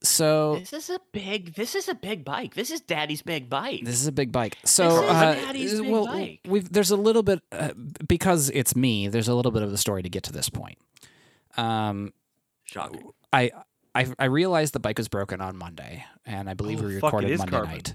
So 0.00 0.60
This 0.60 0.72
is 0.72 0.90
a 0.90 1.00
big. 1.10 1.54
This 1.54 1.74
is 1.74 1.88
a 1.88 1.94
big 1.94 2.24
bike. 2.24 2.54
This 2.54 2.70
is 2.70 2.80
Daddy's 2.82 3.22
big 3.22 3.50
bike. 3.50 3.80
This 3.82 4.00
is 4.00 4.06
a 4.06 4.12
big 4.12 4.30
bike. 4.30 4.56
So, 4.64 5.02
is 5.02 5.10
uh, 5.10 5.34
Daddy's 5.34 5.80
big 5.80 5.90
well, 5.90 6.06
bike. 6.06 6.40
we've 6.46 6.70
there's 6.70 6.92
a 6.92 6.96
little 6.96 7.24
bit 7.24 7.40
uh, 7.50 7.72
because 8.06 8.48
it's 8.50 8.76
me. 8.76 9.08
There's 9.08 9.26
a 9.26 9.34
little 9.34 9.50
bit 9.50 9.62
of 9.62 9.72
the 9.72 9.78
story 9.78 10.02
to 10.02 10.08
get 10.08 10.22
to 10.24 10.32
this 10.32 10.48
point. 10.48 10.78
Um, 11.56 12.12
Shocking. 12.64 13.10
I 13.32 13.50
I 13.94 14.06
I 14.20 14.26
realized 14.26 14.72
the 14.72 14.80
bike 14.80 14.98
was 14.98 15.08
broken 15.08 15.40
on 15.40 15.56
Monday, 15.56 16.04
and 16.24 16.48
I 16.48 16.54
believe 16.54 16.80
Oh, 16.80 16.86
we 16.86 16.94
recorded 16.94 17.36
Monday 17.38 17.50
carbon. 17.50 17.70
night. 17.72 17.94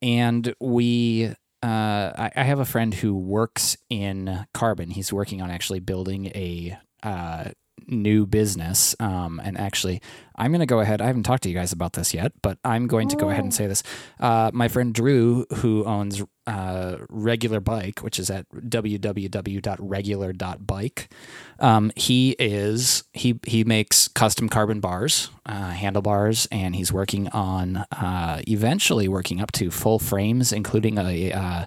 And 0.00 0.54
we, 0.60 1.34
uh, 1.62 2.12
I, 2.16 2.30
I 2.36 2.42
have 2.42 2.58
a 2.58 2.64
friend 2.64 2.92
who 2.92 3.14
works 3.14 3.76
in 3.88 4.46
carbon. 4.52 4.90
He's 4.90 5.12
working 5.12 5.40
on 5.40 5.50
actually 5.50 5.80
building 5.80 6.26
a 6.26 6.76
uh, 7.02 7.50
new 7.86 8.26
business. 8.26 8.94
Um, 9.00 9.40
and 9.42 9.58
actually, 9.58 10.02
I'm 10.36 10.50
going 10.50 10.60
to 10.60 10.66
go 10.66 10.80
ahead. 10.80 11.00
I 11.00 11.06
haven't 11.06 11.22
talked 11.24 11.42
to 11.44 11.48
you 11.48 11.54
guys 11.54 11.72
about 11.72 11.92
this 11.92 12.14
yet, 12.14 12.32
but 12.42 12.58
I'm 12.64 12.86
going 12.86 13.08
to 13.08 13.16
go 13.16 13.30
ahead 13.30 13.44
and 13.44 13.54
say 13.54 13.66
this. 13.66 13.82
Uh, 14.18 14.50
my 14.52 14.68
friend 14.68 14.94
Drew, 14.94 15.46
who 15.56 15.84
owns 15.84 16.22
uh, 16.46 16.96
Regular 17.08 17.60
Bike, 17.60 18.00
which 18.00 18.18
is 18.18 18.30
at 18.30 18.48
www.regular.bike, 18.50 21.14
um, 21.60 21.92
he 21.96 22.36
is 22.38 23.04
he 23.12 23.38
he 23.46 23.64
makes 23.64 24.08
custom 24.08 24.48
carbon 24.48 24.80
bars, 24.80 25.30
uh, 25.46 25.70
handlebars, 25.70 26.46
and 26.50 26.74
he's 26.74 26.92
working 26.92 27.28
on 27.28 27.84
uh, 27.92 28.42
eventually 28.48 29.08
working 29.08 29.40
up 29.40 29.52
to 29.52 29.70
full 29.70 29.98
frames, 29.98 30.52
including 30.52 30.98
a 30.98 31.32
uh, 31.32 31.66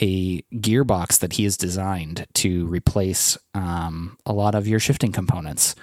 a 0.00 0.42
gearbox 0.54 1.18
that 1.20 1.34
he 1.34 1.44
has 1.44 1.56
designed 1.56 2.26
to 2.34 2.66
replace 2.66 3.38
um, 3.54 4.16
a 4.26 4.32
lot 4.32 4.54
of 4.54 4.66
your 4.66 4.80
shifting 4.80 5.12
components, 5.12 5.74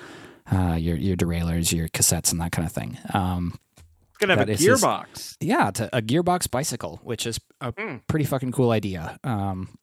uh, 0.51 0.75
your 0.79 0.97
your 0.97 1.15
derailleurs, 1.15 1.71
your 1.71 1.87
cassettes, 1.89 2.31
and 2.31 2.41
that 2.41 2.51
kind 2.51 2.65
of 2.65 2.71
thing. 2.73 2.97
Um, 3.13 3.57
It's 3.77 4.17
gonna 4.19 4.35
have 4.37 4.49
a 4.49 4.51
is 4.51 4.59
his- 4.59 4.81
gearbox. 4.83 5.37
yeah, 5.39 5.69
it's 5.69 5.79
a, 5.79 5.89
a 5.93 6.01
gearbox 6.01 6.49
bicycle, 6.51 6.99
which 7.03 7.25
is 7.25 7.39
a 7.61 7.71
Mm. 7.73 8.01
pretty 8.07 8.25
fucking 8.25 8.51
cool 8.51 8.71
idea. 8.71 9.17
Um, 9.23 9.77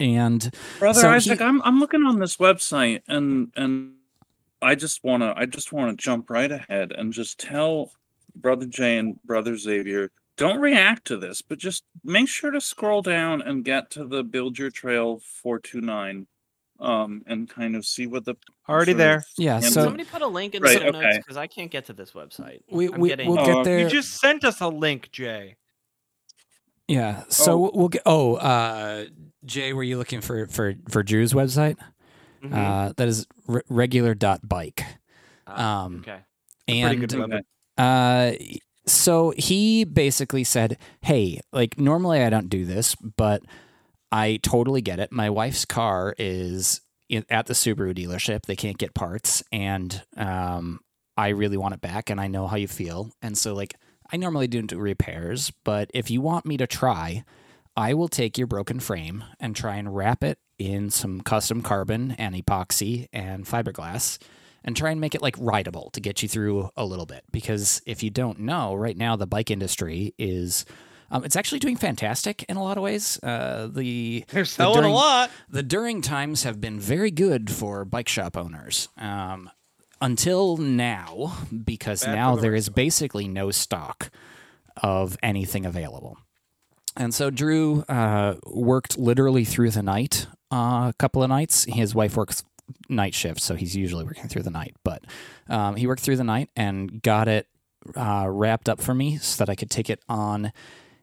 and 0.00 0.50
Brother 0.78 1.00
So 1.00 1.10
Isaac, 1.10 1.38
he- 1.38 1.44
I'm 1.44 1.62
I'm 1.62 1.78
looking 1.80 2.04
on 2.04 2.18
this 2.18 2.36
website 2.38 3.02
and 3.08 3.52
and 3.56 3.94
I 4.62 4.74
just 4.74 5.04
wanna 5.04 5.34
I 5.36 5.46
just 5.46 5.72
wanna 5.72 5.94
jump 5.94 6.30
right 6.30 6.50
ahead 6.50 6.92
and 6.92 7.12
just 7.12 7.38
tell 7.38 7.92
Brother 8.34 8.66
Jay 8.66 8.98
and 8.98 9.22
Brother 9.22 9.56
Xavier 9.56 10.10
don't 10.36 10.60
react 10.60 11.06
to 11.06 11.16
this, 11.16 11.42
but 11.42 11.58
just 11.58 11.84
make 12.02 12.28
sure 12.28 12.50
to 12.50 12.60
scroll 12.60 13.02
down 13.02 13.42
and 13.42 13.64
get 13.64 13.90
to 13.92 14.04
the 14.04 14.22
Build 14.24 14.58
Your 14.58 14.70
Trail 14.70 15.20
429 15.42 16.26
um, 16.80 17.22
and 17.26 17.48
kind 17.48 17.76
of 17.76 17.86
see 17.86 18.06
what 18.06 18.24
the. 18.24 18.34
Already 18.68 18.94
there. 18.94 19.24
Yeah, 19.38 19.60
so 19.60 19.84
Somebody 19.84 20.04
put 20.04 20.22
a 20.22 20.26
link 20.26 20.54
in 20.54 20.62
Right, 20.62 20.74
the 20.78 20.84
show 20.86 20.90
notes 20.90 20.96
okay. 21.06 21.18
because 21.18 21.36
I 21.36 21.46
can't 21.46 21.70
get 21.70 21.84
to 21.86 21.92
this 21.92 22.12
website. 22.12 22.60
we, 22.70 22.88
I'm 22.92 22.98
we 23.00 23.08
getting- 23.10 23.28
we'll 23.28 23.38
Uh, 23.38 23.46
get 23.46 23.56
you 23.58 23.64
there. 23.64 23.78
You 23.80 23.88
just 23.88 24.20
sent 24.20 24.44
us 24.44 24.60
a 24.60 24.68
link, 24.68 25.10
Jay. 25.12 25.56
Yeah. 26.88 27.24
So 27.28 27.70
we'll 27.74 27.88
get. 27.88 28.02
Oh, 28.04 28.34
uh, 28.36 29.06
Jay, 29.44 29.72
were 29.72 29.82
you 29.82 29.96
looking 29.98 30.20
for 30.20 30.46
for 30.48 30.74
for 30.90 31.02
Drew's 31.02 31.32
website? 31.32 31.76
Mhm. 32.42 32.52
Uh, 32.52 32.92
that 32.96 33.08
is 33.08 33.26
re- 33.46 33.62
regular 33.70 34.14
dot 34.14 34.46
bike. 34.46 34.82
Ah, 35.46 35.84
um, 35.84 36.00
okay. 36.00 36.18
Pretty 36.66 36.80
And 36.82 37.00
good 37.00 37.14
Okay. 37.14 37.26
web. 37.26 37.44
uh, 37.78 38.32
so 38.86 39.32
he 39.36 39.84
basically 39.84 40.44
said, 40.44 40.78
"Hey, 41.00 41.40
like 41.52 41.78
normally 41.78 42.22
I 42.22 42.30
don't 42.30 42.48
do 42.50 42.64
this, 42.64 42.94
but 42.94 43.42
I 44.12 44.38
totally 44.42 44.82
get 44.82 44.98
it. 44.98 45.10
My 45.12 45.30
wife's 45.30 45.64
car 45.64 46.14
is 46.18 46.80
in, 47.08 47.24
at 47.30 47.46
the 47.46 47.54
Subaru 47.54 47.94
dealership. 47.94 48.42
They 48.42 48.56
can't 48.56 48.78
get 48.78 48.94
parts, 48.94 49.42
and 49.50 50.02
um, 50.16 50.80
I 51.16 51.28
really 51.28 51.56
want 51.56 51.74
it 51.74 51.80
back, 51.80 52.10
and 52.10 52.20
I 52.20 52.26
know 52.26 52.46
how 52.46 52.56
you 52.56 52.68
feel. 52.68 53.10
And 53.22 53.36
so, 53.38 53.54
like, 53.54 53.74
I 54.12 54.16
normally 54.16 54.46
do 54.46 54.62
do 54.62 54.78
repairs, 54.78 55.52
but 55.64 55.90
if 55.94 56.10
you 56.10 56.20
want 56.20 56.46
me 56.46 56.56
to 56.58 56.66
try, 56.66 57.24
I 57.76 57.94
will 57.94 58.08
take 58.08 58.38
your 58.38 58.46
broken 58.46 58.80
frame 58.80 59.24
and 59.40 59.56
try 59.56 59.76
and 59.76 59.94
wrap 59.94 60.22
it 60.22 60.38
in 60.58 60.90
some 60.90 61.20
custom 61.20 61.62
carbon 61.62 62.12
and 62.12 62.34
epoxy 62.34 63.08
and 63.12 63.46
fiberglass." 63.46 64.18
And 64.64 64.76
try 64.76 64.90
and 64.90 65.00
make 65.00 65.14
it 65.14 65.22
like 65.22 65.36
rideable 65.38 65.90
to 65.92 66.00
get 66.00 66.22
you 66.22 66.28
through 66.28 66.70
a 66.76 66.84
little 66.84 67.06
bit. 67.06 67.22
Because 67.30 67.82
if 67.86 68.02
you 68.02 68.10
don't 68.10 68.40
know, 68.40 68.74
right 68.74 68.96
now 68.96 69.16
the 69.16 69.26
bike 69.26 69.50
industry 69.50 70.14
is. 70.18 70.64
Um, 71.10 71.22
it's 71.22 71.36
actually 71.36 71.58
doing 71.60 71.76
fantastic 71.76 72.44
in 72.48 72.56
a 72.56 72.62
lot 72.62 72.76
of 72.76 72.82
ways. 72.82 73.22
Uh, 73.22 73.68
the 73.72 74.24
They're 74.30 74.44
selling 74.46 74.78
during- 74.80 74.90
a 74.92 74.94
lot. 74.96 75.30
the 75.48 75.62
during 75.62 76.02
times 76.02 76.42
have 76.42 76.60
been 76.60 76.80
very 76.80 77.10
good 77.12 77.50
for 77.52 77.84
bike 77.84 78.08
shop 78.08 78.36
owners 78.36 78.88
um, 78.96 79.50
until 80.00 80.56
now, 80.56 81.36
because 81.64 82.04
Bad 82.04 82.14
now 82.14 82.34
the 82.34 82.40
there 82.42 82.54
is 82.54 82.68
basically 82.68 83.28
no 83.28 83.50
stock 83.52 84.10
of 84.82 85.16
anything 85.22 85.64
available. 85.66 86.16
And 86.96 87.14
so 87.14 87.30
Drew 87.30 87.82
uh, 87.82 88.36
worked 88.46 88.98
literally 88.98 89.44
through 89.44 89.70
the 89.70 89.82
night 89.82 90.26
uh, 90.50 90.88
a 90.88 90.94
couple 90.98 91.22
of 91.22 91.28
nights. 91.28 91.64
His 91.64 91.94
wife 91.94 92.16
works 92.16 92.42
night 92.88 93.14
shift, 93.14 93.40
so 93.40 93.54
he's 93.54 93.76
usually 93.76 94.04
working 94.04 94.28
through 94.28 94.42
the 94.42 94.50
night. 94.50 94.74
But 94.84 95.04
um, 95.48 95.76
he 95.76 95.86
worked 95.86 96.02
through 96.02 96.16
the 96.16 96.24
night 96.24 96.50
and 96.56 97.02
got 97.02 97.28
it 97.28 97.46
uh, 97.96 98.26
wrapped 98.28 98.68
up 98.68 98.80
for 98.80 98.94
me 98.94 99.18
so 99.18 99.44
that 99.44 99.50
I 99.50 99.54
could 99.54 99.70
take 99.70 99.90
it 99.90 100.00
on 100.08 100.52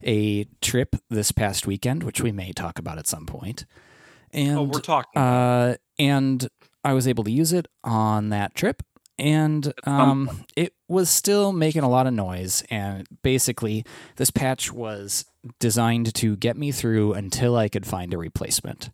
a 0.03 0.45
trip 0.61 0.95
this 1.09 1.31
past 1.31 1.67
weekend, 1.67 2.03
which 2.03 2.21
we 2.21 2.31
may 2.31 2.51
talk 2.51 2.79
about 2.79 2.97
at 2.97 3.07
some 3.07 3.25
point. 3.25 3.65
And 4.31 4.57
oh, 4.57 4.63
we're 4.63 4.79
talking. 4.79 5.21
uh, 5.21 5.75
and 5.99 6.47
I 6.83 6.93
was 6.93 7.07
able 7.07 7.23
to 7.25 7.31
use 7.31 7.53
it 7.53 7.67
on 7.83 8.29
that 8.29 8.55
trip, 8.55 8.81
and 9.19 9.73
um, 9.83 10.45
it 10.55 10.73
was 10.87 11.09
still 11.09 11.51
making 11.51 11.83
a 11.83 11.89
lot 11.89 12.07
of 12.07 12.13
noise. 12.13 12.63
And 12.71 13.05
basically, 13.21 13.85
this 14.15 14.31
patch 14.31 14.71
was 14.71 15.25
designed 15.59 16.13
to 16.15 16.35
get 16.37 16.57
me 16.57 16.71
through 16.71 17.13
until 17.13 17.55
I 17.55 17.69
could 17.69 17.85
find 17.85 18.13
a 18.13 18.17
replacement. 18.17 18.89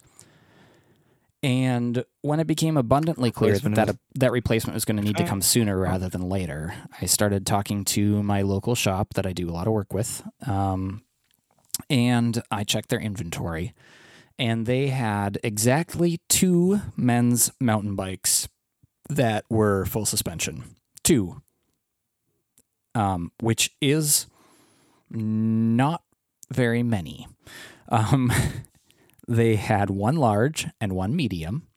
And 1.43 2.03
when 2.21 2.39
it 2.39 2.47
became 2.47 2.77
abundantly 2.77 3.31
clear 3.31 3.57
that 3.59 3.75
that, 3.75 3.97
that 4.15 4.31
replacement 4.31 4.73
was 4.73 4.85
going 4.85 4.97
to 4.97 5.03
need 5.03 5.17
to 5.17 5.25
come 5.25 5.41
sooner 5.41 5.77
rather 5.77 6.09
than 6.09 6.29
later, 6.29 6.73
I 6.99 7.05
started 7.05 7.45
talking 7.45 7.85
to 7.85 8.23
my 8.23 8.41
local 8.41 8.73
shop 8.73 9.13
that 9.13 9.27
I 9.27 9.33
do 9.33 9.49
a 9.49 9.53
lot 9.53 9.67
of 9.67 9.73
work 9.73 9.93
with. 9.93 10.23
Um, 10.47 11.03
and 11.89 12.41
I 12.49 12.63
checked 12.63 12.89
their 12.89 12.99
inventory 12.99 13.73
and 14.39 14.65
they 14.65 14.88
had 14.88 15.39
exactly 15.43 16.19
two 16.29 16.81
men's 16.95 17.51
mountain 17.59 17.95
bikes 17.95 18.47
that 19.09 19.45
were 19.49 19.85
full 19.85 20.05
suspension. 20.05 20.63
Two. 21.03 21.41
Um, 22.93 23.31
which 23.41 23.75
is 23.81 24.27
not 25.09 26.03
very 26.51 26.83
many. 26.83 27.27
Um, 27.89 28.31
they 29.28 29.55
had 29.55 29.89
one 29.89 30.15
large 30.15 30.67
and 30.80 30.93
one 30.93 31.15
medium. 31.15 31.67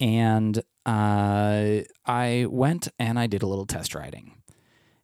And 0.00 0.62
uh, 0.86 1.80
I 2.06 2.46
went 2.48 2.88
and 2.98 3.18
I 3.18 3.26
did 3.26 3.42
a 3.42 3.46
little 3.46 3.66
test 3.66 3.94
riding. 3.94 4.32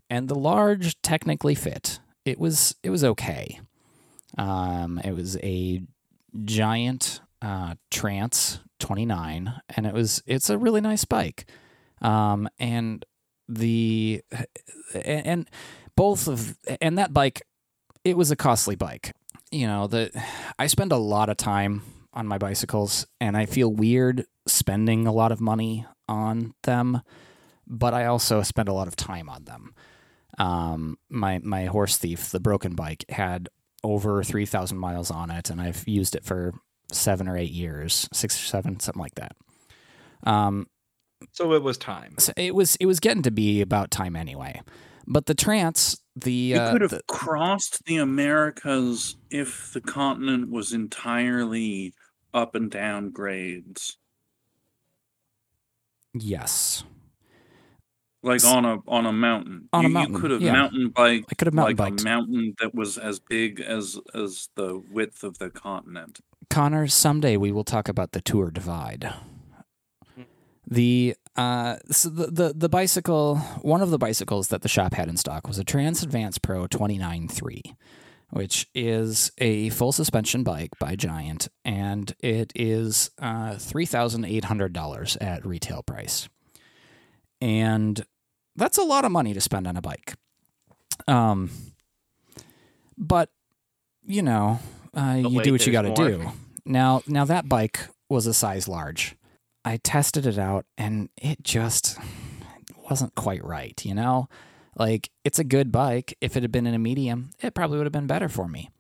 And 0.09 0.29
the 0.29 0.35
large 0.35 1.01
technically 1.03 1.55
fit. 1.55 2.01
It 2.25 2.39
was 2.39 2.75
it 2.83 2.91
was 2.91 3.05
okay. 3.05 3.61
Um, 4.37 4.99
it 5.05 5.15
was 5.15 5.37
a 5.39 5.83
giant 6.45 7.21
uh, 7.43 7.75
Trance 7.91 8.61
29, 8.79 9.53
and 9.77 9.87
it 9.87 9.95
was 9.95 10.23
it's 10.27 10.51
a 10.51 10.59
really 10.59 10.81
nice 10.81 11.05
bike. 11.05 11.47
Um, 12.03 12.49
and 12.59 13.05
the 13.49 14.23
and, 14.95 15.27
and 15.27 15.51
both 15.97 16.29
of 16.29 16.57
and 16.81 16.99
that 16.99 17.13
bike, 17.13 17.43
it 18.05 18.17
was 18.17 18.31
a 18.31 18.37
costly 18.37 18.75
bike. 18.75 19.13
You 19.51 19.67
know 19.67 19.87
the 19.87 20.11
I 20.59 20.67
spend 20.67 20.93
a 20.93 20.97
lot 20.97 21.29
of 21.29 21.37
time 21.37 21.83
on 22.13 22.27
my 22.27 22.39
bicycles, 22.39 23.07
and 23.21 23.37
I 23.37 23.47
feel 23.47 23.73
weird 23.73 24.27
spending 24.47 25.07
a 25.07 25.13
lot 25.13 25.33
of 25.33 25.41
money 25.41 25.87
on 26.09 26.55
them, 26.65 27.03
but 27.67 27.95
I 27.95 28.07
also 28.07 28.43
spend 28.43 28.69
a 28.69 28.73
lot 28.73 28.89
of 28.89 28.97
time 28.97 29.29
on 29.29 29.45
them. 29.45 29.75
Um, 30.39 30.99
my 31.09 31.41
my 31.43 31.67
horse 31.67 31.97
thief, 31.97 32.31
the 32.31 32.41
broken 32.41 32.75
bike, 32.75 33.05
had 33.09 33.49
over 33.83 34.23
3,000 34.23 34.77
miles 34.77 35.11
on 35.11 35.31
it, 35.31 35.51
and 35.51 35.61
I've 35.61 35.89
used 35.89 36.15
it 36.15 36.25
for 36.25 36.53
seven 36.93 37.29
or 37.29 37.37
eight 37.37 37.51
years, 37.51 38.09
six 38.13 38.37
or 38.37 38.47
seven, 38.47 38.79
something 38.79 39.01
like 39.01 39.15
that. 39.15 39.37
Um, 40.25 40.67
so 41.33 41.53
it 41.55 41.63
was 41.63 41.79
time. 41.79 42.15
so 42.19 42.33
it 42.37 42.55
was 42.55 42.77
it 42.77 42.87
was 42.87 43.01
getting 43.01 43.23
to 43.23 43.31
be 43.31 43.61
about 43.61 43.91
time 43.91 44.17
anyway. 44.17 44.61
But 45.07 45.27
the 45.27 45.35
trance, 45.35 45.97
the 46.15 46.33
You 46.33 46.57
uh, 46.57 46.73
could 46.73 46.81
have 46.83 46.91
the- 46.91 47.03
crossed 47.09 47.85
the 47.87 47.97
Americas 47.97 49.17
if 49.31 49.73
the 49.73 49.81
continent 49.81 50.51
was 50.51 50.73
entirely 50.73 51.95
up 52.33 52.55
and 52.55 52.71
down 52.71 53.11
grades, 53.11 53.97
yes, 56.15 56.85
like 58.23 58.45
on 58.45 58.65
a 58.65 58.79
on 58.87 59.07
a 59.07 59.13
mountain. 59.13 59.69
On 59.73 59.85
a 59.85 59.89
mountain, 59.89 60.15
you 60.15 60.21
could 60.21 60.31
have 60.31 60.43
yeah. 60.43 60.53
mountain 60.53 60.91
bike 60.91 61.25
I 61.31 61.35
could 61.35 61.47
have 61.47 61.55
mountain 61.55 61.77
like 61.77 61.91
biked. 61.93 62.01
a 62.03 62.05
mountain 62.05 62.55
that 62.61 62.75
was 62.75 62.99
as 62.99 63.19
big 63.19 63.61
as 63.61 63.99
as 64.15 64.49
the 64.57 64.83
width 64.91 65.25
of 65.25 65.39
the 65.39 65.51
continent. 65.51 66.21
Connor, 66.51 66.87
someday 66.89 67.37
we 67.37 67.53
will 67.53 67.65
talk 67.65 67.89
about 67.89 68.13
the 68.13 68.21
Tour 68.21 68.51
Divide. 68.51 69.13
The 70.69 71.17
uh, 71.37 71.76
so 71.91 72.09
the, 72.09 72.26
the 72.26 72.53
the 72.55 72.68
bicycle, 72.68 73.37
one 73.62 73.83
of 73.83 73.91
the 73.91 73.99
bicycles 73.99 74.49
that 74.49 74.62
the 74.62 74.68
shop 74.68 74.95
had 74.95 75.09
in 75.09 75.16
stock 75.16 75.47
was 75.47 75.59
a 75.59 75.64
Trance 75.64 76.03
Advance 76.03 76.39
Pro 76.39 76.66
29.3, 76.66 77.74
which 78.31 78.66
is 78.74 79.31
a 79.39 79.70
full 79.70 79.93
suspension 79.93 80.43
bike 80.43 80.70
by 80.78 80.97
Giant, 80.97 81.49
and 81.64 82.14
it 82.20 82.53
is 82.55 83.11
uh, 83.18 83.55
three 83.57 83.87
thousand 83.87 84.24
eight 84.24 84.47
hundred 84.47 84.72
dollars 84.72 85.16
at 85.20 85.47
retail 85.47 85.83
price, 85.83 86.28
and 87.41 88.05
that's 88.57 88.78
a 88.78 88.83
lot 88.83 89.05
of 89.05 89.12
money 89.12 89.33
to 89.33 89.41
spend 89.41 89.66
on 89.66 89.76
a 89.76 89.81
bike. 89.83 90.14
Um, 91.07 91.51
but 92.99 93.31
you 94.05 94.22
know, 94.22 94.59
uh, 94.95 95.16
you 95.18 95.43
do 95.43 95.53
what 95.53 95.66
you 95.66 95.72
got 95.72 95.83
to 95.83 95.95
do. 95.95 96.31
Now, 96.64 97.03
now 97.07 97.24
that 97.24 97.49
bike 97.49 97.87
was 98.09 98.26
a 98.26 98.35
size 98.35 98.68
large. 98.68 99.16
I 99.65 99.77
tested 99.77 100.27
it 100.27 100.39
out, 100.39 100.67
and 100.79 101.11
it 101.17 101.43
just 101.43 101.99
wasn't 102.89 103.15
quite 103.15 103.45
right. 103.45 103.81
You 103.85 103.95
know, 103.95 104.29
like 104.77 105.11
it's 105.25 105.39
a 105.39 105.45
good 105.45 105.71
bike. 105.71 106.17
If 106.21 106.37
it 106.37 106.43
had 106.43 106.53
been 106.53 106.67
in 106.67 106.75
a 106.75 106.79
medium, 106.79 107.31
it 107.41 107.55
probably 107.55 107.79
would 107.79 107.87
have 107.87 107.93
been 107.93 108.07
better 108.07 108.29
for 108.29 108.49
me. 108.49 108.71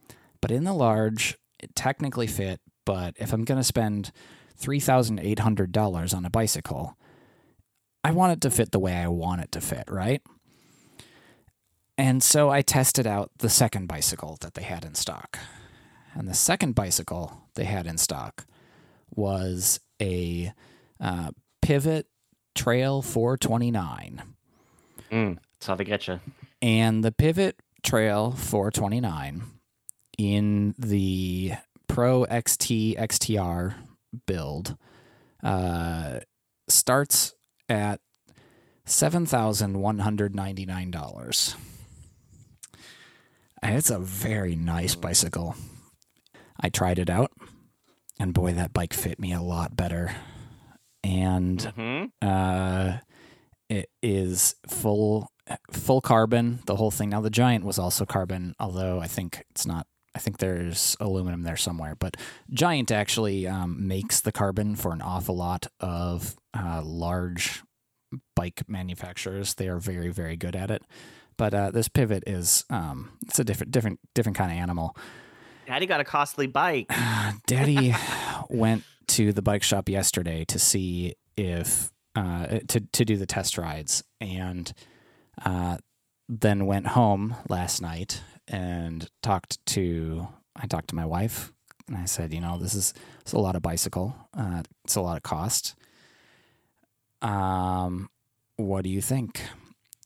But 0.40 0.50
in 0.50 0.64
the 0.64 0.72
large, 0.72 1.36
it 1.58 1.74
technically 1.74 2.26
fit. 2.26 2.60
But 2.84 3.14
if 3.18 3.32
I'm 3.32 3.44
going 3.44 3.60
to 3.60 3.64
spend 3.64 4.10
three 4.56 4.80
thousand 4.80 5.20
eight 5.20 5.40
hundred 5.40 5.72
dollars 5.72 6.14
on 6.14 6.24
a 6.24 6.30
bicycle, 6.30 6.96
I 8.02 8.12
want 8.12 8.32
it 8.32 8.40
to 8.42 8.50
fit 8.50 8.72
the 8.72 8.78
way 8.78 8.94
I 8.94 9.08
want 9.08 9.42
it 9.42 9.52
to 9.52 9.60
fit, 9.60 9.84
right? 9.88 10.22
And 11.98 12.22
so 12.22 12.48
I 12.48 12.62
tested 12.62 13.06
out 13.06 13.30
the 13.38 13.50
second 13.50 13.86
bicycle 13.86 14.38
that 14.40 14.54
they 14.54 14.62
had 14.62 14.86
in 14.86 14.94
stock. 14.94 15.38
And 16.14 16.26
the 16.26 16.34
second 16.34 16.74
bicycle 16.74 17.42
they 17.54 17.64
had 17.64 17.86
in 17.86 17.98
stock 17.98 18.46
was 19.14 19.80
a 20.00 20.52
uh, 21.00 21.30
Pivot 21.62 22.06
Trail 22.54 23.00
429. 23.02 24.22
Mm, 25.10 25.38
that's 25.52 25.66
how 25.66 25.74
they 25.74 25.84
get 25.84 26.06
you. 26.08 26.20
And 26.62 27.02
the 27.02 27.12
Pivot 27.12 27.56
Trail 27.82 28.32
429 28.32 29.42
in 30.18 30.74
the 30.78 31.52
Pro 31.88 32.26
XT 32.26 32.98
XTR 32.98 33.74
build 34.26 34.76
uh, 35.42 36.20
starts 36.68 37.34
at 37.68 38.00
$7,199. 38.86 41.54
It's 43.62 43.90
a 43.90 43.98
very 43.98 44.56
nice 44.56 44.94
bicycle. 44.94 45.54
I 46.60 46.70
tried 46.70 46.98
it 46.98 47.08
out, 47.10 47.30
and 48.18 48.34
boy, 48.34 48.52
that 48.54 48.72
bike 48.72 48.92
fit 48.92 49.20
me 49.20 49.32
a 49.32 49.40
lot 49.42 49.76
better. 49.76 50.12
And 51.02 51.62
hmm 51.62 52.04
uh, 52.22 52.98
it 53.68 53.88
is 54.02 54.56
full 54.68 55.30
full 55.70 56.00
carbon, 56.00 56.60
the 56.66 56.76
whole 56.76 56.90
thing. 56.90 57.10
Now 57.10 57.20
the 57.20 57.30
Giant 57.30 57.64
was 57.64 57.78
also 57.78 58.04
carbon, 58.04 58.54
although 58.60 59.00
I 59.00 59.06
think 59.06 59.44
it's 59.50 59.66
not. 59.66 59.86
I 60.12 60.18
think 60.18 60.38
there's 60.38 60.96
aluminum 60.98 61.42
there 61.42 61.56
somewhere, 61.56 61.94
but 61.94 62.16
Giant 62.52 62.90
actually 62.90 63.46
um, 63.46 63.86
makes 63.86 64.20
the 64.20 64.32
carbon 64.32 64.74
for 64.74 64.92
an 64.92 65.00
awful 65.00 65.36
lot 65.36 65.68
of 65.78 66.34
uh, 66.52 66.82
large 66.84 67.62
bike 68.34 68.64
manufacturers. 68.66 69.54
They 69.54 69.68
are 69.68 69.78
very, 69.78 70.08
very 70.08 70.36
good 70.36 70.56
at 70.56 70.68
it. 70.68 70.82
But 71.36 71.54
uh, 71.54 71.70
this 71.70 71.88
pivot 71.88 72.24
is 72.26 72.64
um, 72.70 73.12
it's 73.26 73.38
a 73.38 73.44
different, 73.44 73.70
different, 73.70 74.00
different 74.14 74.36
kind 74.36 74.50
of 74.50 74.58
animal. 74.58 74.96
Daddy 75.66 75.86
got 75.86 76.00
a 76.00 76.04
costly 76.04 76.48
bike. 76.48 76.90
Daddy 77.46 77.94
went 78.50 78.82
to 79.10 79.32
the 79.32 79.42
bike 79.42 79.62
shop 79.64 79.88
yesterday 79.88 80.44
to 80.46 80.58
see 80.58 81.14
if 81.36 81.90
uh, 82.14 82.60
to 82.68 82.80
to 82.80 83.04
do 83.04 83.16
the 83.16 83.26
test 83.26 83.58
rides, 83.58 84.04
and 84.20 84.72
uh, 85.44 85.78
then 86.28 86.66
went 86.66 86.88
home 86.88 87.34
last 87.48 87.82
night 87.82 88.22
and 88.46 89.08
talked 89.22 89.64
to 89.66 90.28
I 90.54 90.66
talked 90.66 90.88
to 90.88 90.94
my 90.94 91.06
wife, 91.06 91.52
and 91.88 91.96
I 91.96 92.04
said, 92.04 92.32
you 92.32 92.40
know, 92.40 92.58
this 92.58 92.74
is 92.74 92.94
it's 93.20 93.32
a 93.32 93.38
lot 93.38 93.56
of 93.56 93.62
bicycle, 93.62 94.14
uh, 94.36 94.62
it's 94.84 94.96
a 94.96 95.00
lot 95.00 95.16
of 95.16 95.22
cost. 95.22 95.74
Um, 97.22 98.08
what 98.56 98.84
do 98.84 98.90
you 98.90 99.00
think? 99.00 99.42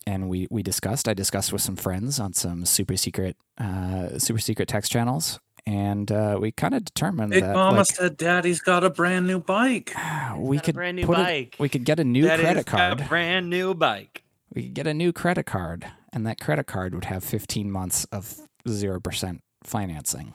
And 0.06 0.28
we 0.28 0.46
we 0.50 0.62
discussed. 0.62 1.08
I 1.08 1.14
discussed 1.14 1.52
with 1.52 1.62
some 1.62 1.76
friends 1.76 2.20
on 2.20 2.32
some 2.32 2.64
super 2.64 2.96
secret 2.96 3.36
uh, 3.58 4.18
super 4.18 4.40
secret 4.40 4.68
text 4.68 4.90
channels, 4.92 5.40
and 5.66 6.10
uh, 6.12 6.36
we 6.40 6.52
kind 6.52 6.74
of 6.74 6.84
determined 6.84 7.30
Big 7.32 7.42
that 7.42 7.54
Mama 7.54 7.78
like, 7.78 7.86
said 7.86 8.16
Daddy's 8.16 8.60
got 8.60 8.84
a 8.84 8.90
brand 8.90 9.26
new 9.26 9.38
bike. 9.40 9.94
we 10.36 10.56
Got 10.56 10.62
a 10.62 10.66
could 10.66 10.74
brand 10.74 10.96
new 10.96 11.06
put 11.06 11.18
it- 11.18 11.22
bike. 11.22 11.56
we 11.58 11.68
could 11.68 11.84
get 11.84 11.98
a 12.00 12.04
new 12.04 12.24
That 12.24 12.38
is 12.40 12.44
credit 12.44 12.60
a 12.60 12.64
card. 12.64 13.08
brand 13.08 13.48
new 13.50 13.74
bike. 13.74 14.22
We 14.54 14.62
could 14.64 14.74
get 14.74 14.86
a 14.86 14.94
new 14.94 15.12
credit 15.12 15.46
card, 15.46 15.86
and 16.12 16.26
that 16.26 16.38
credit 16.40 16.66
card 16.66 16.94
would 16.94 17.06
have 17.06 17.24
15 17.24 17.70
months 17.70 18.04
of 18.12 18.36
0% 18.68 19.40
financing. 19.64 20.34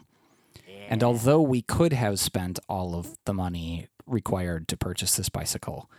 And 0.90 1.04
although 1.04 1.42
we 1.42 1.62
could 1.62 1.94
have 1.94 2.20
spent 2.20 2.58
all 2.68 2.96
of 2.96 3.16
the 3.26 3.34
money 3.34 3.88
required 4.08 4.68
to 4.70 4.76
purchase 4.78 5.16
this 5.16 5.30
bicycle, 5.30 5.90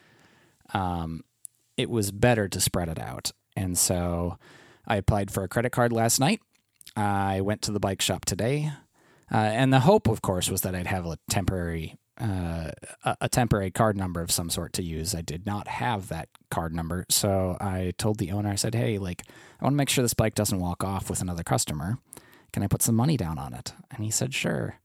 um, 0.74 1.22
it 1.76 1.88
was 1.88 2.10
better 2.10 2.48
to 2.48 2.60
spread 2.60 2.88
it 2.88 2.98
out. 2.98 3.30
And 3.56 3.78
so 3.78 4.36
I 4.86 4.96
applied 4.96 5.30
for 5.30 5.44
a 5.44 5.48
credit 5.48 5.70
card 5.70 5.92
last 5.92 6.18
night. 6.18 6.40
I 6.96 7.40
went 7.40 7.62
to 7.62 7.72
the 7.72 7.80
bike 7.80 8.02
shop 8.02 8.24
today. 8.24 8.72
Uh, 9.32 9.36
and 9.36 9.72
the 9.72 9.80
hope, 9.80 10.08
of 10.08 10.22
course, 10.22 10.50
was 10.50 10.62
that 10.62 10.74
I'd 10.74 10.86
have 10.86 11.06
a 11.06 11.18
temporary 11.28 11.96
uh, 12.20 12.70
a, 13.20 13.28
temporary 13.30 13.70
card 13.70 13.96
number 13.96 14.20
of 14.20 14.30
some 14.30 14.50
sort 14.50 14.74
to 14.74 14.82
use. 14.82 15.14
I 15.14 15.22
did 15.22 15.46
not 15.46 15.66
have 15.68 16.08
that 16.08 16.28
card 16.50 16.74
number, 16.74 17.06
so 17.08 17.56
I 17.60 17.94
told 17.96 18.18
the 18.18 18.30
owner, 18.30 18.50
I 18.50 18.56
said, 18.56 18.74
"Hey, 18.74 18.98
like, 18.98 19.22
I 19.58 19.64
want 19.64 19.72
to 19.72 19.78
make 19.78 19.88
sure 19.88 20.02
this 20.02 20.12
bike 20.12 20.34
doesn't 20.34 20.58
walk 20.60 20.84
off 20.84 21.08
with 21.08 21.22
another 21.22 21.42
customer. 21.42 21.96
Can 22.52 22.62
I 22.62 22.66
put 22.66 22.82
some 22.82 22.94
money 22.94 23.16
down 23.16 23.38
on 23.38 23.54
it?" 23.54 23.72
And 23.90 24.04
he 24.04 24.10
said, 24.10 24.34
"Sure." 24.34 24.78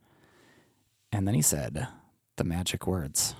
And 1.11 1.27
then 1.27 1.35
he 1.35 1.41
said 1.41 1.87
the 2.37 2.43
magic 2.43 2.87
words. 2.87 3.35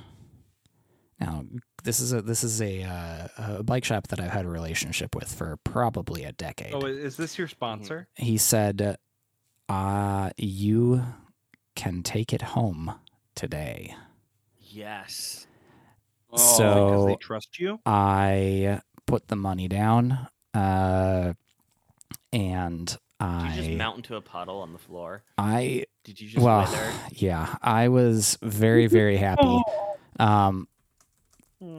Now, 1.20 1.46
this 1.84 2.02
is 2.02 2.12
a 2.12 2.22
this 2.22 2.44
is 2.44 2.62
a, 2.62 2.84
uh, 2.84 3.28
a 3.38 3.64
bike 3.64 3.86
shop 3.86 4.08
that 4.08 4.20
I've 4.20 4.32
had 4.32 4.46
a 4.46 4.50
relationship 4.50 5.16
with 5.16 5.34
for 5.34 5.58
probably 5.64 6.26
a 6.26 6.34
decade. 6.34 6.74
Oh, 6.74 6.86
is 6.86 7.16
this 7.16 7.38
your 7.38 7.48
sponsor? 7.48 8.10
He 8.16 8.38
said, 8.38 8.98
"Uh, 9.70 10.30
you 10.38 11.04
can 11.76 12.04
take 12.04 12.34
it 12.34 12.42
home 12.42 12.96
today." 13.36 13.96
Yes. 14.60 15.48
Oh, 16.32 16.38
So- 16.38 16.86
Because 16.90 17.06
they 17.08 17.16
trust 17.16 17.60
you. 17.60 17.80
I 17.86 18.82
put 19.06 19.28
the 19.28 19.36
money 19.36 19.68
down, 19.68 20.28
uh, 20.54 21.34
and 22.34 22.88
Did 22.88 22.98
I, 23.20 23.56
you 23.56 23.64
just 23.64 23.78
mount 23.78 23.98
into 23.98 24.16
a 24.16 24.22
puddle 24.22 24.60
on 24.60 24.74
the 24.74 24.80
floor? 24.80 25.24
I, 25.38 25.86
Did 26.04 26.20
you 26.20 26.28
just 26.28 26.44
well, 26.44 26.62
wither? 26.70 26.92
yeah, 27.12 27.56
I 27.62 27.88
was 27.88 28.38
very, 28.42 28.88
very 28.88 29.18
happy. 29.18 29.62
Um, 30.18 30.70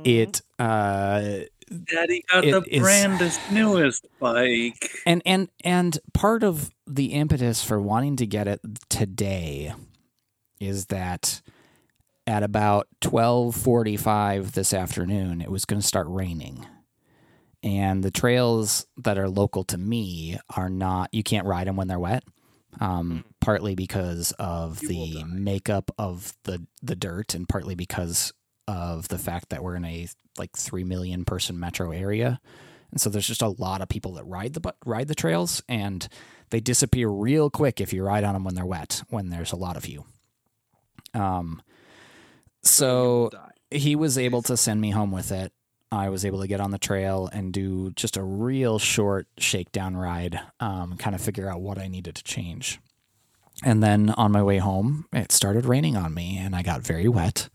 it, 0.05 0.43
uh, 0.59 1.41
Daddy 1.85 2.23
got 2.31 2.43
the 2.43 2.63
is- 2.69 2.81
brandest 2.81 3.41
newest 3.51 4.07
bike. 4.21 4.91
and 5.05 5.23
and 5.27 5.49
and 5.65 5.99
part 6.15 6.43
of 6.43 6.71
the 6.87 7.07
impetus 7.07 7.65
for 7.65 7.81
wanting 7.81 8.17
to 8.17 8.27
get 8.27 8.47
it 8.47 8.61
today 8.89 9.73
is 10.61 10.87
that 10.87 11.43
at 12.27 12.43
about 12.43 12.89
12:45 13.01 14.53
this 14.53 14.73
afternoon 14.73 15.41
it 15.41 15.51
was 15.51 15.65
going 15.65 15.81
to 15.81 15.87
start 15.87 16.07
raining. 16.09 16.67
And 17.63 18.05
the 18.05 18.13
trails 18.13 18.87
that 18.99 19.19
are 19.19 19.29
local 19.29 19.65
to 19.65 19.79
me 19.79 20.39
are 20.57 20.69
not 20.69 21.09
you 21.13 21.23
can't 21.23 21.47
ride 21.47 21.67
them 21.67 21.77
when 21.77 21.89
they're 21.89 21.99
wet 21.99 22.23
um, 22.81 23.25
partly 23.41 23.75
because 23.75 24.33
of 24.39 24.83
You 24.83 24.89
the 24.89 25.25
makeup 25.25 25.91
of 25.99 26.35
the 26.45 26.67
the 26.83 26.97
dirt 26.97 27.35
and 27.35 27.49
partly 27.49 27.75
because 27.75 28.33
of 28.69 29.09
the 29.09 29.19
fact 29.19 29.51
that 29.51 29.63
we're 29.63 29.77
in 29.77 29.85
a 29.85 30.09
like 30.39 30.57
3 30.57 30.85
million 30.85 31.25
person 31.25 31.59
metro 31.59 31.93
area 31.93 32.41
and 32.91 33.01
so 33.01 33.11
there's 33.11 33.27
just 33.27 33.43
a 33.43 33.49
lot 33.49 33.81
of 33.81 33.89
people 33.89 34.15
that 34.15 34.25
ride 34.25 34.55
the 34.55 34.75
ride 34.85 35.09
the 35.09 35.15
trails 35.15 35.63
and 35.69 36.09
they 36.51 36.61
disappear 36.61 37.09
real 37.09 37.51
quick 37.51 37.81
if 37.81 37.93
you 37.93 38.03
ride 38.03 38.25
on 38.25 38.35
them 38.35 38.45
when 38.45 38.55
they're 38.55 38.67
wet 38.67 39.03
when 39.09 39.31
there's 39.31 39.53
a 39.53 39.57
lot 39.57 39.77
of 39.77 39.87
you 39.87 40.05
um 41.15 41.63
so 42.63 43.31
he 43.71 43.97
was 43.97 44.19
able 44.19 44.43
to 44.43 44.57
send 44.57 44.81
me 44.81 44.91
home 44.91 45.13
with 45.13 45.33
it. 45.33 45.53
I 45.93 46.09
was 46.09 46.25
able 46.25 46.41
to 46.41 46.49
get 46.49 46.61
on 46.61 46.73
the 46.73 46.79
trail 46.79 47.31
and 47.33 47.53
do 47.53 47.93
just 47.93 48.17
a 48.17 48.23
real 48.23 48.79
short 48.79 49.29
shakedown 49.39 49.97
ride, 49.97 50.41
um, 50.59 50.97
kind 50.97 51.15
of 51.15 51.21
figure 51.21 51.49
out 51.49 51.61
what 51.61 51.79
I 51.79 51.87
needed 51.89 52.17
to 52.17 52.25
change. 52.25 52.81
And 53.63 53.83
then 53.83 54.11
on 54.11 54.33
my 54.33 54.43
way 54.43 54.59
home, 54.59 55.07
it 55.13 55.33
started 55.33 55.65
raining 55.65 55.97
on 55.97 56.13
me 56.13 56.39
and 56.39 56.55
I 56.55 56.63
got 56.63 56.83
very 56.83 57.09
wet. 57.09 57.49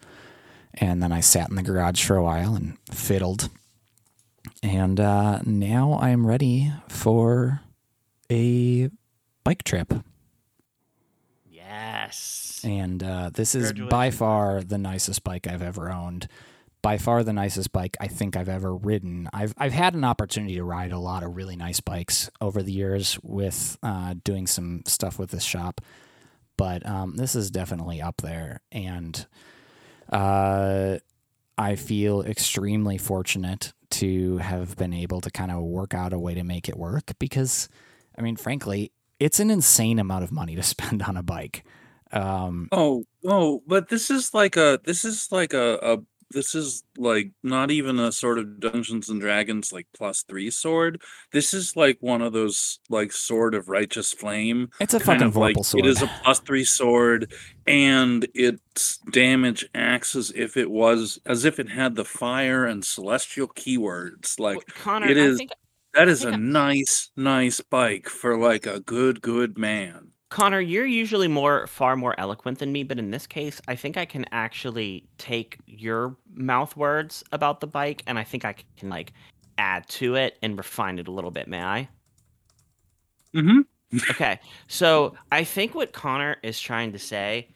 And 0.76 1.02
then 1.02 1.12
I 1.12 1.20
sat 1.20 1.50
in 1.50 1.56
the 1.56 1.64
garage 1.64 2.04
for 2.04 2.16
a 2.16 2.24
while 2.24 2.56
and 2.56 2.78
fiddled. 2.90 3.50
And 4.64 5.00
uh, 5.00 5.40
now 5.46 6.00
I'm 6.02 6.26
ready 6.26 6.72
for 6.88 7.62
a 8.32 8.90
bike 9.44 9.64
trip. 9.64 9.94
Yes. 11.46 12.62
And 12.64 13.04
uh, 13.04 13.32
this 13.34 13.56
is 13.56 13.74
by 13.74 14.12
far 14.12 14.62
the 14.62 14.78
nicest 14.78 15.24
bike 15.24 15.48
I've 15.48 15.62
ever 15.62 15.92
owned. 15.92 16.28
By 16.82 16.98
far 16.98 17.24
the 17.24 17.34
nicest 17.34 17.72
bike 17.72 17.96
I 18.00 18.08
think 18.08 18.36
I've 18.36 18.50
ever 18.50 18.76
ridden. 18.76 19.30
I've 19.34 19.54
I've 19.58 19.74
had 19.74 19.94
an 19.94 20.04
opportunity 20.04 20.56
to 20.56 20.64
ride 20.64 20.92
a 20.92 20.98
lot 20.98 21.24
of 21.24 21.36
really 21.36 21.56
nice 21.56 21.80
bikes 21.80 22.30
over 22.40 22.64
the 22.64 22.72
years 22.72 23.20
with 23.22 23.78
uh, 23.84 24.16
doing 24.24 24.48
some 24.48 24.82
stuff 24.88 25.20
with 25.20 25.30
this 25.30 25.44
shop, 25.44 25.82
but 26.58 26.84
um, 26.86 27.18
this 27.18 27.36
is 27.36 27.52
definitely 27.52 28.02
up 28.02 28.22
there. 28.22 28.62
And 28.72 29.28
uh, 30.12 30.98
I 31.58 31.76
feel 31.76 32.22
extremely 32.22 32.98
fortunate 32.98 33.74
to 33.92 34.38
have 34.38 34.78
been 34.78 34.94
able 34.94 35.22
to 35.22 35.30
kind 35.30 35.52
of 35.52 35.62
work 35.64 35.94
out 35.94 36.14
a 36.14 36.20
way 36.20 36.34
to 36.34 36.44
make 36.44 36.70
it 36.70 36.78
work 36.78 37.12
because, 37.20 37.70
I 38.18 38.22
mean, 38.22 38.36
frankly, 38.36 38.92
it's 39.20 39.40
an 39.40 39.52
insane 39.52 40.00
amount 40.00 40.24
of 40.24 40.32
money 40.32 40.56
to 40.56 40.64
spend 40.74 41.04
on 41.04 41.18
a 41.18 41.24
bike. 41.24 41.64
Um, 42.12 42.68
Oh, 42.72 43.06
oh, 43.26 43.64
but 43.68 43.90
this 43.90 44.10
is 44.10 44.34
like 44.34 44.58
a 44.58 44.80
this 44.84 45.06
is 45.06 45.32
like 45.32 45.54
a, 45.54 45.80
a 45.82 45.98
this 46.34 46.56
is 46.56 46.84
like 46.98 47.32
not 47.44 47.72
even 47.72 48.00
a 48.00 48.12
sort 48.12 48.40
of 48.40 48.60
Dungeons 48.60 49.10
and 49.10 49.22
Dragons 49.22 49.72
like 49.72 49.88
plus 49.96 50.24
three 50.24 50.50
sword. 50.50 51.02
This 51.32 51.54
is 51.54 51.76
like 51.76 51.98
one 52.02 52.22
of 52.22 52.34
those 52.34 52.80
like 52.90 53.12
sword 53.12 53.54
of 53.56 53.70
righteous 53.70 54.12
flame. 54.14 54.70
it's 54.80 54.94
a 54.94 55.00
kind 55.00 55.20
fucking 55.20 55.28
of 55.28 55.36
like 55.36 55.56
sword. 55.64 55.86
it 55.86 55.90
is 55.90 56.02
a 56.02 56.10
plus 56.24 56.40
three 56.40 56.64
sword, 56.66 57.32
and 57.68 58.28
its 58.34 58.98
damage 59.12 59.68
acts 59.76 60.16
as 60.16 60.32
if 60.36 60.58
it 60.58 60.70
was 60.72 61.20
as 61.26 61.46
if 61.46 61.60
it 61.60 61.70
had 61.70 61.96
the 61.96 62.06
fire 62.06 62.66
and 62.66 62.84
celestial 62.86 63.48
keywords. 63.48 64.40
Like 64.40 64.58
Well, 64.58 64.66
Connor, 64.70 65.08
it 65.10 65.18
I 65.18 65.22
is- 65.22 65.38
think 65.38 65.52
that 65.94 66.08
is 66.08 66.24
a 66.24 66.32
think 66.32 66.36
I- 66.36 66.40
nice, 66.40 67.10
nice 67.18 67.60
bike 67.60 68.08
for 68.08 68.38
like 68.38 68.66
a 68.66 68.80
good, 68.80 69.22
good 69.22 69.58
man. 69.58 70.12
Connor, 70.32 70.62
you're 70.62 70.86
usually 70.86 71.28
more 71.28 71.68
far 71.68 71.98
more 71.98 72.18
eloquent 72.18 72.60
than 72.60 72.72
me, 72.72 72.84
but 72.84 72.98
in 72.98 73.12
this 73.12 73.28
case, 73.28 73.62
I 73.68 73.76
think 73.76 73.98
I 73.98 74.06
can 74.06 74.26
actually 74.32 75.04
take 75.18 75.58
your 75.68 76.16
mouth 76.34 76.76
words 76.78 77.22
about 77.34 77.60
the 77.60 77.68
bike 77.68 78.02
and 78.08 78.18
I 78.18 78.24
think 78.24 78.46
I 78.46 78.56
can 78.78 78.90
like 78.90 79.12
add 79.58 79.90
to 79.90 80.16
it 80.16 80.38
and 80.42 80.58
refine 80.58 81.00
it 81.00 81.10
a 81.10 81.12
little 81.12 81.32
bit, 81.32 81.50
may 81.50 81.62
I? 81.62 81.90
Mm-hmm. 83.36 83.98
Okay. 84.12 84.40
So, 84.68 85.16
I 85.34 85.44
think 85.44 85.76
what 85.76 85.92
Connor 85.92 86.38
is 86.44 86.58
trying 86.62 86.94
to 86.94 87.00
say 87.00 87.50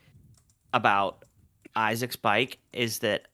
about 0.73 1.23
Isaac's 1.77 2.17
bike 2.17 2.57
is 2.73 2.99
that 2.99 3.29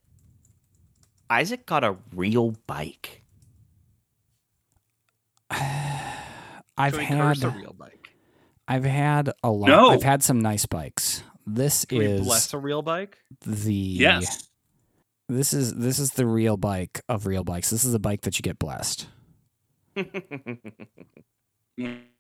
Isaac 1.32 1.66
got 1.66 1.84
a 1.84 1.98
real 2.16 2.56
bike. 2.68 3.24
I've 5.50 6.94
So 6.94 7.00
he 7.00 7.16
a 7.16 7.50
real 7.50 7.76
bike. 7.76 8.01
I've 8.72 8.86
had 8.86 9.34
a 9.44 9.52
lot. 9.52 9.68
No. 9.68 9.90
I've 9.90 10.02
had 10.02 10.24
some 10.24 10.40
nice 10.40 10.66
bikes. 10.66 11.24
This 11.46 11.84
Can 11.84 11.98
we 11.98 12.06
is 12.06 12.22
bless 12.22 12.54
a 12.54 12.58
real 12.58 12.82
bike? 12.82 13.18
the 13.46 13.74
Yes. 13.74 14.48
This 15.28 15.52
is 15.52 15.76
this 15.76 16.00
is 16.00 16.12
the 16.12 16.26
real 16.26 16.56
bike 16.56 17.02
of 17.10 17.26
real 17.26 17.44
bikes. 17.44 17.70
This 17.70 17.84
is 17.84 17.92
the 17.92 18.00
bike 18.00 18.22
that 18.22 18.40
you 18.40 18.44
get 18.44 18.60
blessed. 18.60 19.08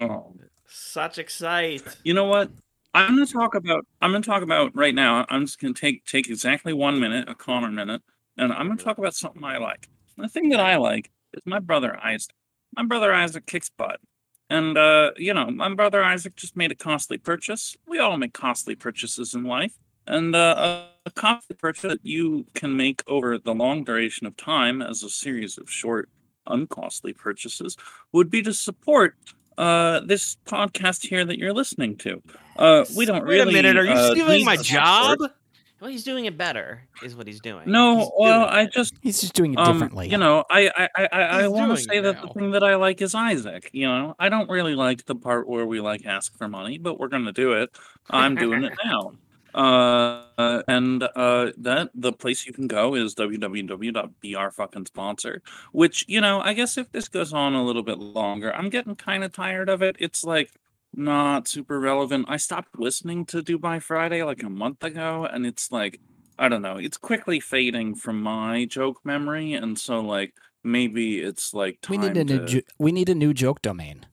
Oh. 0.01 0.35
Such 0.67 1.19
excite. 1.19 1.83
You 2.03 2.13
know 2.13 2.25
what? 2.25 2.51
I'm 2.93 3.15
going 3.15 3.25
to 3.25 3.31
talk 3.31 3.55
about. 3.55 3.85
I'm 4.01 4.11
going 4.11 4.21
to 4.21 4.29
talk 4.29 4.43
about 4.43 4.75
right 4.75 4.93
now. 4.93 5.25
I'm 5.29 5.45
just 5.45 5.57
going 5.57 5.73
to 5.73 5.79
take 5.79 6.05
take 6.05 6.29
exactly 6.29 6.73
one 6.73 6.99
minute, 6.99 7.29
a 7.29 7.35
Connor 7.35 7.71
minute, 7.71 8.01
and 8.37 8.51
I'm 8.51 8.67
going 8.67 8.77
to 8.77 8.83
talk 8.83 8.97
about 8.97 9.15
something 9.15 9.41
I 9.41 9.57
like. 9.57 9.87
The 10.17 10.27
thing 10.27 10.49
that 10.49 10.59
I 10.59 10.75
like 10.75 11.11
is 11.33 11.41
my 11.45 11.59
brother 11.59 11.97
Isaac. 12.03 12.35
My 12.75 12.83
brother 12.83 13.13
Isaac 13.13 13.45
kicks 13.45 13.69
butt, 13.69 14.01
and 14.51 14.77
uh, 14.77 15.11
you 15.15 15.33
know, 15.33 15.49
my 15.49 15.73
brother 15.73 16.03
Isaac 16.03 16.35
just 16.35 16.57
made 16.57 16.71
a 16.71 16.75
costly 16.75 17.17
purchase. 17.17 17.75
We 17.87 17.99
all 17.99 18.17
make 18.17 18.33
costly 18.33 18.75
purchases 18.75 19.33
in 19.33 19.45
life, 19.45 19.73
and 20.05 20.35
uh, 20.35 20.83
a, 21.05 21.11
costly 21.11 21.55
purchase 21.55 21.83
that 21.83 22.05
you 22.05 22.45
can 22.53 22.75
make 22.75 23.01
over 23.07 23.37
the 23.37 23.55
long 23.55 23.85
duration 23.85 24.27
of 24.27 24.35
time 24.35 24.81
as 24.81 25.03
a 25.03 25.09
series 25.09 25.57
of 25.57 25.69
short, 25.69 26.09
uncostly 26.47 27.13
purchases 27.13 27.77
would 28.11 28.29
be 28.29 28.41
to 28.41 28.53
support 28.53 29.15
uh 29.57 29.99
this 30.01 30.37
podcast 30.45 31.05
here 31.05 31.25
that 31.25 31.37
you're 31.37 31.53
listening 31.53 31.95
to. 31.97 32.21
Uh 32.57 32.83
we 32.95 33.05
don't 33.05 33.25
Wait 33.25 33.39
really 33.39 33.51
a 33.51 33.53
minute. 33.53 33.77
Are 33.77 33.85
you 33.85 33.91
uh, 33.91 34.11
stealing 34.11 34.45
my 34.45 34.57
job? 34.57 35.19
support. 35.19 35.31
Well, 35.81 35.89
he's 35.89 36.03
doing 36.03 36.25
it 36.25 36.37
better, 36.37 36.83
is 37.03 37.15
what 37.15 37.25
he's 37.25 37.41
doing. 37.41 37.63
He's 37.63 37.71
No, 37.71 38.11
well, 38.15 38.41
doing 38.41 38.49
I 38.53 38.65
just 38.67 38.93
He's 39.01 39.19
just 39.19 39.33
doing 39.33 39.53
it 39.53 39.59
um, 39.59 39.73
differently. 39.73 40.09
you 40.09 40.17
know, 40.17 40.45
I 40.47 40.69
I 40.77 40.89
I, 40.95 41.07
I, 41.11 41.21
I 41.43 41.47
want 41.47 41.75
to 41.75 41.83
say 41.83 41.99
that 41.99 42.17
now. 42.17 42.21
the 42.27 42.33
thing 42.35 42.51
that 42.51 42.63
I 42.63 42.75
like 42.75 43.01
is 43.01 43.15
Isaac. 43.15 43.71
You 43.73 43.87
know, 43.87 44.15
I 44.19 44.29
don't 44.29 44.47
really 44.47 44.75
like 44.75 45.05
the 45.05 45.15
part 45.15 45.47
where 45.47 45.65
we 45.65 45.81
like 45.81 46.05
ask 46.05 46.37
for 46.37 46.47
money, 46.47 46.77
but 46.77 46.99
we're 46.99 47.07
gonna 47.07 47.31
do 47.31 47.53
it. 47.53 47.75
I'm 48.11 48.35
doing 48.35 48.63
it 48.63 48.73
now. 48.85 49.13
Uh, 49.55 50.61
and 50.67 51.03
uh, 51.03 51.51
that 51.57 51.89
the 51.95 52.13
place 52.13 52.45
you 52.45 52.53
can 52.53 52.67
go 52.67 52.93
is 52.95 53.15
www.br 53.15 54.85
sponsor. 54.85 55.41
Which 55.71 56.05
you 56.07 56.21
know, 56.21 56.41
I 56.41 56.53
guess 56.53 56.77
if 56.77 56.91
this 56.91 57.07
goes 57.07 57.33
on 57.33 57.55
a 57.55 57.63
little 57.63 57.83
bit 57.83 57.97
longer, 57.97 58.53
I'm 58.53 58.69
getting 58.69 58.95
kind 58.95 59.23
of 59.23 59.33
tired 59.33 59.67
of 59.67 59.81
it. 59.81 59.95
It's 59.99 60.23
like 60.23 60.51
not 60.93 61.47
super 61.47 61.79
relevant. 61.79 62.25
I 62.27 62.37
stopped 62.37 62.77
listening 62.79 63.25
to 63.27 63.41
Do 63.41 63.57
By 63.57 63.79
Friday 63.79 64.23
like 64.23 64.43
a 64.43 64.49
month 64.49 64.83
ago, 64.83 65.25
and 65.31 65.45
it's 65.45 65.71
like 65.71 65.99
I 66.39 66.49
don't 66.49 66.61
know. 66.61 66.77
It's 66.77 66.97
quickly 66.97 67.39
fading 67.39 67.95
from 67.95 68.21
my 68.21 68.65
joke 68.65 68.99
memory, 69.03 69.53
and 69.53 69.77
so 69.77 69.99
like 70.01 70.33
maybe 70.63 71.19
it's 71.19 71.53
like 71.53 71.79
time 71.81 72.01
we 72.01 72.07
need 72.07 72.17
a 72.17 72.23
new 72.23 72.39
to- 72.39 72.45
jo- 72.45 72.67
we 72.79 72.91
need 72.91 73.09
a 73.09 73.15
new 73.15 73.33
joke 73.33 73.61
domain. 73.61 74.05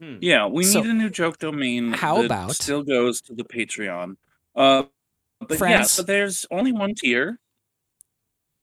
Hmm. 0.00 0.18
yeah, 0.20 0.46
we 0.46 0.62
So, 0.64 0.80
need 0.80 0.90
a 0.90 0.94
new 0.94 1.10
joke 1.10 1.38
domain. 1.38 1.92
how 1.92 2.18
that 2.18 2.26
about- 2.26 2.54
still 2.54 2.82
goes 2.84 3.20
to 3.22 3.34
the 3.34 3.42
Patreon? 3.42 4.14
Uh, 4.54 4.84
but 5.40 5.50
yeah, 5.52 5.56
Friends? 5.56 5.96
but 5.96 6.06
there's 6.06 6.46
only 6.52 6.70
one 6.72 6.94
tier. 6.94 7.38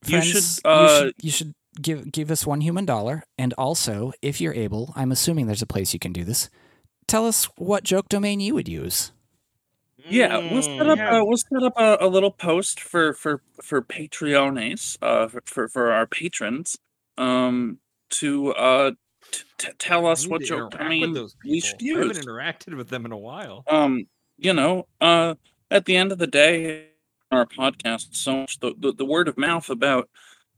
You 0.08 0.22
should, 0.22 0.32
Friends, 0.44 0.62
uh, 0.64 1.00
should 1.06 1.14
you 1.22 1.32
should 1.32 1.54
give 1.82 2.12
give 2.12 2.30
us 2.32 2.46
one 2.46 2.62
human 2.62 2.86
dollar, 2.86 3.24
and 3.38 3.54
also, 3.54 4.12
if 4.22 4.40
you're 4.40 4.54
able, 4.54 4.94
I'm 4.96 5.12
assuming 5.12 5.48
there's 5.48 5.62
a 5.62 5.68
place 5.68 5.94
you 5.94 6.00
can 6.00 6.14
do 6.14 6.24
this. 6.24 6.50
Tell 7.08 7.28
us 7.28 7.46
what 7.58 7.84
joke 7.84 8.10
domain 8.10 8.40
you 8.40 8.54
would 8.56 8.68
use. 8.68 9.12
Yeah, 10.08 10.38
we'll 10.52 10.62
set 10.62 10.88
up 10.88 10.98
Yeah. 10.98 11.20
a, 11.20 11.26
we'll 11.26 11.38
set 11.38 11.64
up 11.64 11.74
a, 11.78 11.98
a 12.02 12.08
little 12.08 12.32
post 12.32 12.80
for 12.80 13.14
for 13.14 13.42
for 13.62 13.82
Patreones, 13.82 14.98
uh, 15.02 15.28
for, 15.28 15.42
for 15.46 15.68
for 15.70 15.92
our 15.92 16.06
patrons, 16.06 16.78
um, 17.18 17.80
to 18.12 18.54
uh 18.54 18.92
t- 19.32 19.44
t- 19.58 19.72
tell 19.80 20.06
us 20.06 20.28
what 20.28 20.42
to 20.42 20.48
joke 20.48 20.74
interact 20.74 20.78
domain 20.84 21.28
we 21.46 21.60
should 21.60 21.80
people. 21.80 22.02
I 22.02 22.06
use. 22.06 22.18
haven't 22.18 22.28
interacted 22.28 22.78
with 22.78 22.90
them 22.90 23.06
in 23.06 23.12
a 23.12 23.18
while. 23.18 23.64
um 23.68 24.08
you 24.38 24.54
know 24.54 24.86
uh 25.02 25.34
at 25.72 25.86
the 25.86 25.96
end 25.96 26.12
of 26.12 26.18
the 26.20 26.28
day 26.28 26.88
our 27.32 27.46
podcast 27.46 28.14
so 28.16 28.38
much 28.42 28.60
the, 28.60 28.74
the, 28.78 28.94
the 28.94 29.06
word 29.06 29.28
of 29.28 29.38
mouth 29.38 29.70
about 29.70 30.10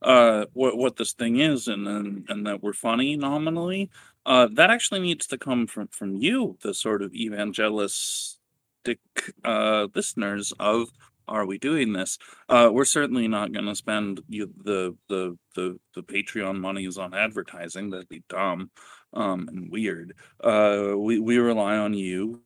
uh 0.01 0.45
what 0.53 0.77
what 0.77 0.95
this 0.97 1.13
thing 1.13 1.39
is 1.39 1.67
and 1.67 1.87
and, 1.87 2.25
and 2.29 2.45
that 2.47 2.61
we're 2.61 2.73
funny 2.73 3.15
nominally 3.15 3.89
uh 4.27 4.47
that 4.53 4.69
actually 4.69 4.99
needs 4.99 5.25
to 5.25 5.37
come 5.37 5.65
from 5.65 5.87
from 5.87 6.15
you 6.15 6.57
the 6.61 6.73
sort 6.73 7.01
of 7.01 7.13
evangelistic 7.13 8.99
uh 9.43 9.87
listeners 9.95 10.53
of 10.59 10.89
are 11.27 11.45
we 11.45 11.57
doing 11.57 11.93
this 11.93 12.17
uh 12.49 12.69
we're 12.71 12.85
certainly 12.85 13.27
not 13.27 13.51
going 13.51 13.65
to 13.65 13.75
spend 13.75 14.21
you 14.29 14.51
the 14.63 14.95
the 15.09 15.37
the 15.55 15.79
the 15.95 16.03
patreon 16.03 16.59
monies 16.59 16.97
on 16.97 17.13
advertising 17.13 17.89
that'd 17.89 18.07
be 18.07 18.23
dumb 18.29 18.69
um 19.13 19.47
and 19.49 19.71
weird 19.71 20.13
uh 20.43 20.93
we 20.95 21.19
we 21.19 21.37
rely 21.39 21.75
on 21.77 21.93
you 21.93 22.41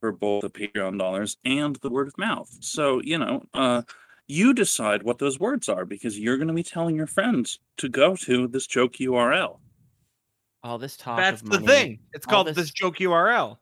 for 0.00 0.12
both 0.12 0.42
the 0.42 0.50
Patreon 0.50 0.98
dollars 0.98 1.36
and 1.44 1.76
the 1.76 1.90
word 1.90 2.08
of 2.08 2.18
mouth. 2.18 2.48
So, 2.60 3.00
you 3.02 3.18
know, 3.18 3.44
uh, 3.54 3.82
you 4.26 4.54
decide 4.54 5.02
what 5.02 5.18
those 5.18 5.38
words 5.38 5.68
are 5.68 5.84
because 5.84 6.18
you're 6.18 6.36
going 6.36 6.48
to 6.48 6.54
be 6.54 6.62
telling 6.62 6.96
your 6.96 7.06
friends 7.06 7.58
to 7.76 7.88
go 7.88 8.16
to 8.16 8.48
this 8.48 8.66
joke 8.66 8.94
URL. 8.94 9.58
All 10.62 10.78
this 10.78 10.96
talk 10.96 11.18
That's 11.18 11.42
of 11.42 11.48
the 11.50 11.60
money, 11.60 11.66
thing. 11.66 11.98
It's 12.12 12.26
called 12.26 12.48
this- 12.48 12.56
this 12.56 12.70
joke 12.70 12.96
URL. 12.98 13.58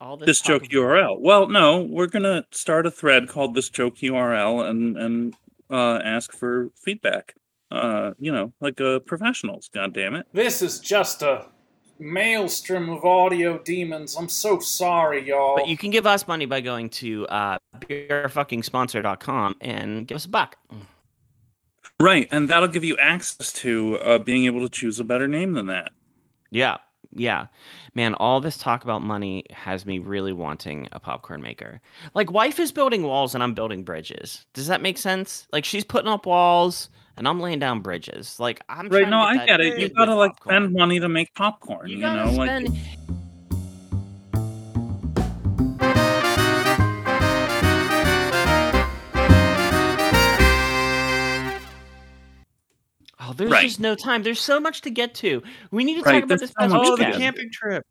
All 0.00 0.16
this, 0.16 0.26
This 0.26 0.40
joke 0.40 0.62
of- 0.62 0.68
URL. 0.70 1.18
Well, 1.20 1.48
no, 1.48 1.82
we're 1.82 2.06
going 2.06 2.22
to 2.22 2.44
start 2.52 2.86
a 2.86 2.90
thread 2.90 3.28
called 3.28 3.54
this 3.54 3.68
joke 3.68 3.96
URL 3.98 4.66
and 4.68 4.96
and 4.96 5.34
uh, 5.70 6.00
ask 6.02 6.32
for 6.32 6.70
feedback. 6.74 7.34
Uh, 7.70 8.12
you 8.18 8.32
know, 8.32 8.52
like 8.60 8.80
uh, 8.80 8.98
professionals. 9.00 9.68
God 9.72 9.92
damn 9.92 10.14
it. 10.16 10.26
This 10.32 10.62
is 10.62 10.80
just 10.80 11.22
a 11.22 11.46
maelstrom 12.00 12.88
of 12.88 13.04
audio 13.04 13.58
demons. 13.58 14.16
I'm 14.16 14.28
so 14.30 14.58
sorry, 14.58 15.28
y'all. 15.28 15.56
But 15.56 15.68
you 15.68 15.76
can 15.76 15.90
give 15.90 16.06
us 16.06 16.26
money 16.26 16.46
by 16.46 16.62
going 16.62 16.88
to 16.90 17.26
uh, 17.28 17.58
beerfuckingsponsor.com 17.80 19.56
and 19.60 20.06
give 20.06 20.16
us 20.16 20.24
a 20.24 20.28
buck. 20.30 20.56
Right, 22.00 22.26
and 22.32 22.48
that'll 22.48 22.68
give 22.68 22.84
you 22.84 22.96
access 22.96 23.52
to 23.52 23.98
uh, 23.98 24.18
being 24.18 24.46
able 24.46 24.60
to 24.62 24.68
choose 24.70 24.98
a 24.98 25.04
better 25.04 25.28
name 25.28 25.52
than 25.52 25.66
that. 25.66 25.92
Yeah, 26.50 26.78
yeah. 27.12 27.46
Man, 27.94 28.14
all 28.14 28.40
this 28.40 28.56
talk 28.56 28.84
about 28.84 29.02
money 29.02 29.44
has 29.50 29.86
me 29.86 29.98
really 29.98 30.32
wanting 30.32 30.88
a 30.92 31.00
popcorn 31.00 31.42
maker. 31.42 31.80
Like, 32.14 32.30
wife 32.30 32.60
is 32.60 32.72
building 32.72 33.02
walls 33.02 33.34
and 33.34 33.42
I'm 33.42 33.54
building 33.54 33.82
bridges. 33.82 34.46
Does 34.54 34.66
that 34.68 34.82
make 34.82 34.98
sense? 34.98 35.46
Like, 35.52 35.64
she's 35.64 35.84
putting 35.84 36.10
up 36.10 36.26
walls 36.26 36.88
and 37.16 37.26
I'm 37.28 37.40
laying 37.40 37.58
down 37.58 37.80
bridges. 37.80 38.38
Like, 38.38 38.62
I'm 38.68 38.88
Right? 38.88 39.08
No, 39.08 39.18
to 39.18 39.42
I 39.42 39.46
get 39.46 39.60
it. 39.60 39.78
You 39.78 39.88
gotta 39.90 40.14
like 40.14 40.32
popcorn. 40.32 40.62
spend 40.62 40.74
money 40.74 41.00
to 41.00 41.08
make 41.08 41.34
popcorn. 41.34 41.88
You 41.88 41.96
You, 41.96 42.02
gotta 42.02 42.32
know, 42.32 42.38
like 42.38 42.66
Oh, 53.30 53.32
there's 53.32 53.50
Right. 53.50 53.62
just 53.66 53.78
no 53.80 53.94
time. 53.94 54.22
There's 54.24 54.40
so 54.40 54.58
much 54.58 54.80
to 54.82 54.90
get 54.90 55.14
to. 55.16 55.42
We 55.70 55.84
need 55.84 55.94
to 55.94 56.02
Right, 56.02 56.14
talk 56.14 56.24
about 56.24 56.28
there's 56.28 56.40
this 56.40 56.50
so 56.50 56.54
past 56.68 56.74
Oh, 56.76 56.96
the 56.96 57.04
get 57.04 57.14
camping 57.14 57.50
trip. 57.52 57.86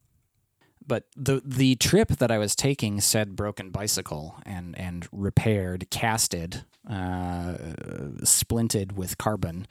But 0.86 1.06
the 1.16 1.42
the 1.46 1.76
trip 1.76 2.10
that 2.18 2.32
I 2.32 2.38
was 2.40 2.56
taking 2.56 3.00
said 3.00 3.36
broken 3.36 3.70
bicycle 3.70 4.36
and 4.46 4.78
and 4.78 5.08
repaired, 5.12 5.90
casted, 5.92 6.66
uh, 6.90 7.54
splinted 8.24 8.94
with 8.94 9.18
carbon 9.18 9.68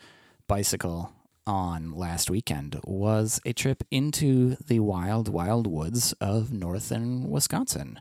bicycle 0.46 1.12
on 1.46 1.90
last 1.92 2.30
weekend 2.30 2.78
was 2.84 3.40
a 3.44 3.52
trip 3.52 3.82
into 3.90 4.56
the 4.66 4.78
wild 4.80 5.28
wild 5.28 5.66
woods 5.66 6.12
of 6.20 6.52
northern 6.52 7.28
Wisconsin. 7.28 8.00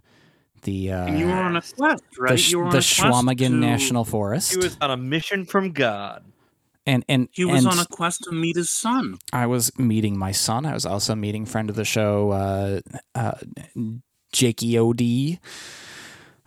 The 0.64 0.92
uh, 0.92 1.06
And 1.08 1.20
you 1.20 1.26
were 1.28 1.34
on 1.34 1.56
a 1.56 1.62
quest, 1.62 2.04
right? 2.20 2.36
the, 2.38 2.42
you 2.42 2.60
were 2.60 2.66
on 2.66 2.70
the 2.72 2.78
a 2.78 2.82
quest 2.82 2.94
Chequamegon 3.00 3.38
to- 3.38 3.50
National 3.50 4.06
Forest, 4.06 4.52
He 4.52 4.58
was 4.58 4.78
on 4.82 4.92
a 4.92 4.98
mission 4.98 5.46
from 5.46 5.72
God. 5.72 6.24
And 6.88 7.04
and 7.10 7.28
He 7.34 7.44
was 7.46 7.66
and 7.66 7.74
on 7.74 7.80
a 7.80 7.86
quest 7.86 8.24
to 8.24 8.32
meet 8.32 8.56
his 8.56 8.70
son. 8.70 9.20
I 9.34 9.46
was 9.46 9.78
meeting 9.78 10.18
my 10.18 10.32
son. 10.32 10.66
I 10.66 10.74
was 10.74 10.86
also 10.86 11.14
meeting 11.16 11.46
friend 11.46 11.70
of 11.70 11.76
the 11.76 11.84
show, 11.86 12.32
uh, 12.32 12.80
uh, 13.14 13.34
Jakey 14.32 14.78
Od, 14.78 15.02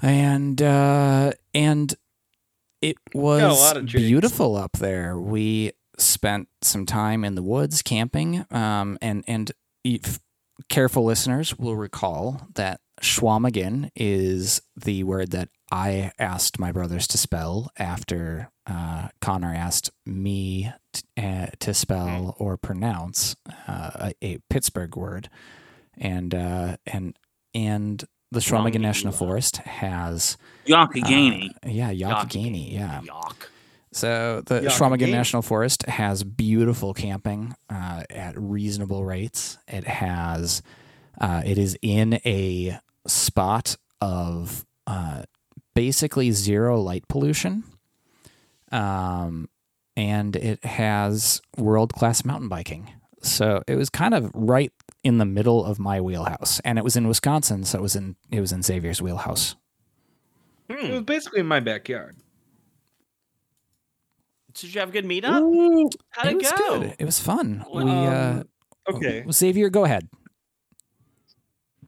and 0.02 0.62
uh, 0.62 1.32
and 1.52 1.94
it 2.80 2.96
was 3.14 3.42
lot 3.42 3.76
of 3.76 3.84
Jakes. 3.84 4.02
beautiful 4.02 4.56
up 4.56 4.78
there. 4.78 5.20
We 5.20 5.72
spent 5.98 6.48
some 6.62 6.86
time 6.86 7.22
in 7.22 7.34
the 7.34 7.42
woods 7.42 7.82
camping, 7.82 8.46
um, 8.50 8.96
and 9.02 9.22
and 9.28 9.52
if 9.84 10.20
careful 10.70 11.04
listeners 11.04 11.58
will 11.58 11.76
recall 11.76 12.48
that 12.54 12.80
Chequamegon 13.02 13.90
is 13.94 14.62
the 14.76 15.04
word 15.04 15.32
that 15.32 15.50
I 15.70 16.12
asked 16.18 16.58
my 16.58 16.72
brothers 16.72 17.06
to 17.08 17.18
spell 17.18 17.70
after 17.78 18.50
uh, 18.66 19.08
Connor 19.20 19.54
asked 19.54 19.90
me 20.06 20.72
t- 20.92 21.02
uh, 21.16 21.46
to 21.60 21.74
spell 21.74 22.34
or 22.38 22.56
pronounce 22.56 23.36
uh, 23.68 24.10
a, 24.22 24.26
a 24.26 24.38
Pittsburgh 24.50 24.96
word, 24.96 25.28
and 25.96 26.34
uh, 26.34 26.76
and 26.86 27.16
and 27.54 28.04
the 28.32 28.40
Chequamegon 28.40 28.80
National 28.80 29.12
Forest 29.12 29.58
has 29.58 30.36
Youghiogheny. 30.66 31.50
uh, 31.50 31.68
yeah 31.68 31.92
Youghiogheny 31.92 32.72
yeah 32.72 33.00
Yuck. 33.04 33.34
so 33.92 34.42
the 34.46 34.62
Yeah, 34.62 35.06
National 35.10 35.42
Forest 35.42 35.86
has 35.86 36.22
beautiful 36.24 36.94
camping 36.94 37.54
uh, 37.68 38.04
at 38.10 38.34
reasonable 38.36 39.04
rates. 39.04 39.58
It 39.68 39.84
has 39.86 40.62
Uh, 41.20 41.42
it 41.44 41.58
is 41.58 41.76
in 41.82 42.14
a 42.24 42.78
spot 43.06 43.76
of 44.00 44.64
uh, 44.86 45.22
basically 45.74 46.30
zero 46.32 46.80
light 46.80 47.06
pollution. 47.08 47.64
Um, 48.72 49.48
and 49.96 50.36
it 50.36 50.64
has 50.64 51.40
world 51.56 51.92
class 51.92 52.24
mountain 52.24 52.48
biking. 52.48 52.90
So 53.22 53.62
it 53.66 53.76
was 53.76 53.90
kind 53.90 54.14
of 54.14 54.30
right 54.34 54.72
in 55.04 55.18
the 55.18 55.24
middle 55.24 55.64
of 55.64 55.78
my 55.78 56.00
wheelhouse. 56.00 56.60
And 56.60 56.78
it 56.78 56.84
was 56.84 56.96
in 56.96 57.06
Wisconsin, 57.08 57.64
so 57.64 57.78
it 57.78 57.82
was 57.82 57.96
in 57.96 58.16
it 58.30 58.40
was 58.40 58.52
in 58.52 58.62
Xavier's 58.62 59.02
wheelhouse. 59.02 59.56
It 60.68 60.78
Hmm. 60.80 60.92
was 60.92 61.02
basically 61.02 61.40
in 61.40 61.46
my 61.46 61.60
backyard. 61.60 62.16
Did 64.54 64.74
you 64.74 64.80
have 64.80 64.88
a 64.88 64.92
good 64.92 65.04
meetup? 65.04 65.40
Ooh, 65.42 65.90
How'd 66.10 66.26
it 66.26 66.32
it, 66.32 66.36
was 66.36 66.52
go? 66.52 66.56
good. 66.80 66.96
It 66.98 67.04
was 67.04 67.18
fun. 67.20 67.64
Well, 67.70 67.84
we 67.84 67.90
uh 67.90 68.12
Um, 68.40 68.44
Okay, 68.88 69.24
Xavier, 69.30 69.68
go 69.70 69.84
ahead. 69.84 70.08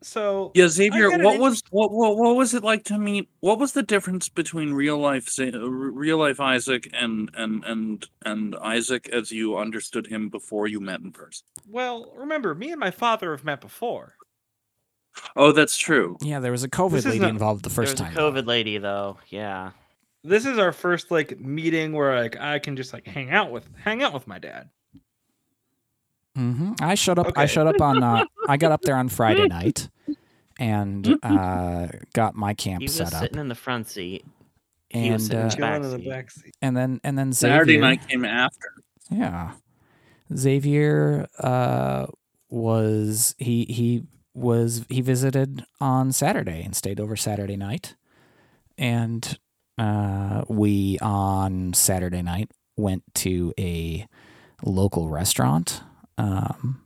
So 0.03 0.51
Yeah, 0.55 0.69
Xavier, 0.69 1.11
what 1.11 1.35
in- 1.37 1.41
was 1.41 1.63
what, 1.71 1.91
what 1.93 2.17
what 2.17 2.37
was 2.37 2.55
it 2.55 2.63
like 2.63 2.85
to 2.85 2.99
meet? 2.99 3.29
What 3.41 3.59
was 3.59 3.73
the 3.73 3.83
difference 3.83 4.29
between 4.29 4.73
real 4.75 4.99
life 4.99 5.29
uh, 5.39 5.59
real 5.71 6.19
life 6.19 6.41
Isaac 6.41 6.89
and 6.93 7.31
and 7.35 7.65
and 7.65 8.07
and 8.25 8.57
Isaac 8.57 9.09
as 9.11 9.31
you 9.31 9.57
understood 9.57 10.07
him 10.07 10.29
before 10.29 10.67
you 10.67 10.81
met 10.81 11.01
in 11.01 11.13
person? 11.13 11.45
well, 11.69 12.13
remember, 12.17 12.55
me 12.55 12.71
and 12.71 12.81
my 12.81 12.91
father 12.91 13.31
have 13.33 13.45
met 13.45 13.61
before. 13.61 14.15
Oh, 15.37 15.53
that's 15.53 15.77
true. 15.77 16.17
Yeah, 16.23 16.41
there 16.41 16.53
was 16.53 16.65
a 16.65 16.69
COVID 16.71 16.93
This 16.93 17.05
lady 17.05 17.19
not- 17.21 17.31
involved 17.31 17.65
the 17.65 17.69
There 17.69 17.75
first 17.77 17.93
was 17.93 18.01
time. 18.01 18.17
a 18.17 18.21
COVID 18.21 18.47
lady 18.47 18.79
though. 18.79 19.19
Yeah. 19.29 19.73
This 20.25 20.47
is 20.47 20.57
our 20.59 20.73
first 20.73 21.11
like 21.11 21.39
meeting 21.41 21.93
where 21.93 22.17
like 22.21 22.37
I 22.41 22.59
can 22.61 22.77
just 22.77 22.93
like 22.93 23.07
hang 23.07 23.31
out 23.31 23.51
with 23.51 23.69
hang 23.77 24.03
out 24.03 24.13
with 24.15 24.27
my 24.27 24.39
dad. 24.39 24.71
Hmm 26.35 26.73
I 26.81 26.95
showed 26.95 27.19
up. 27.19 27.33
I 27.37 27.47
showed 27.47 27.67
up 27.67 27.81
on. 27.81 28.03
Uh, 28.03 28.25
I 28.49 28.57
got 28.57 28.73
up 28.73 28.83
there 28.83 28.97
on 28.97 29.09
Friday 29.09 29.47
night, 29.49 29.89
and 30.59 31.19
uh, 31.23 31.89
got 32.15 32.35
my 32.35 32.55
camp 32.55 32.81
He 32.83 32.87
was 32.87 32.95
set 32.97 33.13
up. 33.15 33.23
sitting 33.23 33.39
in 33.39 33.49
the 33.49 33.55
front 33.55 33.89
seat. 33.89 34.25
he 34.91 35.11
was 35.11 35.27
sitting 35.27 35.39
uh, 35.63 35.75
in 35.77 35.83
the 35.83 35.99
backseat. 35.99 36.07
backseat. 36.09 36.51
and 36.63 36.77
then 36.77 37.01
and 37.05 37.19
then 37.19 37.33
Xavier. 37.33 37.55
Saturday 37.57 37.79
night 37.79 38.09
came 38.09 38.25
after. 38.25 38.73
Yeah, 39.11 39.53
Xavier 40.35 41.29
uh, 41.39 42.07
was 42.49 43.35
he 43.39 43.65
he 43.69 44.05
was 44.35 44.85
he 44.89 45.01
visited 45.03 45.65
on 45.81 46.13
Saturday 46.13 46.63
and 46.65 46.75
stayed 46.75 46.99
over 47.01 47.17
Saturday 47.17 47.57
night, 47.57 47.95
and 48.79 49.39
uh, 49.79 50.43
we 50.49 50.99
on 51.03 51.75
Saturday 51.75 52.23
night 52.23 52.51
went 52.77 53.03
to 53.17 53.53
a 53.59 54.07
local 54.65 55.09
restaurant. 55.11 55.83
Um, 56.19 56.83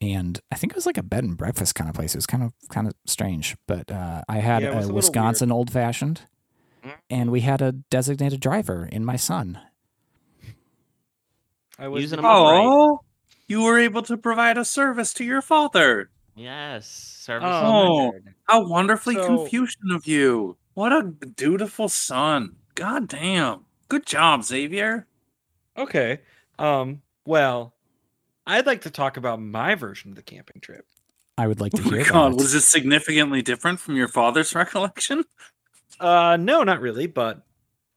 and 0.00 0.40
I 0.52 0.56
think 0.56 0.72
it 0.72 0.76
was 0.76 0.86
like 0.86 0.98
a 0.98 1.02
bed 1.02 1.24
and 1.24 1.36
breakfast 1.36 1.74
kind 1.74 1.88
of 1.88 1.96
place. 1.96 2.14
It 2.14 2.18
was 2.18 2.26
kind 2.26 2.42
of 2.42 2.52
kind 2.68 2.86
of 2.86 2.94
strange, 3.06 3.56
but 3.66 3.90
uh, 3.90 4.22
I 4.28 4.38
had 4.38 4.62
Yeah, 4.62 4.80
a 4.80 4.88
a 4.88 4.92
Wisconsin 4.92 5.50
old 5.50 5.70
fashioned, 5.72 6.22
Mm. 6.84 6.94
and 7.10 7.30
we 7.32 7.40
had 7.40 7.62
a 7.62 7.72
designated 7.72 8.40
driver 8.40 8.86
in 8.92 9.04
my 9.04 9.16
son. 9.16 9.58
I 11.78 11.88
was 11.88 12.02
Using 12.02 12.18
'em 12.20 12.24
up. 12.24 12.30
Upright. 12.36 12.64
Oh, 12.66 13.00
you 13.48 13.62
were 13.62 13.78
able 13.78 14.02
to 14.02 14.16
provide 14.16 14.56
a 14.58 14.64
service 14.64 15.12
to 15.14 15.24
your 15.24 15.42
father. 15.42 16.10
Yes. 16.34 16.86
Service 16.88 17.48
Oh. 17.50 18.12
rendered. 18.12 18.34
How 18.44 18.66
wonderfully 18.66 19.14
So- 19.16 19.26
Confucian 19.26 19.90
of 19.90 20.06
you. 20.06 20.56
What 20.74 20.92
a 20.92 21.02
dutiful 21.02 21.88
son. 21.88 22.56
God 22.74 23.08
damn. 23.08 23.64
Good 23.88 24.06
job, 24.06 24.44
Xavier. 24.44 25.06
Okay. 25.76 26.20
Um. 26.58 27.02
Well, 27.24 27.74
I'd 28.46 28.66
like 28.66 28.82
to 28.82 28.90
talk 28.90 29.16
about 29.16 29.40
my 29.40 29.74
version 29.74 30.10
of 30.10 30.16
the 30.16 30.22
camping 30.22 30.60
trip. 30.60 30.86
I 31.38 31.46
would 31.46 31.60
like 31.60 31.72
to 31.74 31.82
Oh 31.86 31.90
hear 31.90 32.04
God, 32.04 32.32
that. 32.32 32.36
was 32.36 32.54
it 32.54 32.62
significantly 32.62 33.42
different 33.42 33.80
from 33.80 33.96
your 33.96 34.08
father's 34.08 34.54
recollection? 34.54 35.24
Uh, 36.00 36.36
no, 36.38 36.62
not 36.62 36.80
really, 36.80 37.06
but 37.06 37.42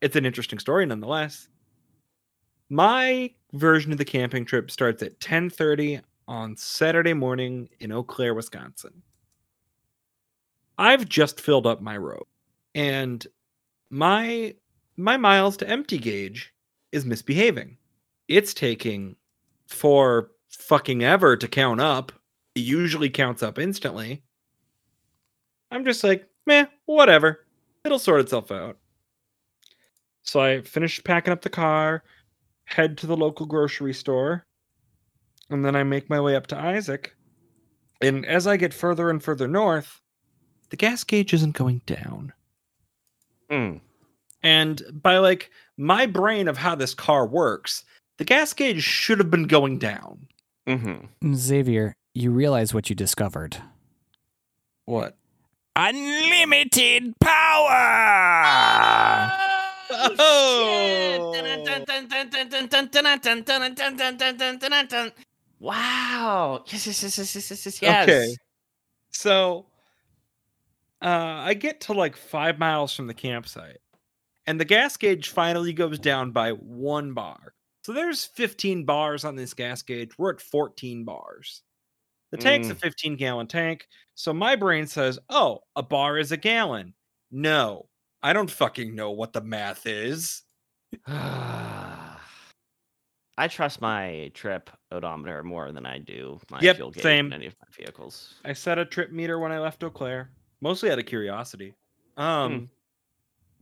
it's 0.02 0.16
an 0.16 0.26
interesting 0.26 0.60
story 0.60 0.86
nonetheless. 0.86 1.48
My 2.70 3.34
version 3.54 3.92
of 3.92 3.98
the 3.98 4.06
camping 4.06 4.46
trip 4.46 4.72
starts 4.72 5.02
at 5.04 5.20
10:30 5.20 6.02
on 6.28 6.56
Saturday 6.56 7.14
morning 7.14 7.70
in 7.80 7.92
Eau 7.92 8.04
Claire, 8.04 8.34
Wisconsin. 8.36 9.02
I've 10.78 11.10
just 11.10 11.42
filled 11.42 11.68
up 11.68 11.82
my 11.82 11.98
rogue, 11.98 12.28
and 12.76 13.26
my 13.90 14.56
my 14.98 15.18
miles 15.18 15.58
to 15.58 15.68
empty 15.70 15.98
gauge 15.98 16.54
is 16.92 17.06
misbehaving. 17.06 17.78
It's 18.28 18.54
taking 18.54 19.16
for 19.68 20.32
fucking 20.50 21.04
ever 21.04 21.38
to 21.38 21.48
count 21.48 21.82
up. 21.82 22.12
It 22.56 22.62
usually 22.62 23.10
counts 23.10 23.44
up 23.44 23.60
instantly. 23.60 24.24
I'm 25.72 25.86
just 25.86 26.04
like, 26.04 26.28
meh, 26.46 26.66
whatever 26.86 27.46
it'll 27.84 28.00
sort 28.00 28.22
itself 28.22 28.52
out. 28.52 28.78
So 30.24 30.40
I 30.40 30.62
finish 30.62 31.04
packing 31.04 31.34
up 31.34 31.42
the 31.42 31.50
car, 31.50 32.04
head 32.66 32.98
to 33.00 33.08
the 33.08 33.18
local 33.18 33.46
grocery 33.46 33.94
store, 33.94 34.46
and 35.50 35.66
then 35.66 35.76
I 35.76 35.84
make 35.84 36.10
my 36.10 36.20
way 36.20 36.36
up 36.36 36.48
to 36.48 36.58
Isaac. 36.58 37.16
And 38.02 38.26
as 38.26 38.48
I 38.48 38.58
get 38.58 38.74
further 38.74 39.10
and 39.10 39.24
further 39.24 39.48
north, 39.48 40.02
the 40.70 40.78
gas 40.78 41.04
gauge 41.04 41.34
isn't 41.34 41.58
going 41.58 41.82
down. 41.86 42.32
Hmm. 43.50 43.78
And 44.44 44.84
by 45.02 45.18
like 45.18 45.50
my 45.78 46.06
brain 46.06 46.48
of 46.48 46.58
how 46.58 46.76
this 46.76 46.94
car 46.94 47.26
works, 47.26 47.84
the 48.18 48.26
gas 48.26 48.54
gauge 48.54 48.84
should 48.84 49.18
have 49.18 49.32
been 49.32 49.48
going 49.48 49.80
down. 49.80 50.28
Mm-hmm. 50.70 51.34
Xavier, 51.34 51.96
you 52.14 52.30
realize 52.30 52.76
what 52.76 52.90
you 52.90 52.96
discovered. 52.96 53.58
What? 54.86 55.18
Unlimited 55.76 57.16
power! 57.20 59.32
Oh! 59.92 61.32
Wow. 65.60 66.64
Yes, 66.68 66.86
yes, 66.86 67.04
yes, 67.04 67.18
yes, 67.18 67.36
yes, 67.36 67.50
yes, 67.50 67.66
yes, 67.66 67.82
yes. 67.82 68.04
Okay. 68.04 68.36
So 69.10 69.66
uh, 71.02 71.08
I 71.08 71.56
get 71.56 71.82
to 71.82 71.94
like 71.94 72.16
five 72.16 72.60
miles 72.60 72.96
from 72.96 73.08
the 73.08 73.16
campsite, 73.16 73.80
and 74.46 74.60
the 74.60 74.66
gas 74.66 74.98
gauge 74.98 75.30
finally 75.30 75.74
goes 75.74 75.98
down 75.98 76.32
by 76.32 76.52
one 76.52 77.14
bar. 77.14 77.54
So 77.90 77.94
there's 77.94 78.24
15 78.24 78.86
bars 78.86 79.26
on 79.26 79.36
this 79.36 79.56
gas 79.56 79.82
gauge. 79.82 80.12
We're 80.16 80.30
at 80.34 80.42
14 80.42 81.06
bars. 81.06 81.64
The 82.30 82.38
tank's 82.38 82.70
a 82.70 82.76
15 82.76 83.16
gallon 83.16 83.48
tank. 83.48 83.88
So 84.14 84.32
my 84.32 84.56
brain 84.56 84.86
says, 84.86 85.18
oh, 85.28 85.62
a 85.76 85.82
bar 85.82 86.20
is 86.20 86.32
a 86.32 86.38
gallon. 86.38 86.94
No, 87.32 87.90
I 88.22 88.34
don't 88.34 88.52
fucking 88.52 88.94
know 88.94 89.10
what 89.10 89.34
the 89.34 89.42
math 89.42 89.88
is. 89.88 90.44
I 91.08 92.20
trust 93.48 93.82
my 93.82 94.30
trip 94.36 94.70
odometer 94.92 95.44
more 95.44 95.72
than 95.72 95.88
I 95.88 95.98
do 95.98 96.40
my 96.52 96.60
Yep, 96.60 96.76
fuel 96.76 96.92
gauge 96.92 97.02
same. 97.02 97.26
in 97.26 97.34
any 97.34 97.48
of 97.48 97.56
my 97.60 97.68
vehicles. 97.76 98.36
I 98.46 98.54
set 98.54 98.78
a 98.78 98.86
trip 98.86 99.12
meter 99.12 99.40
when 99.40 99.52
I 99.52 99.58
left 99.58 99.84
Eau 99.84 99.90
Claire, 99.90 100.30
mostly 100.62 100.92
out 100.92 101.00
of 101.00 101.08
curiosity. 101.08 101.74
Um, 102.18 102.70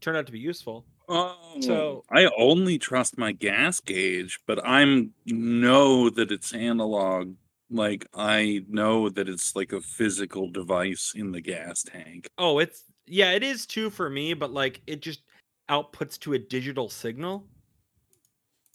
turned 0.01 0.17
out 0.17 0.25
to 0.25 0.33
be 0.33 0.39
useful. 0.39 0.85
Oh, 1.09 1.57
So- 1.61 2.03
I 2.11 2.29
only 2.37 2.77
trust 2.77 3.17
my 3.17 3.31
gas 3.31 3.79
gauge, 3.79 4.39
but 4.45 4.59
I'm 4.65 5.13
know 5.25 6.09
that 6.09 6.31
it's 6.31 6.53
analog. 6.53 7.35
Like 7.69 8.07
I 8.13 8.63
know 8.69 9.09
that 9.09 9.27
it's 9.27 9.55
like 9.55 9.73
a 9.73 9.81
physical 9.81 10.49
device 10.49 11.13
in 11.15 11.31
the 11.31 11.41
gas 11.41 11.83
tank. 11.83 12.29
Oh, 12.37 12.59
it's 12.59 12.83
yeah, 13.05 13.31
it 13.31 13.43
is 13.43 13.65
too 13.65 13.89
for 13.89 14.09
me, 14.09 14.33
but 14.33 14.51
like 14.51 14.81
it 14.87 15.01
just 15.01 15.21
outputs 15.69 16.17
to 16.19 16.33
a 16.33 16.39
digital 16.39 16.89
signal. 16.89 17.45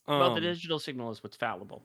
well, 0.06 0.30
the 0.30 0.36
Um, 0.36 0.42
digital 0.42 0.78
signal 0.78 1.10
is 1.10 1.22
what's 1.22 1.36
fallible. 1.36 1.82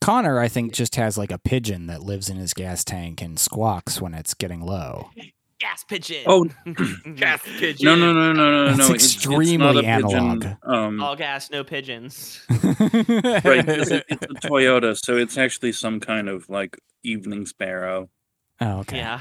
Connor, 0.00 0.38
I 0.40 0.48
think, 0.48 0.72
just 0.74 0.96
has 0.96 1.16
like 1.16 1.30
a 1.30 1.38
pigeon 1.38 1.86
that 1.86 2.02
lives 2.02 2.28
in 2.28 2.36
his 2.36 2.52
gas 2.54 2.84
tank 2.84 3.22
and 3.22 3.38
squawks 3.38 4.00
when 4.00 4.12
it's 4.14 4.34
getting 4.34 4.60
low. 4.60 5.10
Gas 5.60 5.84
pigeon. 5.84 6.24
Oh 6.26 6.44
gas 7.16 7.42
pigeon. 7.58 7.84
no 7.84 7.94
no 7.94 8.12
no 8.14 8.32
no 8.32 8.50
no 8.50 8.66
That's 8.66 8.78
no! 8.78 8.84
it's- 8.94 9.04
it's 9.04 9.14
extremely 9.16 9.56
not 9.58 9.76
a 9.84 9.86
analog. 9.86 10.40
Pigeon. 10.40 10.56
Um, 10.64 11.02
All 11.02 11.14
gas, 11.16 11.50
no 11.50 11.62
pigeons. 11.64 12.40
right, 12.50 13.66
'cause 13.66 13.90
it- 13.90 14.06
it's 14.08 14.22
a 14.24 14.48
Toyota, 14.48 14.96
so 14.98 15.16
it's 15.18 15.36
actually 15.36 15.72
some 15.72 16.00
kind 16.00 16.28
of 16.30 16.48
like 16.48 16.78
evening 17.02 17.44
sparrow. 17.44 18.08
Oh, 18.62 18.78
okay. 18.80 18.96
Yeah. 18.96 19.20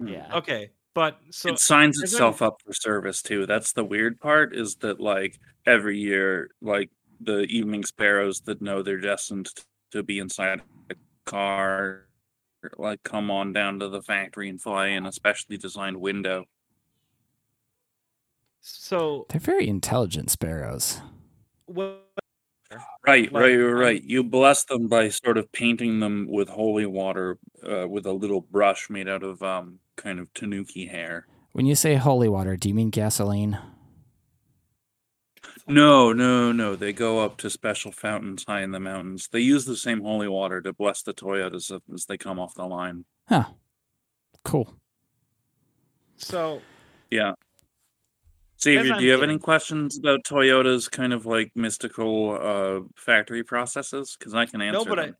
Mm. 0.00 0.12
Yeah. 0.12 0.36
Okay, 0.38 0.70
but 0.92 1.20
so 1.30 1.50
it 1.50 1.60
signs 1.60 2.02
as 2.02 2.12
itself 2.12 2.42
up 2.42 2.60
for 2.66 2.72
service 2.72 3.22
too. 3.22 3.46
That's 3.46 3.72
the 3.74 3.84
weird 3.84 4.18
part 4.20 4.56
is 4.56 4.74
that 4.80 4.98
like 4.98 5.38
every 5.66 5.98
year, 6.00 6.50
like 6.60 6.90
the 7.20 7.42
evening 7.42 7.84
sparrows 7.84 8.40
that 8.42 8.60
know 8.60 8.82
they're 8.82 9.00
destined 9.00 9.48
to 9.92 10.02
be 10.02 10.18
inside 10.18 10.62
a 10.90 10.94
car, 11.26 12.07
like 12.76 13.02
come 13.02 13.30
on 13.30 13.52
down 13.52 13.78
to 13.80 13.88
the 13.88 14.02
factory 14.02 14.48
and 14.48 14.60
fly 14.60 14.88
in 14.88 15.06
a 15.06 15.12
specially 15.12 15.56
designed 15.56 15.96
window. 16.00 16.44
so 18.60 19.26
They're 19.30 19.40
very 19.40 19.68
intelligent 19.68 20.30
sparrows. 20.30 21.00
what 21.66 22.04
Right, 23.06 23.32
Like, 23.32 23.42
right, 23.42 23.56
right, 23.56 23.64
I'm- 23.64 23.74
right. 23.78 24.02
You 24.02 24.22
bless 24.22 24.64
them 24.64 24.88
by 24.88 25.08
sort 25.08 25.38
of 25.38 25.50
painting 25.52 26.00
them 26.00 26.26
with 26.28 26.50
holy 26.50 26.84
water, 26.84 27.38
uh, 27.66 27.88
with 27.88 28.04
a 28.04 28.12
little 28.12 28.42
brush 28.42 28.90
made 28.90 29.08
out 29.08 29.22
of 29.22 29.42
um 29.42 29.78
kind 29.96 30.20
of 30.20 30.32
tanuki 30.34 30.86
hair. 30.86 31.26
When 31.52 31.64
you 31.64 31.74
say 31.74 31.94
holy 31.94 32.28
water, 32.28 32.56
do 32.56 32.68
you 32.68 32.74
mean 32.74 32.90
gasoline? 32.90 33.58
No, 35.68 36.12
no, 36.12 36.50
no. 36.52 36.76
They 36.76 36.92
go 36.92 37.20
up 37.20 37.36
to 37.38 37.50
special 37.50 37.92
fountains 37.92 38.44
high 38.46 38.62
in 38.62 38.70
the 38.70 38.80
mountains. 38.80 39.28
They 39.30 39.40
use 39.40 39.64
the 39.64 39.76
same 39.76 40.00
holy 40.00 40.28
water 40.28 40.60
to 40.62 40.72
bless 40.72 41.02
the 41.02 41.12
Toyotas 41.12 41.70
as- 41.74 41.82
as 41.92 42.06
they 42.06 42.16
come 42.16 42.38
off 42.38 42.54
the 42.54 42.64
line. 42.66 43.04
Huh. 43.28 43.44
Cool. 44.44 44.74
So 46.16 46.62
Yeah. 47.10 47.34
Xavier, 48.60 48.94
do 48.98 49.04
you 49.04 49.12
have 49.12 49.22
any 49.22 49.38
questions 49.38 49.98
about 49.98 50.24
Toyota's 50.24 50.88
kind 50.88 51.12
of 51.12 51.26
like 51.26 51.52
mystical 51.54 52.36
uh 52.40 52.80
factory 52.96 53.44
processes? 53.44 54.16
Because 54.18 54.34
I 54.34 54.46
can 54.46 54.60
answer 54.60 54.78
no, 54.80 54.84
but 54.84 54.98
I, 54.98 55.06
them. 55.06 55.16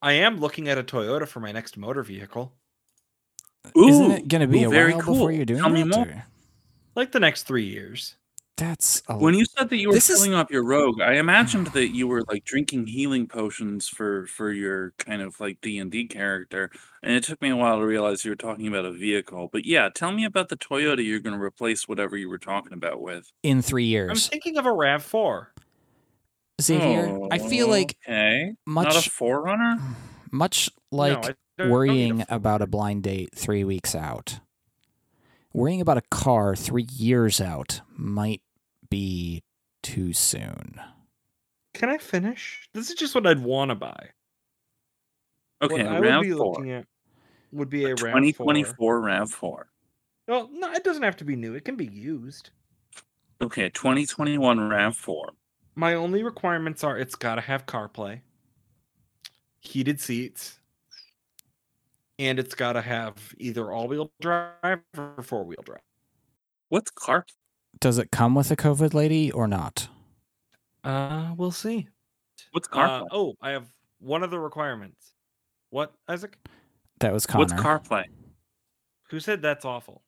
I 0.00 0.12
am 0.14 0.40
looking 0.40 0.68
at 0.68 0.78
a 0.78 0.82
Toyota 0.82 1.28
for 1.28 1.40
my 1.40 1.52
next 1.52 1.76
motor 1.76 2.02
vehicle. 2.02 2.54
Isn't 3.76 4.10
it 4.10 4.28
going 4.28 4.40
to 4.40 4.46
be 4.46 4.64
ooh, 4.64 4.68
a 4.68 4.70
very 4.70 4.92
while 4.94 5.02
cool. 5.02 5.14
before 5.14 5.32
you're 5.32 5.44
doing 5.44 5.60
Tell 5.60 5.70
me 5.70 5.82
that, 5.82 5.94
more. 5.94 6.26
Like 6.96 7.12
the 7.12 7.20
next 7.20 7.44
three 7.44 7.66
years. 7.66 8.16
That's 8.62 9.02
a 9.08 9.18
When 9.18 9.34
you 9.34 9.44
said 9.44 9.70
that 9.70 9.76
you 9.78 9.88
were 9.88 9.94
This 9.94 10.08
is- 10.08 10.18
filling 10.18 10.34
up 10.34 10.52
your 10.52 10.62
rogue, 10.62 11.00
I 11.00 11.14
imagined 11.14 11.66
that 11.68 11.88
you 11.88 12.06
were 12.06 12.22
like 12.28 12.44
drinking 12.44 12.86
healing 12.86 13.26
potions 13.26 13.88
for 13.88 14.24
for 14.28 14.52
your 14.52 14.92
kind 14.98 15.20
of 15.20 15.40
like 15.40 15.60
D 15.60 15.78
and 15.78 15.90
D 15.90 16.06
character, 16.06 16.70
and 17.02 17.12
it 17.12 17.24
took 17.24 17.42
me 17.42 17.48
a 17.48 17.56
while 17.56 17.80
to 17.80 17.84
realize 17.84 18.24
you 18.24 18.30
were 18.30 18.36
talking 18.36 18.68
about 18.68 18.84
a 18.84 18.92
vehicle. 18.92 19.48
But 19.52 19.66
yeah, 19.66 19.88
tell 19.92 20.12
me 20.12 20.24
about 20.24 20.48
the 20.48 20.56
Toyota 20.56 21.04
you're 21.04 21.18
going 21.18 21.36
to 21.36 21.42
replace 21.42 21.88
whatever 21.88 22.16
you 22.16 22.28
were 22.28 22.38
talking 22.38 22.72
about 22.72 23.02
with. 23.02 23.32
in 23.42 23.62
three 23.62 23.86
years. 23.86 24.10
I'm 24.10 24.30
thinking 24.30 24.56
of 24.56 24.64
a 24.66 24.72
Rav 24.72 25.02
Four. 25.02 25.52
Xavier, 26.60 27.18
I 27.32 27.38
feel 27.38 27.68
like 27.68 27.96
okay, 28.06 28.52
not 28.64 28.92
a 28.92 28.94
much 28.94 29.08
forerunner. 29.08 29.78
much 30.30 30.70
like 30.92 31.18
I 31.18 31.20
don't- 31.20 31.36
don't 31.58 31.66
a 31.66 31.70
worrying 31.72 32.24
about 32.28 32.62
a 32.62 32.68
blind 32.68 33.02
date 33.02 33.30
three 33.34 33.64
weeks 33.64 33.96
out. 33.96 34.38
Worrying 35.52 35.80
about 35.80 35.96
a 35.98 36.02
car 36.12 36.54
three 36.54 36.86
years 36.92 37.40
out 37.40 37.80
might 37.96 38.40
be 38.92 39.42
too 39.82 40.12
soon. 40.12 40.78
Can 41.72 41.88
I 41.88 41.96
finish? 41.96 42.68
This 42.74 42.90
is 42.90 42.94
just 42.94 43.14
what 43.14 43.26
I'd 43.26 43.38
want 43.38 43.70
to 43.70 43.74
buy. 43.74 44.10
Okay, 45.62 45.84
what 45.84 46.06
I 46.06 46.18
would 46.18 46.22
be 46.22 46.32
four, 46.32 46.46
looking 46.46 46.70
at 46.72 46.84
would 47.52 47.70
be 47.70 47.84
a 47.84 47.94
Rav 47.94 47.98
twenty 47.98 48.32
4. 48.32 48.44
twenty 48.44 48.64
four 48.64 49.26
four. 49.26 49.68
Well, 50.28 50.50
no, 50.52 50.72
it 50.72 50.84
doesn't 50.84 51.02
have 51.02 51.16
to 51.16 51.24
be 51.24 51.36
new. 51.36 51.54
It 51.54 51.64
can 51.64 51.76
be 51.76 51.86
used. 51.86 52.50
Okay, 53.40 53.70
twenty 53.70 54.04
twenty 54.04 54.36
one 54.36 54.60
Rav 54.60 54.94
four. 54.94 55.30
My 55.74 55.94
only 55.94 56.22
requirements 56.22 56.84
are 56.84 56.98
it's 56.98 57.14
got 57.14 57.36
to 57.36 57.40
have 57.40 57.64
CarPlay, 57.64 58.20
heated 59.60 60.00
seats, 60.00 60.60
and 62.18 62.38
it's 62.38 62.54
got 62.54 62.74
to 62.74 62.82
have 62.82 63.34
either 63.38 63.72
all-wheel 63.72 64.12
drive 64.20 64.80
or 64.98 65.22
four-wheel 65.22 65.62
drive. 65.64 65.80
What's 66.68 66.90
car? 66.90 67.24
Does 67.82 67.98
it 67.98 68.12
come 68.12 68.36
with 68.36 68.48
a 68.52 68.56
COVID 68.56 68.94
lady 68.94 69.32
or 69.32 69.48
not? 69.48 69.88
Uh, 70.84 71.32
we'll 71.36 71.50
see. 71.50 71.88
What's 72.52 72.68
Uh, 72.70 73.06
oh, 73.10 73.34
I 73.42 73.50
have 73.50 73.66
one 73.98 74.22
of 74.22 74.30
the 74.30 74.38
requirements. 74.38 75.14
What, 75.70 75.92
Isaac? 76.06 76.36
That 77.00 77.12
was 77.12 77.26
Connor. 77.26 77.40
What's 77.42 77.54
CarPlay? 77.54 78.04
Who 79.10 79.18
said 79.18 79.42
that's 79.42 79.64
awful? 79.64 80.04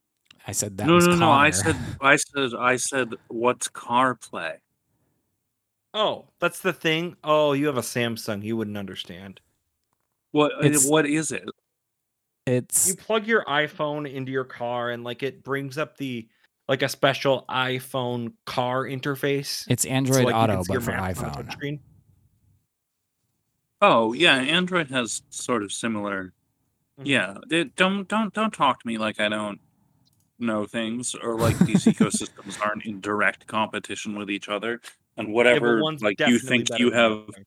I 0.46 0.52
said 0.52 0.78
that 0.78 0.86
no, 0.86 0.94
was 0.94 1.08
no, 1.08 1.16
no. 1.16 1.32
I 1.32 1.50
said, 1.50 1.74
I 2.00 2.14
said, 2.14 2.50
I 2.56 2.76
said, 2.76 3.14
what's 3.26 3.66
CarPlay? 3.66 4.58
Oh, 5.92 6.26
that's 6.38 6.60
the 6.60 6.72
thing. 6.72 7.16
Oh, 7.24 7.54
you 7.54 7.66
have 7.66 7.76
a 7.76 7.82
Samsung. 7.82 8.44
You 8.44 8.56
wouldn't 8.56 8.78
understand. 8.78 9.40
What? 10.30 10.52
uh, 10.52 10.66
It's- 10.66 10.86
what 10.86 11.06
is 11.06 11.32
it? 11.32 11.48
it's 12.46 12.86
You 12.86 12.94
plug 12.94 13.26
your 13.26 13.44
iPhone 13.46 14.08
into 14.08 14.30
your 14.30 14.44
car, 14.44 14.90
and 14.90 15.02
like 15.02 15.24
it 15.24 15.42
brings 15.42 15.76
up 15.76 15.96
the 15.96 16.28
like 16.68 16.82
a 16.82 16.88
special 16.88 17.44
iPhone 17.48 18.32
car 18.46 18.84
interface. 18.84 19.64
it's 19.68 19.82
So, 19.84 19.90
Android 19.90 20.24
like, 20.26 20.34
Auto, 20.34 20.62
but 20.66 20.82
for 20.82 20.90
maps 20.92 21.18
on 21.20 21.26
a 21.26 21.30
iPhone. 21.30 21.46
touchscreen. 21.46 21.80
Oh 23.82 24.12
yeah, 24.12 24.36
Android 24.36 24.90
has 24.90 25.22
sort 25.30 25.62
of 25.62 25.72
similar. 25.72 26.32
Mhm. 27.00 27.06
Yeah, 27.06 27.34
they, 27.48 27.64
don't 27.64 28.08
don't 28.08 28.32
don't 28.32 28.52
talk 28.52 28.80
to 28.80 28.86
me 28.86 28.98
like 28.98 29.20
I 29.20 29.28
don't 29.28 29.60
know 30.38 30.66
things 30.66 31.14
or 31.14 31.38
like 31.38 31.58
these 31.58 31.84
ecosystems 31.84 32.60
aren't 32.64 32.84
in 32.86 33.00
direct 33.00 33.46
competition 33.46 34.16
with 34.16 34.30
each 34.30 34.48
other 34.48 34.80
and 35.16 35.32
whatever 35.32 35.82
one's 35.82 36.02
like 36.02 36.18
you 36.20 36.38
think 36.38 36.68
you 36.78 36.90
have. 36.90 37.12
other. 37.12 37.44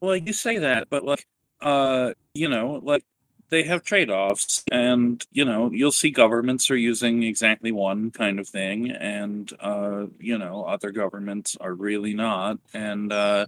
Well, 0.00 0.16
you 0.16 0.32
say 0.32 0.58
that, 0.58 0.88
but 0.88 1.04
like, 1.04 1.26
uh, 1.60 2.14
you 2.32 2.48
know, 2.48 2.80
like 2.82 3.04
they 3.50 3.64
have 3.64 3.82
trade-offs, 3.82 4.64
and 4.72 5.24
you 5.32 5.44
know, 5.44 5.70
you'll 5.72 5.92
see 5.92 6.10
governments 6.10 6.70
are 6.70 6.76
using 6.76 7.22
exactly 7.22 7.72
one 7.72 8.10
kind 8.10 8.38
of 8.40 8.48
thing, 8.48 8.90
and 8.90 9.52
uh, 9.60 10.06
you 10.18 10.38
know, 10.38 10.64
other 10.64 10.90
governments 10.92 11.56
are 11.60 11.74
really 11.74 12.14
not, 12.14 12.58
and 12.74 13.12
uh, 13.12 13.46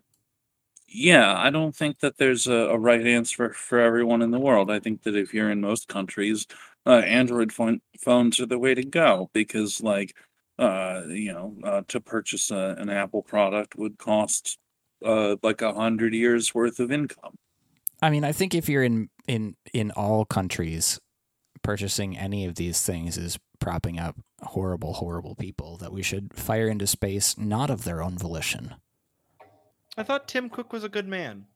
yeah, 0.89 1.37
I 1.39 1.51
don't 1.51 1.75
think 1.75 2.01
that 2.01 2.19
there's 2.19 2.47
a, 2.47 2.53
a 2.53 2.79
right 2.79 3.07
answer 3.07 3.53
for 3.55 3.79
everyone 3.81 4.23
in 4.23 4.31
the 4.31 4.39
world. 4.41 4.71
I 4.71 4.79
think 4.81 5.03
that 5.05 5.17
if 5.17 5.33
you're 5.33 5.51
in 5.51 5.61
most 5.61 5.89
countries, 5.89 6.47
uh, 6.87 6.99
Android 6.99 7.53
phone, 7.53 7.81
phones 8.01 8.39
are 8.41 8.47
the 8.47 8.59
way 8.59 8.75
to 8.75 8.85
go 8.85 9.31
because, 9.33 9.81
like, 9.81 10.15
uh, 10.59 11.03
you 11.09 11.33
know, 11.33 11.57
uh, 11.65 11.83
to 11.89 12.01
purchase 12.01 12.51
a, 12.51 12.77
an 12.79 12.91
Apple 12.91 13.23
product 13.23 13.77
would 13.77 13.99
cost 13.99 14.59
uh, 15.05 15.37
like 15.43 15.63
a 15.63 15.73
hundred 15.73 16.15
years 16.15 16.55
worth 16.55 16.79
of 16.81 16.93
income. 16.93 17.35
I 18.03 18.11
mean, 18.11 18.25
I 18.25 18.33
think 18.33 18.55
if 18.55 18.69
you're 18.69 18.83
in 18.83 19.09
in 19.29 19.57
in 19.73 19.91
all 19.93 20.25
countries, 20.25 21.01
purchasing 21.63 22.19
any 22.19 22.45
of 22.45 22.57
these 22.57 22.83
things 22.83 23.17
is 23.17 23.39
propping 23.61 23.99
up 23.99 24.17
horrible, 24.43 24.95
horrible 24.95 25.37
people 25.37 25.77
that 25.79 25.93
we 25.93 26.03
should 26.03 26.35
fire 26.35 26.67
into 26.67 26.87
space, 26.87 27.39
not 27.39 27.71
of 27.71 27.85
their 27.85 28.03
own 28.03 28.19
volition. 28.19 28.75
I 29.97 30.03
thought 30.03 30.27
Tim 30.27 30.51
Cook 30.51 30.73
was 30.73 30.83
a 30.83 30.89
good 30.89 31.07
man. 31.07 31.47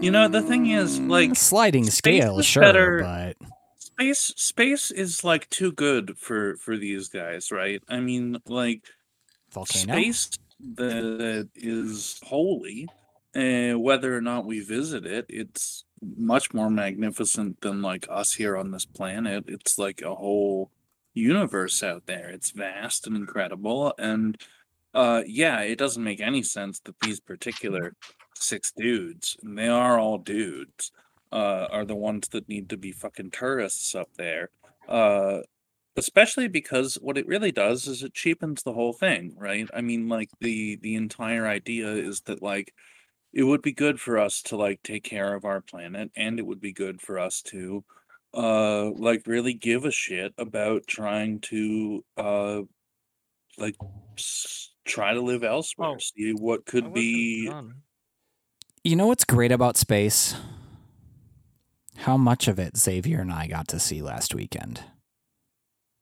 You 0.00 0.10
know, 0.10 0.28
the 0.28 0.42
thing 0.42 0.66
is, 0.66 0.98
like, 1.00 1.36
sliding 1.36 1.84
scale, 1.90 2.40
sure, 2.42 2.62
better- 2.62 3.00
but 3.02 3.36
Space, 3.78 4.34
space 4.36 4.90
is 4.90 5.24
like 5.24 5.48
too 5.48 5.72
good 5.72 6.18
for 6.18 6.56
for 6.58 6.76
these 6.76 7.08
guys, 7.08 7.50
right? 7.50 7.82
I 7.88 8.00
mean, 8.00 8.36
like, 8.46 8.82
volcano. 9.50 9.94
space 9.94 10.30
that 10.74 11.48
is 11.54 12.20
holy, 12.22 12.88
uh, 13.36 13.78
whether 13.78 14.16
or 14.16 14.20
not 14.20 14.46
we 14.46 14.60
visit 14.60 15.04
it, 15.04 15.26
it's 15.28 15.84
much 16.00 16.54
more 16.54 16.70
magnificent 16.70 17.60
than 17.60 17.82
like 17.82 18.06
us 18.10 18.34
here 18.34 18.56
on 18.56 18.70
this 18.70 18.86
planet. 18.86 19.44
It's 19.48 19.78
like 19.78 20.02
a 20.02 20.14
whole 20.14 20.70
universe 21.14 21.82
out 21.82 22.06
there. 22.06 22.28
It's 22.30 22.50
vast 22.50 23.06
and 23.06 23.16
incredible, 23.16 23.94
and 23.98 24.40
uh, 24.94 25.22
yeah, 25.26 25.60
it 25.60 25.76
doesn't 25.76 26.02
make 26.04 26.20
any 26.20 26.42
sense 26.42 26.80
that 26.80 26.98
these 27.00 27.20
particular 27.20 27.94
six 28.34 28.72
dudes, 28.74 29.36
and 29.42 29.58
they 29.58 29.68
are 29.68 29.98
all 29.98 30.18
dudes, 30.18 30.92
uh, 31.32 31.66
are 31.70 31.84
the 31.84 31.96
ones 31.96 32.28
that 32.28 32.48
need 32.48 32.70
to 32.70 32.76
be 32.76 32.92
fucking 32.92 33.30
tourists 33.30 33.94
up 33.94 34.08
there. 34.16 34.50
Uh, 34.88 35.40
especially 35.96 36.48
because 36.48 36.94
what 36.96 37.18
it 37.18 37.26
really 37.26 37.50
does 37.52 37.86
is 37.86 38.02
it 38.02 38.14
cheapens 38.14 38.62
the 38.62 38.72
whole 38.72 38.92
thing 38.92 39.34
right 39.38 39.68
i 39.74 39.80
mean 39.80 40.08
like 40.08 40.28
the 40.40 40.76
the 40.82 40.94
entire 40.94 41.46
idea 41.46 41.88
is 41.88 42.20
that 42.22 42.42
like 42.42 42.74
it 43.36 43.42
would 43.44 43.60
be 43.60 43.72
good 43.72 44.00
for 44.00 44.18
us 44.18 44.40
to 44.40 44.56
like 44.56 44.82
take 44.82 45.04
care 45.04 45.34
of 45.34 45.44
our 45.44 45.60
planet 45.60 46.10
and 46.16 46.38
it 46.38 46.46
would 46.46 46.60
be 46.60 46.72
good 46.72 47.02
for 47.02 47.18
us 47.18 47.42
to 47.42 47.84
uh 48.32 48.90
like 48.92 49.22
really 49.26 49.52
give 49.52 49.84
a 49.84 49.90
shit 49.90 50.32
about 50.38 50.86
trying 50.86 51.38
to 51.40 52.02
uh 52.16 52.62
like 53.58 53.76
s- 54.16 54.72
try 54.86 55.12
to 55.12 55.20
live 55.20 55.44
elsewhere 55.44 55.90
Oh, 55.90 55.98
see 55.98 56.32
what 56.32 56.64
could 56.64 56.94
be 56.94 57.46
done. 57.46 57.74
You 58.82 58.96
know 58.96 59.08
what's 59.08 59.24
great 59.24 59.52
about 59.52 59.76
space? 59.76 60.34
How 61.96 62.16
much 62.16 62.48
of 62.48 62.58
it 62.58 62.78
Xavier 62.78 63.20
and 63.20 63.32
I 63.32 63.48
got 63.48 63.68
to 63.68 63.78
see 63.78 64.00
last 64.00 64.34
weekend. 64.34 64.82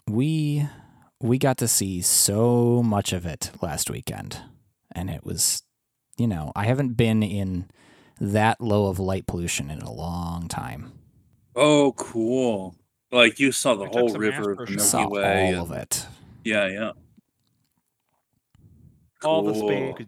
We 0.08 0.68
we 1.20 1.38
got 1.38 1.58
to 1.58 1.68
see 1.68 2.00
so 2.00 2.80
much 2.82 3.12
of 3.12 3.26
it 3.26 3.50
last 3.60 3.90
weekend. 3.90 4.40
And 4.92 5.10
it 5.10 5.24
was 5.24 5.63
you 6.16 6.26
know, 6.26 6.52
I 6.54 6.64
haven't 6.66 6.94
been 6.96 7.22
in 7.22 7.66
that 8.20 8.60
low 8.60 8.86
of 8.86 8.98
light 8.98 9.26
pollution 9.26 9.70
in 9.70 9.80
a 9.80 9.92
long 9.92 10.48
time. 10.48 10.92
oh 11.56 11.92
cool 11.92 12.74
like 13.12 13.38
you 13.38 13.52
saw 13.52 13.74
the 13.74 13.84
I 13.84 13.88
whole 13.88 14.08
river 14.16 14.52
of 14.52 14.60
astro 14.60 14.66
the 14.66 14.72
shots. 14.72 14.92
milky 14.94 15.04
Saw 15.04 15.08
way 15.08 15.22
all 15.22 15.62
and- 15.64 15.72
of 15.72 15.72
it. 15.72 16.06
yeah 16.44 16.66
yeah 16.68 16.90
all 19.22 19.42
the 19.42 19.54
space. 19.54 19.94
Cool. 19.96 20.06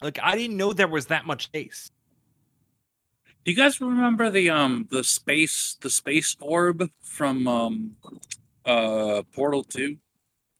Like 0.00 0.18
I 0.22 0.36
didn't 0.36 0.56
know 0.56 0.72
there 0.72 0.86
was 0.88 1.06
that 1.06 1.26
much 1.26 1.44
space. 1.44 1.90
Do 3.44 3.50
you 3.50 3.56
guys 3.56 3.80
remember 3.80 4.30
the 4.30 4.50
um 4.50 4.86
the 4.90 5.02
space 5.02 5.76
the 5.80 5.90
space 5.90 6.36
orb 6.40 6.88
from 7.02 7.48
um 7.48 7.96
uh 8.64 9.22
Portal 9.34 9.64
2? 9.64 9.96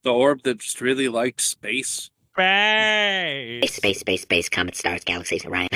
The 0.03 0.11
orb 0.13 0.43
that 0.43 0.59
just 0.59 0.81
really 0.81 1.07
liked 1.09 1.41
space? 1.41 2.09
Space. 2.39 3.73
Space, 3.73 3.99
space, 3.99 4.21
space, 4.21 4.49
comet, 4.49 4.75
stars, 4.75 5.03
galaxies, 5.03 5.45
Orion. 5.45 5.69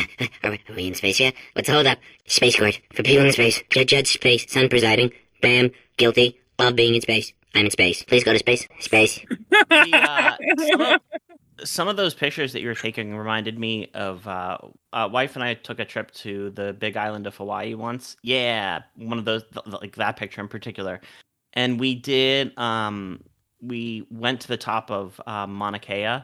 Are 0.44 0.58
we, 0.76 0.88
in 0.88 0.96
space 0.96 1.20
yet? 1.20 1.34
What's 1.54 1.68
the 1.68 1.74
hold 1.74 1.88
up? 1.88 2.00
Space 2.26 2.58
court. 2.58 2.80
For 2.94 3.04
people 3.04 3.26
in 3.26 3.34
space. 3.34 3.62
Judge, 3.70 3.90
judge, 3.90 4.14
space. 4.14 4.52
Sun 4.52 4.70
presiding. 4.70 5.12
Bam. 5.42 5.72
Guilty. 5.98 6.40
Love 6.60 6.76
being 6.76 6.96
in 6.96 7.02
space. 7.02 7.34
I'm 7.56 7.66
in 7.66 7.72
space. 7.72 8.04
Please 8.04 8.24
go 8.24 8.34
to 8.34 8.40
space. 8.40 8.68
Space. 8.80 9.20
The, 9.70 9.96
uh, 9.96 10.36
some, 10.58 10.82
of, 10.82 11.02
some 11.64 11.88
of 11.88 11.96
those 11.96 12.14
pictures 12.14 12.54
that 12.54 12.62
you 12.62 12.68
were 12.68 12.76
taking 12.76 13.16
reminded 13.16 13.58
me 13.58 13.90
of 13.94 14.28
uh, 14.28 14.58
uh, 14.92 15.10
wife 15.12 15.36
and 15.36 15.44
I 15.44 15.54
took 15.54 15.80
a 15.80 15.86
trip 15.86 16.12
to 16.12 16.50
the 16.52 16.74
Big 16.74 16.98
Island 16.98 17.28
of 17.28 17.36
Hawaii 17.36 17.76
once. 17.76 18.18
Yeah, 18.24 18.82
one 18.96 19.18
of 19.18 19.26
those 19.26 19.44
th- 19.44 19.66
like 19.82 19.96
that 19.96 20.18
picture 20.18 20.42
in 20.42 20.48
particular, 20.48 21.02
and 21.54 21.80
we 21.80 21.96
did. 21.96 22.58
Um, 22.58 23.24
we 23.62 24.06
went 24.12 24.42
to 24.42 24.48
the 24.48 24.58
top 24.58 24.92
of 24.92 25.20
uh, 25.26 25.48
Mauna 25.48 25.80
Kea, 25.80 26.24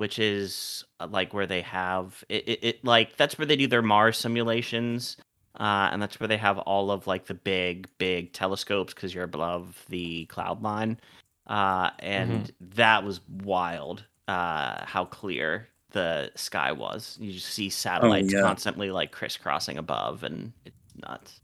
which 0.00 0.18
is 0.18 0.84
uh, 0.98 1.06
like 1.10 1.34
where 1.34 1.46
they 1.46 1.60
have 1.60 2.24
it, 2.28 2.48
it, 2.48 2.58
it. 2.64 2.84
Like 2.84 3.16
that's 3.16 3.38
where 3.38 3.46
they 3.46 3.56
do 3.56 3.66
their 3.66 3.82
Mars 3.82 4.18
simulations. 4.18 5.16
Uh, 5.58 5.90
and 5.92 6.00
that's 6.00 6.18
where 6.18 6.28
they 6.28 6.36
have 6.36 6.58
all 6.58 6.90
of 6.90 7.06
like 7.06 7.26
the 7.26 7.34
big, 7.34 7.88
big 7.98 8.32
telescopes 8.32 8.94
because 8.94 9.14
you're 9.14 9.24
above 9.24 9.84
the 9.88 10.24
cloud 10.26 10.62
line 10.62 10.98
uh, 11.50 11.90
and 11.98 12.52
that 12.60 13.04
was 13.04 13.20
wild. 13.42 14.04
Uh, 14.28 14.84
how 14.86 15.04
clear 15.04 15.68
the 15.90 16.30
sky 16.36 16.70
was. 16.70 17.18
You 17.20 17.32
just 17.32 17.48
see 17.48 17.68
satellites 17.68 18.32
yeah. 18.32 18.42
constantly 18.42 18.92
like 18.92 19.10
crisscrossing 19.10 19.76
above, 19.76 20.22
and 20.22 20.52
it's 20.64 20.76
nuts. 21.02 21.40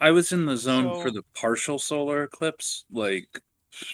I 0.00 0.10
was 0.10 0.32
in 0.32 0.44
the 0.44 0.56
zone 0.56 1.00
for 1.00 1.12
the 1.12 1.22
partial 1.34 1.78
solar 1.78 2.24
eclipse, 2.24 2.84
like 2.90 3.40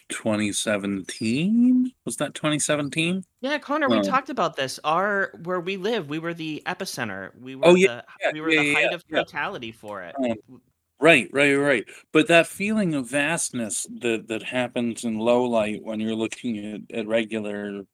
2017. 0.08 1.92
Was 2.04 2.16
that 2.16 2.34
2017? 2.34 3.24
Yeah, 3.40 3.58
Connor, 3.58 3.88
we 3.88 4.00
talked 4.02 4.30
about 4.30 4.56
this. 4.56 4.78
Our 4.84 5.32
where 5.44 5.60
we 5.60 5.76
live, 5.76 6.08
we 6.08 6.18
were 6.18 6.34
the 6.34 6.62
epicenter. 6.66 7.30
We 7.40 7.56
were 7.56 7.68
Oh, 7.68 7.74
yeah, 7.74 7.86
the 7.96 8.04
yeah, 8.20 8.30
we 8.32 8.40
were 8.40 8.50
yeah, 8.50 8.62
the 8.62 8.74
height 8.74 8.92
of 8.92 9.04
yeah. 9.08 9.18
totality 9.18 9.72
for 9.72 10.02
it. 10.02 10.14
Um, 10.22 10.60
Right, 11.00 11.30
right, 11.32 11.54
right. 11.54 11.86
But 12.12 12.28
that 12.28 12.46
feeling 12.46 12.94
of 12.94 13.08
vastness 13.08 13.86
that 14.00 14.28
that 14.28 14.42
happens 14.42 15.04
in 15.04 15.18
low 15.18 15.44
light 15.44 15.82
when 15.82 15.98
you're 15.98 16.14
looking 16.14 16.86
at, 16.90 16.98
at 16.98 17.06
regular 17.06 17.84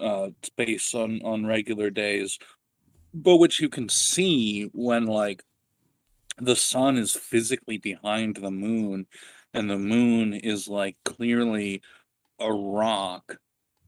uh 0.00 0.30
space 0.42 0.92
on 0.92 1.20
on 1.24 1.46
regular 1.46 1.88
days, 1.90 2.36
but 3.14 3.36
which 3.36 3.60
you 3.60 3.68
can 3.68 3.88
see 3.88 4.64
when 4.72 5.06
like 5.06 5.44
the 6.38 6.56
sun 6.56 6.98
is 6.98 7.12
physically 7.12 7.78
behind 7.78 8.36
the 8.36 8.50
moon 8.50 9.06
and 9.54 9.70
the 9.70 9.78
moon 9.78 10.34
is 10.34 10.68
like 10.68 10.96
clearly 11.04 11.82
a 12.40 12.52
rock 12.52 13.38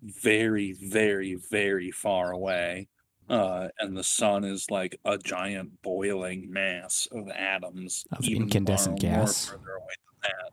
very 0.02 0.72
very 0.72 1.34
very 1.50 1.90
far 1.90 2.32
away 2.32 2.88
uh 3.28 3.68
and 3.78 3.96
the 3.96 4.04
sun 4.04 4.44
is 4.44 4.70
like 4.70 4.98
a 5.04 5.18
giant 5.18 5.80
boiling 5.82 6.50
mass 6.50 7.06
of 7.12 7.28
atoms 7.28 8.04
Of 8.12 8.24
incandescent 8.26 9.00
far 9.00 9.10
gas. 9.10 9.46
further 9.46 9.74
away 9.76 9.94
than 10.22 10.32
that 10.32 10.52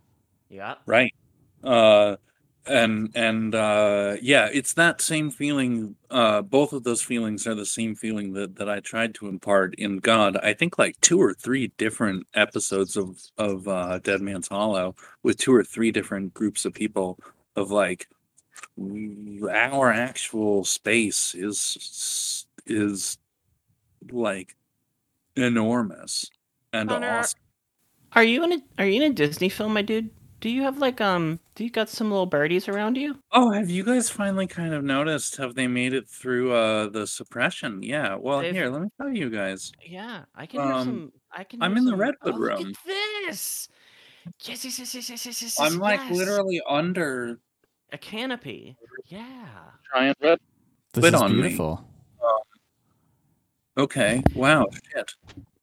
Yeah. 0.49 0.75
right 0.85 1.13
uh 1.63 2.17
and 2.69 3.09
and 3.15 3.55
uh 3.55 4.15
yeah 4.21 4.49
it's 4.53 4.73
that 4.73 5.01
same 5.01 5.31
feeling 5.31 5.95
uh 6.11 6.41
both 6.41 6.73
of 6.73 6.83
those 6.83 7.01
feelings 7.01 7.47
are 7.47 7.55
the 7.55 7.65
same 7.65 7.95
feeling 7.95 8.33
that 8.33 8.55
that 8.55 8.69
i 8.69 8.79
tried 8.79 9.13
to 9.15 9.27
impart 9.27 9.75
in 9.75 9.97
god 9.97 10.37
i 10.37 10.53
think 10.53 10.77
like 10.77 10.99
two 11.01 11.21
or 11.21 11.33
three 11.33 11.71
different 11.77 12.25
episodes 12.33 12.97
of 12.97 13.19
of 13.37 13.67
uh 13.67 13.99
dead 13.99 14.21
man's 14.21 14.47
hollow 14.47 14.95
with 15.23 15.37
two 15.37 15.53
or 15.53 15.63
three 15.63 15.91
different 15.91 16.33
groups 16.33 16.65
of 16.65 16.73
people 16.73 17.19
of 17.55 17.71
like 17.71 18.07
our 19.51 19.91
actual 19.91 20.63
space 20.63 21.35
is 21.35 22.45
is 22.65 23.17
like 24.11 24.55
enormous 25.35 26.29
and 26.73 26.89
Connor, 26.89 27.09
awesome 27.09 27.39
Are 28.13 28.23
you 28.23 28.43
in 28.43 28.53
a 28.53 28.59
Are 28.79 28.85
you 28.85 29.01
in 29.01 29.11
a 29.11 29.13
Disney 29.15 29.49
film, 29.49 29.73
my 29.73 29.81
dude? 29.81 30.09
Do 30.39 30.49
you 30.49 30.61
have 30.63 30.77
like 30.77 31.01
um? 31.01 31.39
Do 31.55 31.63
you 31.63 31.69
got 31.71 31.89
some 31.89 32.11
little 32.11 32.27
birdies 32.27 32.67
around 32.67 32.95
you? 32.95 33.17
Oh, 33.31 33.51
have 33.51 33.69
you 33.71 33.83
guys 33.83 34.09
finally 34.09 34.45
kind 34.45 34.73
of 34.73 34.83
noticed? 34.83 35.37
Have 35.37 35.55
they 35.55 35.65
made 35.67 35.93
it 35.93 36.07
through 36.07 36.53
uh 36.53 36.89
the 36.89 37.07
suppression? 37.07 37.81
Yeah. 37.81 38.15
Well, 38.15 38.41
They've- 38.41 38.53
here, 38.53 38.69
let 38.69 38.81
me 38.83 38.89
tell 39.01 39.11
you 39.11 39.29
guys. 39.31 39.71
Yeah, 39.83 40.25
I 40.35 40.45
can 40.45 40.61
hear 40.61 40.71
Um, 40.73 40.85
some. 40.85 41.11
I 41.31 41.43
can. 41.43 41.61
I'm 41.63 41.71
hear 41.71 41.77
in 41.79 41.85
the 41.85 41.91
some- 41.91 41.99
Redwood 42.01 42.35
oh, 42.35 42.37
room. 42.37 42.59
Look 42.59 42.67
at 42.69 42.75
this. 43.27 43.67
Yes, 44.43 44.63
yes, 44.65 44.77
yes, 44.79 44.93
yes, 44.93 45.09
yes, 45.09 45.25
yes, 45.25 45.41
yes. 45.41 45.59
I'm 45.59 45.79
like 45.79 46.01
yes. 46.01 46.17
literally 46.17 46.61
under 46.69 47.39
a 47.91 47.97
canopy. 47.97 48.75
Yeah. 49.07 49.47
giant 49.93 50.17
red. 50.21 50.39
This 50.93 51.01
Quit 51.01 51.13
is 51.15 51.21
on 51.21 51.31
me. 51.35 51.41
beautiful. 51.41 51.83
Okay. 53.77 54.21
Wow. 54.35 54.65
Shit. 54.93 55.13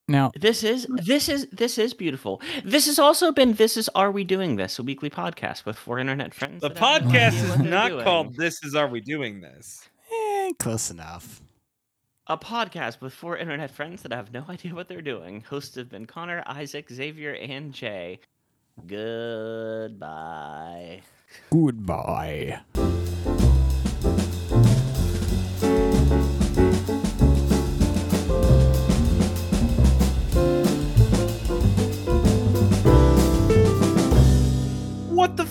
Now, 0.07 0.33
This 0.39 0.63
is 0.63 0.87
this 0.91 1.29
is 1.31 1.47
this 1.51 1.79
is 1.79 1.95
beautiful. 1.95 2.43
This 2.63 2.85
has 2.87 2.99
also 2.99 3.33
been 3.33 3.55
this 3.55 3.77
is 3.79 3.89
Are 3.95 4.11
We 4.11 4.23
Doing 4.23 4.57
This, 4.57 4.79
a 4.79 4.83
weekly 4.83 5.09
podcast 5.09 5.65
with 5.65 5.77
four 5.79 5.99
internet 5.99 6.35
friends. 6.35 6.61
The 6.61 6.69
that 6.69 6.77
have 6.79 7.05
no 7.07 7.11
podcast 7.11 7.33
is 7.43 7.57
not 7.59 7.89
doing. 7.89 8.05
called 8.05 8.37
This 8.37 8.63
Is 8.63 8.75
Are 8.75 8.87
We 8.89 9.01
Doing 9.01 9.41
This? 9.41 9.89
eh, 10.13 10.53
close 10.59 10.91
enough. 10.91 11.41
a 12.27 12.37
podcast 12.37 13.01
with 13.01 13.15
four 13.15 13.39
internet 13.39 13.71
friends 13.71 14.03
that 14.03 14.13
have 14.13 14.31
no 14.33 14.45
idea 14.51 14.75
what 14.75 14.89
they're 14.89 15.01
doing. 15.01 15.41
Hosts 15.49 15.75
have 15.77 15.89
been 15.89 16.05
Connor, 16.07 16.43
Isaac, 16.47 16.91
Xavier, 16.91 17.33
and 17.35 17.73
Jay. 17.73 18.21
Goodbye. 18.87 19.91
Goodbye. 21.51 22.61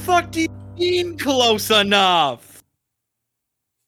Fuck 0.03 0.31
do 0.31 0.41
you 0.41 0.49
mean 0.77 1.17
close 1.17 1.71
enough? 1.71 2.61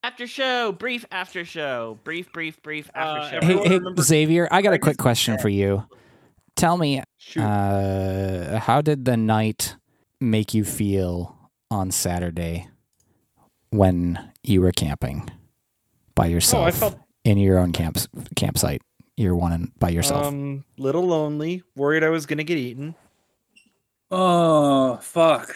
After 0.04 0.28
show, 0.28 0.72
brief 0.72 1.04
after 1.12 1.44
show, 1.44 2.00
brief, 2.04 2.32
brief, 2.32 2.62
brief 2.62 2.90
after 2.94 3.38
Uh, 3.38 3.42
show. 3.42 3.48
Hey, 3.64 3.70
hey 3.70 3.80
Xavier, 4.00 4.48
I 4.52 4.62
got 4.62 4.74
a 4.74 4.80
quick 4.80 4.98
question 4.98 5.38
for 5.40 5.50
you. 5.50 5.84
Tell 6.56 6.78
me, 6.78 7.02
uh, 7.38 8.60
how 8.60 8.82
did 8.82 9.06
the 9.06 9.18
night 9.18 9.76
make 10.22 10.54
you 10.54 10.64
feel 10.64 11.36
on 11.70 11.92
Saturday 11.92 12.70
when 13.72 14.32
you 14.44 14.62
were 14.62 14.72
camping 14.72 15.30
by 16.14 16.28
yourself 16.28 16.64
oh, 16.64 16.68
I 16.68 16.72
felt 16.72 17.00
in 17.26 17.38
your 17.40 17.58
own 17.58 17.72
camps 17.74 18.08
campsite? 18.36 18.82
You're 19.18 19.36
one 19.36 19.54
in, 19.54 19.72
by 19.80 19.90
yourself. 19.90 20.26
um 20.28 20.64
little 20.78 21.06
lonely, 21.08 21.64
worried 21.76 22.04
I 22.04 22.10
was 22.10 22.26
gonna 22.26 22.44
get 22.44 22.58
eaten. 22.58 22.96
Oh 24.12 24.98
fuck. 24.98 25.56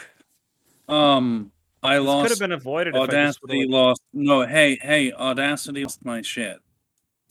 Um, 0.90 1.52
I 1.84 1.98
This 2.00 2.06
could 2.22 2.30
have 2.32 2.40
been 2.40 2.52
avoided 2.52 2.96
if 2.96 3.00
I 3.00 3.04
Audacity. 3.04 3.60
would've- 3.60 3.72
Lost. 3.72 4.02
No. 4.14 4.46
Hey, 4.46 4.78
hey. 4.82 5.12
Audacity 5.14 5.84
lost 5.84 6.04
my 6.06 6.22
shit. 6.22 6.58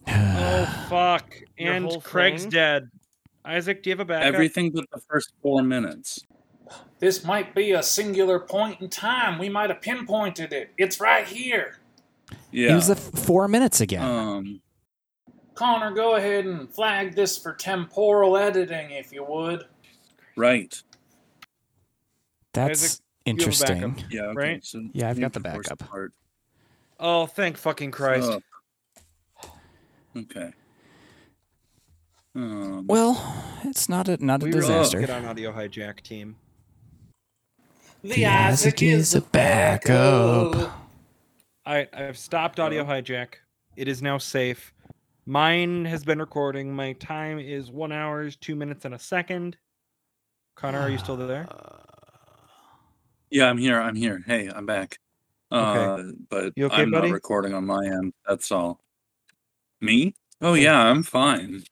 Oh 0.40 0.86
fuck! 0.88 1.34
Your 1.58 1.72
And 1.74 2.02
Craig's 2.02 2.42
thing? 2.42 2.50
dead. 2.50 2.90
Isaac, 3.44 3.82
do 3.82 3.90
you 3.90 3.92
have 3.92 4.00
a 4.00 4.04
backup? 4.04 4.26
Everything 4.34 4.70
but 4.70 4.84
the 4.92 5.00
first 5.10 5.32
four 5.42 5.62
minutes. 5.62 6.24
This 6.98 7.24
might 7.24 7.54
be 7.54 7.72
a 7.72 7.82
singular 7.82 8.38
point 8.40 8.80
in 8.80 8.88
time. 8.88 9.38
We 9.38 9.48
might 9.48 9.70
have 9.70 9.80
pinpointed 9.82 10.52
it. 10.52 10.70
It's 10.78 11.00
right 11.00 11.26
here. 11.26 11.78
Yeah. 12.50 12.74
Use 12.74 12.86
the 12.88 12.94
f- 12.94 13.00
four 13.24 13.46
minutes 13.48 13.80
again. 13.80 14.02
um. 14.02 14.60
Connor, 15.54 15.92
go 15.92 16.14
ahead 16.16 16.44
and 16.46 16.72
flag 16.72 17.14
this 17.14 17.36
for 17.38 17.52
temporal 17.52 18.36
editing, 18.36 18.90
if 18.92 19.12
you 19.12 19.24
would. 19.24 19.64
Right. 20.36 20.80
That's 22.54 22.82
Isaac, 22.84 23.00
interesting. 23.30 24.04
Yeah. 24.10 24.22
Okay. 24.26 24.52
Yeah, 24.52 24.58
So 24.62 24.88
I've 25.08 25.20
got 25.20 25.32
the 25.32 25.40
backup. 25.40 25.78
part. 25.78 26.12
Oh, 27.00 27.26
thank 27.26 27.56
fucking 27.56 27.90
Christ! 27.92 28.30
Fuck. 28.30 28.42
Okay. 30.16 30.52
Um, 32.34 32.86
Well, 32.86 33.14
it's 33.64 33.88
not 33.88 34.08
a 34.08 34.24
not 34.24 34.42
a 34.42 34.46
we 34.46 34.50
really 34.52 34.62
disaster. 34.62 35.00
get 35.00 35.10
on 35.10 35.24
audio 35.24 35.52
hijack 35.52 36.00
team. 36.02 36.36
The 38.02 38.26
Isaac 38.26 38.82
is 38.82 39.14
a 39.14 39.20
backup. 39.20 40.72
I 41.66 41.86
I've 41.92 42.18
stopped 42.18 42.58
audio 42.60 42.84
hijack. 42.84 43.34
It 43.76 43.88
is 43.88 44.02
now 44.02 44.18
safe. 44.18 44.72
Mine 45.26 45.84
has 45.84 46.04
been 46.04 46.18
recording. 46.20 46.74
My 46.74 46.94
time 46.94 47.38
is 47.38 47.70
one 47.70 47.92
hours, 47.92 48.36
two 48.36 48.56
minutes, 48.56 48.84
and 48.84 48.94
a 48.94 48.98
second. 48.98 49.56
Connor, 50.56 50.80
are 50.80 50.90
you 50.90 50.98
still 50.98 51.16
there? 51.16 51.46
Yeah, 53.30 53.48
I'm 53.48 53.58
here. 53.58 53.80
I'm 53.80 53.94
here. 53.94 54.22
Hey, 54.26 54.50
I'm 54.54 54.66
back. 54.66 54.98
Uh, 55.50 56.02
but 56.28 56.52
You 56.56 56.66
okay, 56.66 56.82
I'm 56.82 56.90
buddy? 56.90 57.08
not 57.08 57.14
recording 57.14 57.54
on 57.54 57.64
my 57.64 57.84
end. 57.86 58.12
That's 58.26 58.52
all. 58.52 58.80
Me? 59.80 60.14
Oh 60.40 60.54
yeah, 60.54 60.78
I'm 60.78 61.02
fine. 61.02 61.64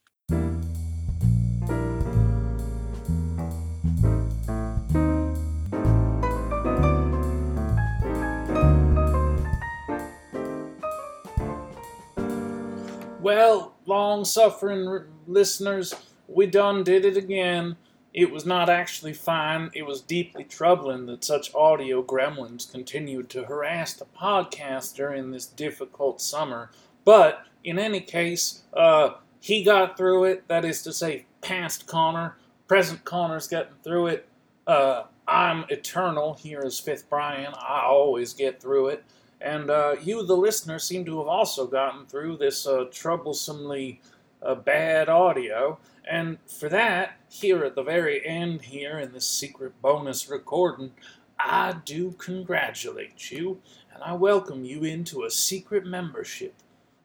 well, 13.20 13.74
long 13.86 14.24
suffering 14.24 14.86
r- 14.86 15.06
listeners, 15.26 15.94
we 16.28 16.46
done 16.46 16.84
did 16.84 17.04
it 17.04 17.16
again. 17.16 17.76
It 18.16 18.32
was 18.32 18.46
not 18.46 18.70
actually 18.70 19.12
fine. 19.12 19.70
It 19.74 19.84
was 19.84 20.00
deeply 20.00 20.42
troubling 20.42 21.04
that 21.04 21.22
such 21.22 21.54
audio 21.54 22.02
gremlins 22.02 22.70
continued 22.70 23.28
to 23.30 23.44
harass 23.44 23.92
the 23.92 24.06
podcast 24.06 24.96
during 24.96 25.30
this 25.30 25.44
difficult 25.44 26.22
summer. 26.22 26.70
But 27.04 27.44
in 27.62 27.78
any 27.78 28.00
case, 28.00 28.62
uh, 28.72 29.16
he 29.40 29.62
got 29.62 29.98
through 29.98 30.24
it. 30.24 30.48
That 30.48 30.64
is 30.64 30.82
to 30.84 30.94
say, 30.94 31.26
past 31.42 31.86
Connor, 31.86 32.38
present 32.66 33.04
Connor's 33.04 33.48
getting 33.48 33.74
through 33.84 34.06
it. 34.06 34.28
Uh, 34.66 35.04
I'm 35.28 35.66
eternal 35.68 36.32
here 36.34 36.62
as 36.64 36.80
Fifth 36.80 37.10
Brian. 37.10 37.52
I 37.52 37.82
always 37.84 38.32
get 38.32 38.62
through 38.62 38.88
it. 38.88 39.04
And 39.42 39.68
uh, 39.68 39.96
you, 40.02 40.24
the 40.24 40.36
listener, 40.36 40.78
seem 40.78 41.04
to 41.04 41.18
have 41.18 41.28
also 41.28 41.66
gotten 41.66 42.06
through 42.06 42.38
this 42.38 42.66
uh, 42.66 42.86
troublesomely 42.90 44.00
uh, 44.46 44.54
bad 44.54 45.08
audio. 45.08 45.78
And 46.08 46.38
for 46.46 46.68
that, 46.68 47.18
here 47.28 47.64
at 47.64 47.74
the 47.74 47.82
very 47.82 48.24
end, 48.24 48.62
here 48.62 48.98
in 48.98 49.12
this 49.12 49.28
secret 49.28 49.72
bonus 49.82 50.30
recording, 50.30 50.92
I 51.38 51.76
do 51.84 52.12
congratulate 52.12 53.30
you 53.30 53.60
and 53.92 54.02
I 54.02 54.14
welcome 54.14 54.64
you 54.64 54.84
into 54.84 55.24
a 55.24 55.30
secret 55.30 55.84
membership 55.84 56.54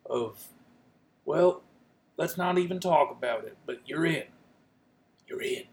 of, 0.06 0.48
well, 1.26 1.64
let's 2.18 2.38
not 2.38 2.58
even 2.58 2.80
talk 2.80 3.12
about 3.12 3.44
it, 3.46 3.58
but 3.66 3.80
you're 3.86 4.06
in. 4.06 4.26
You're 5.28 5.42
in. 5.42 5.64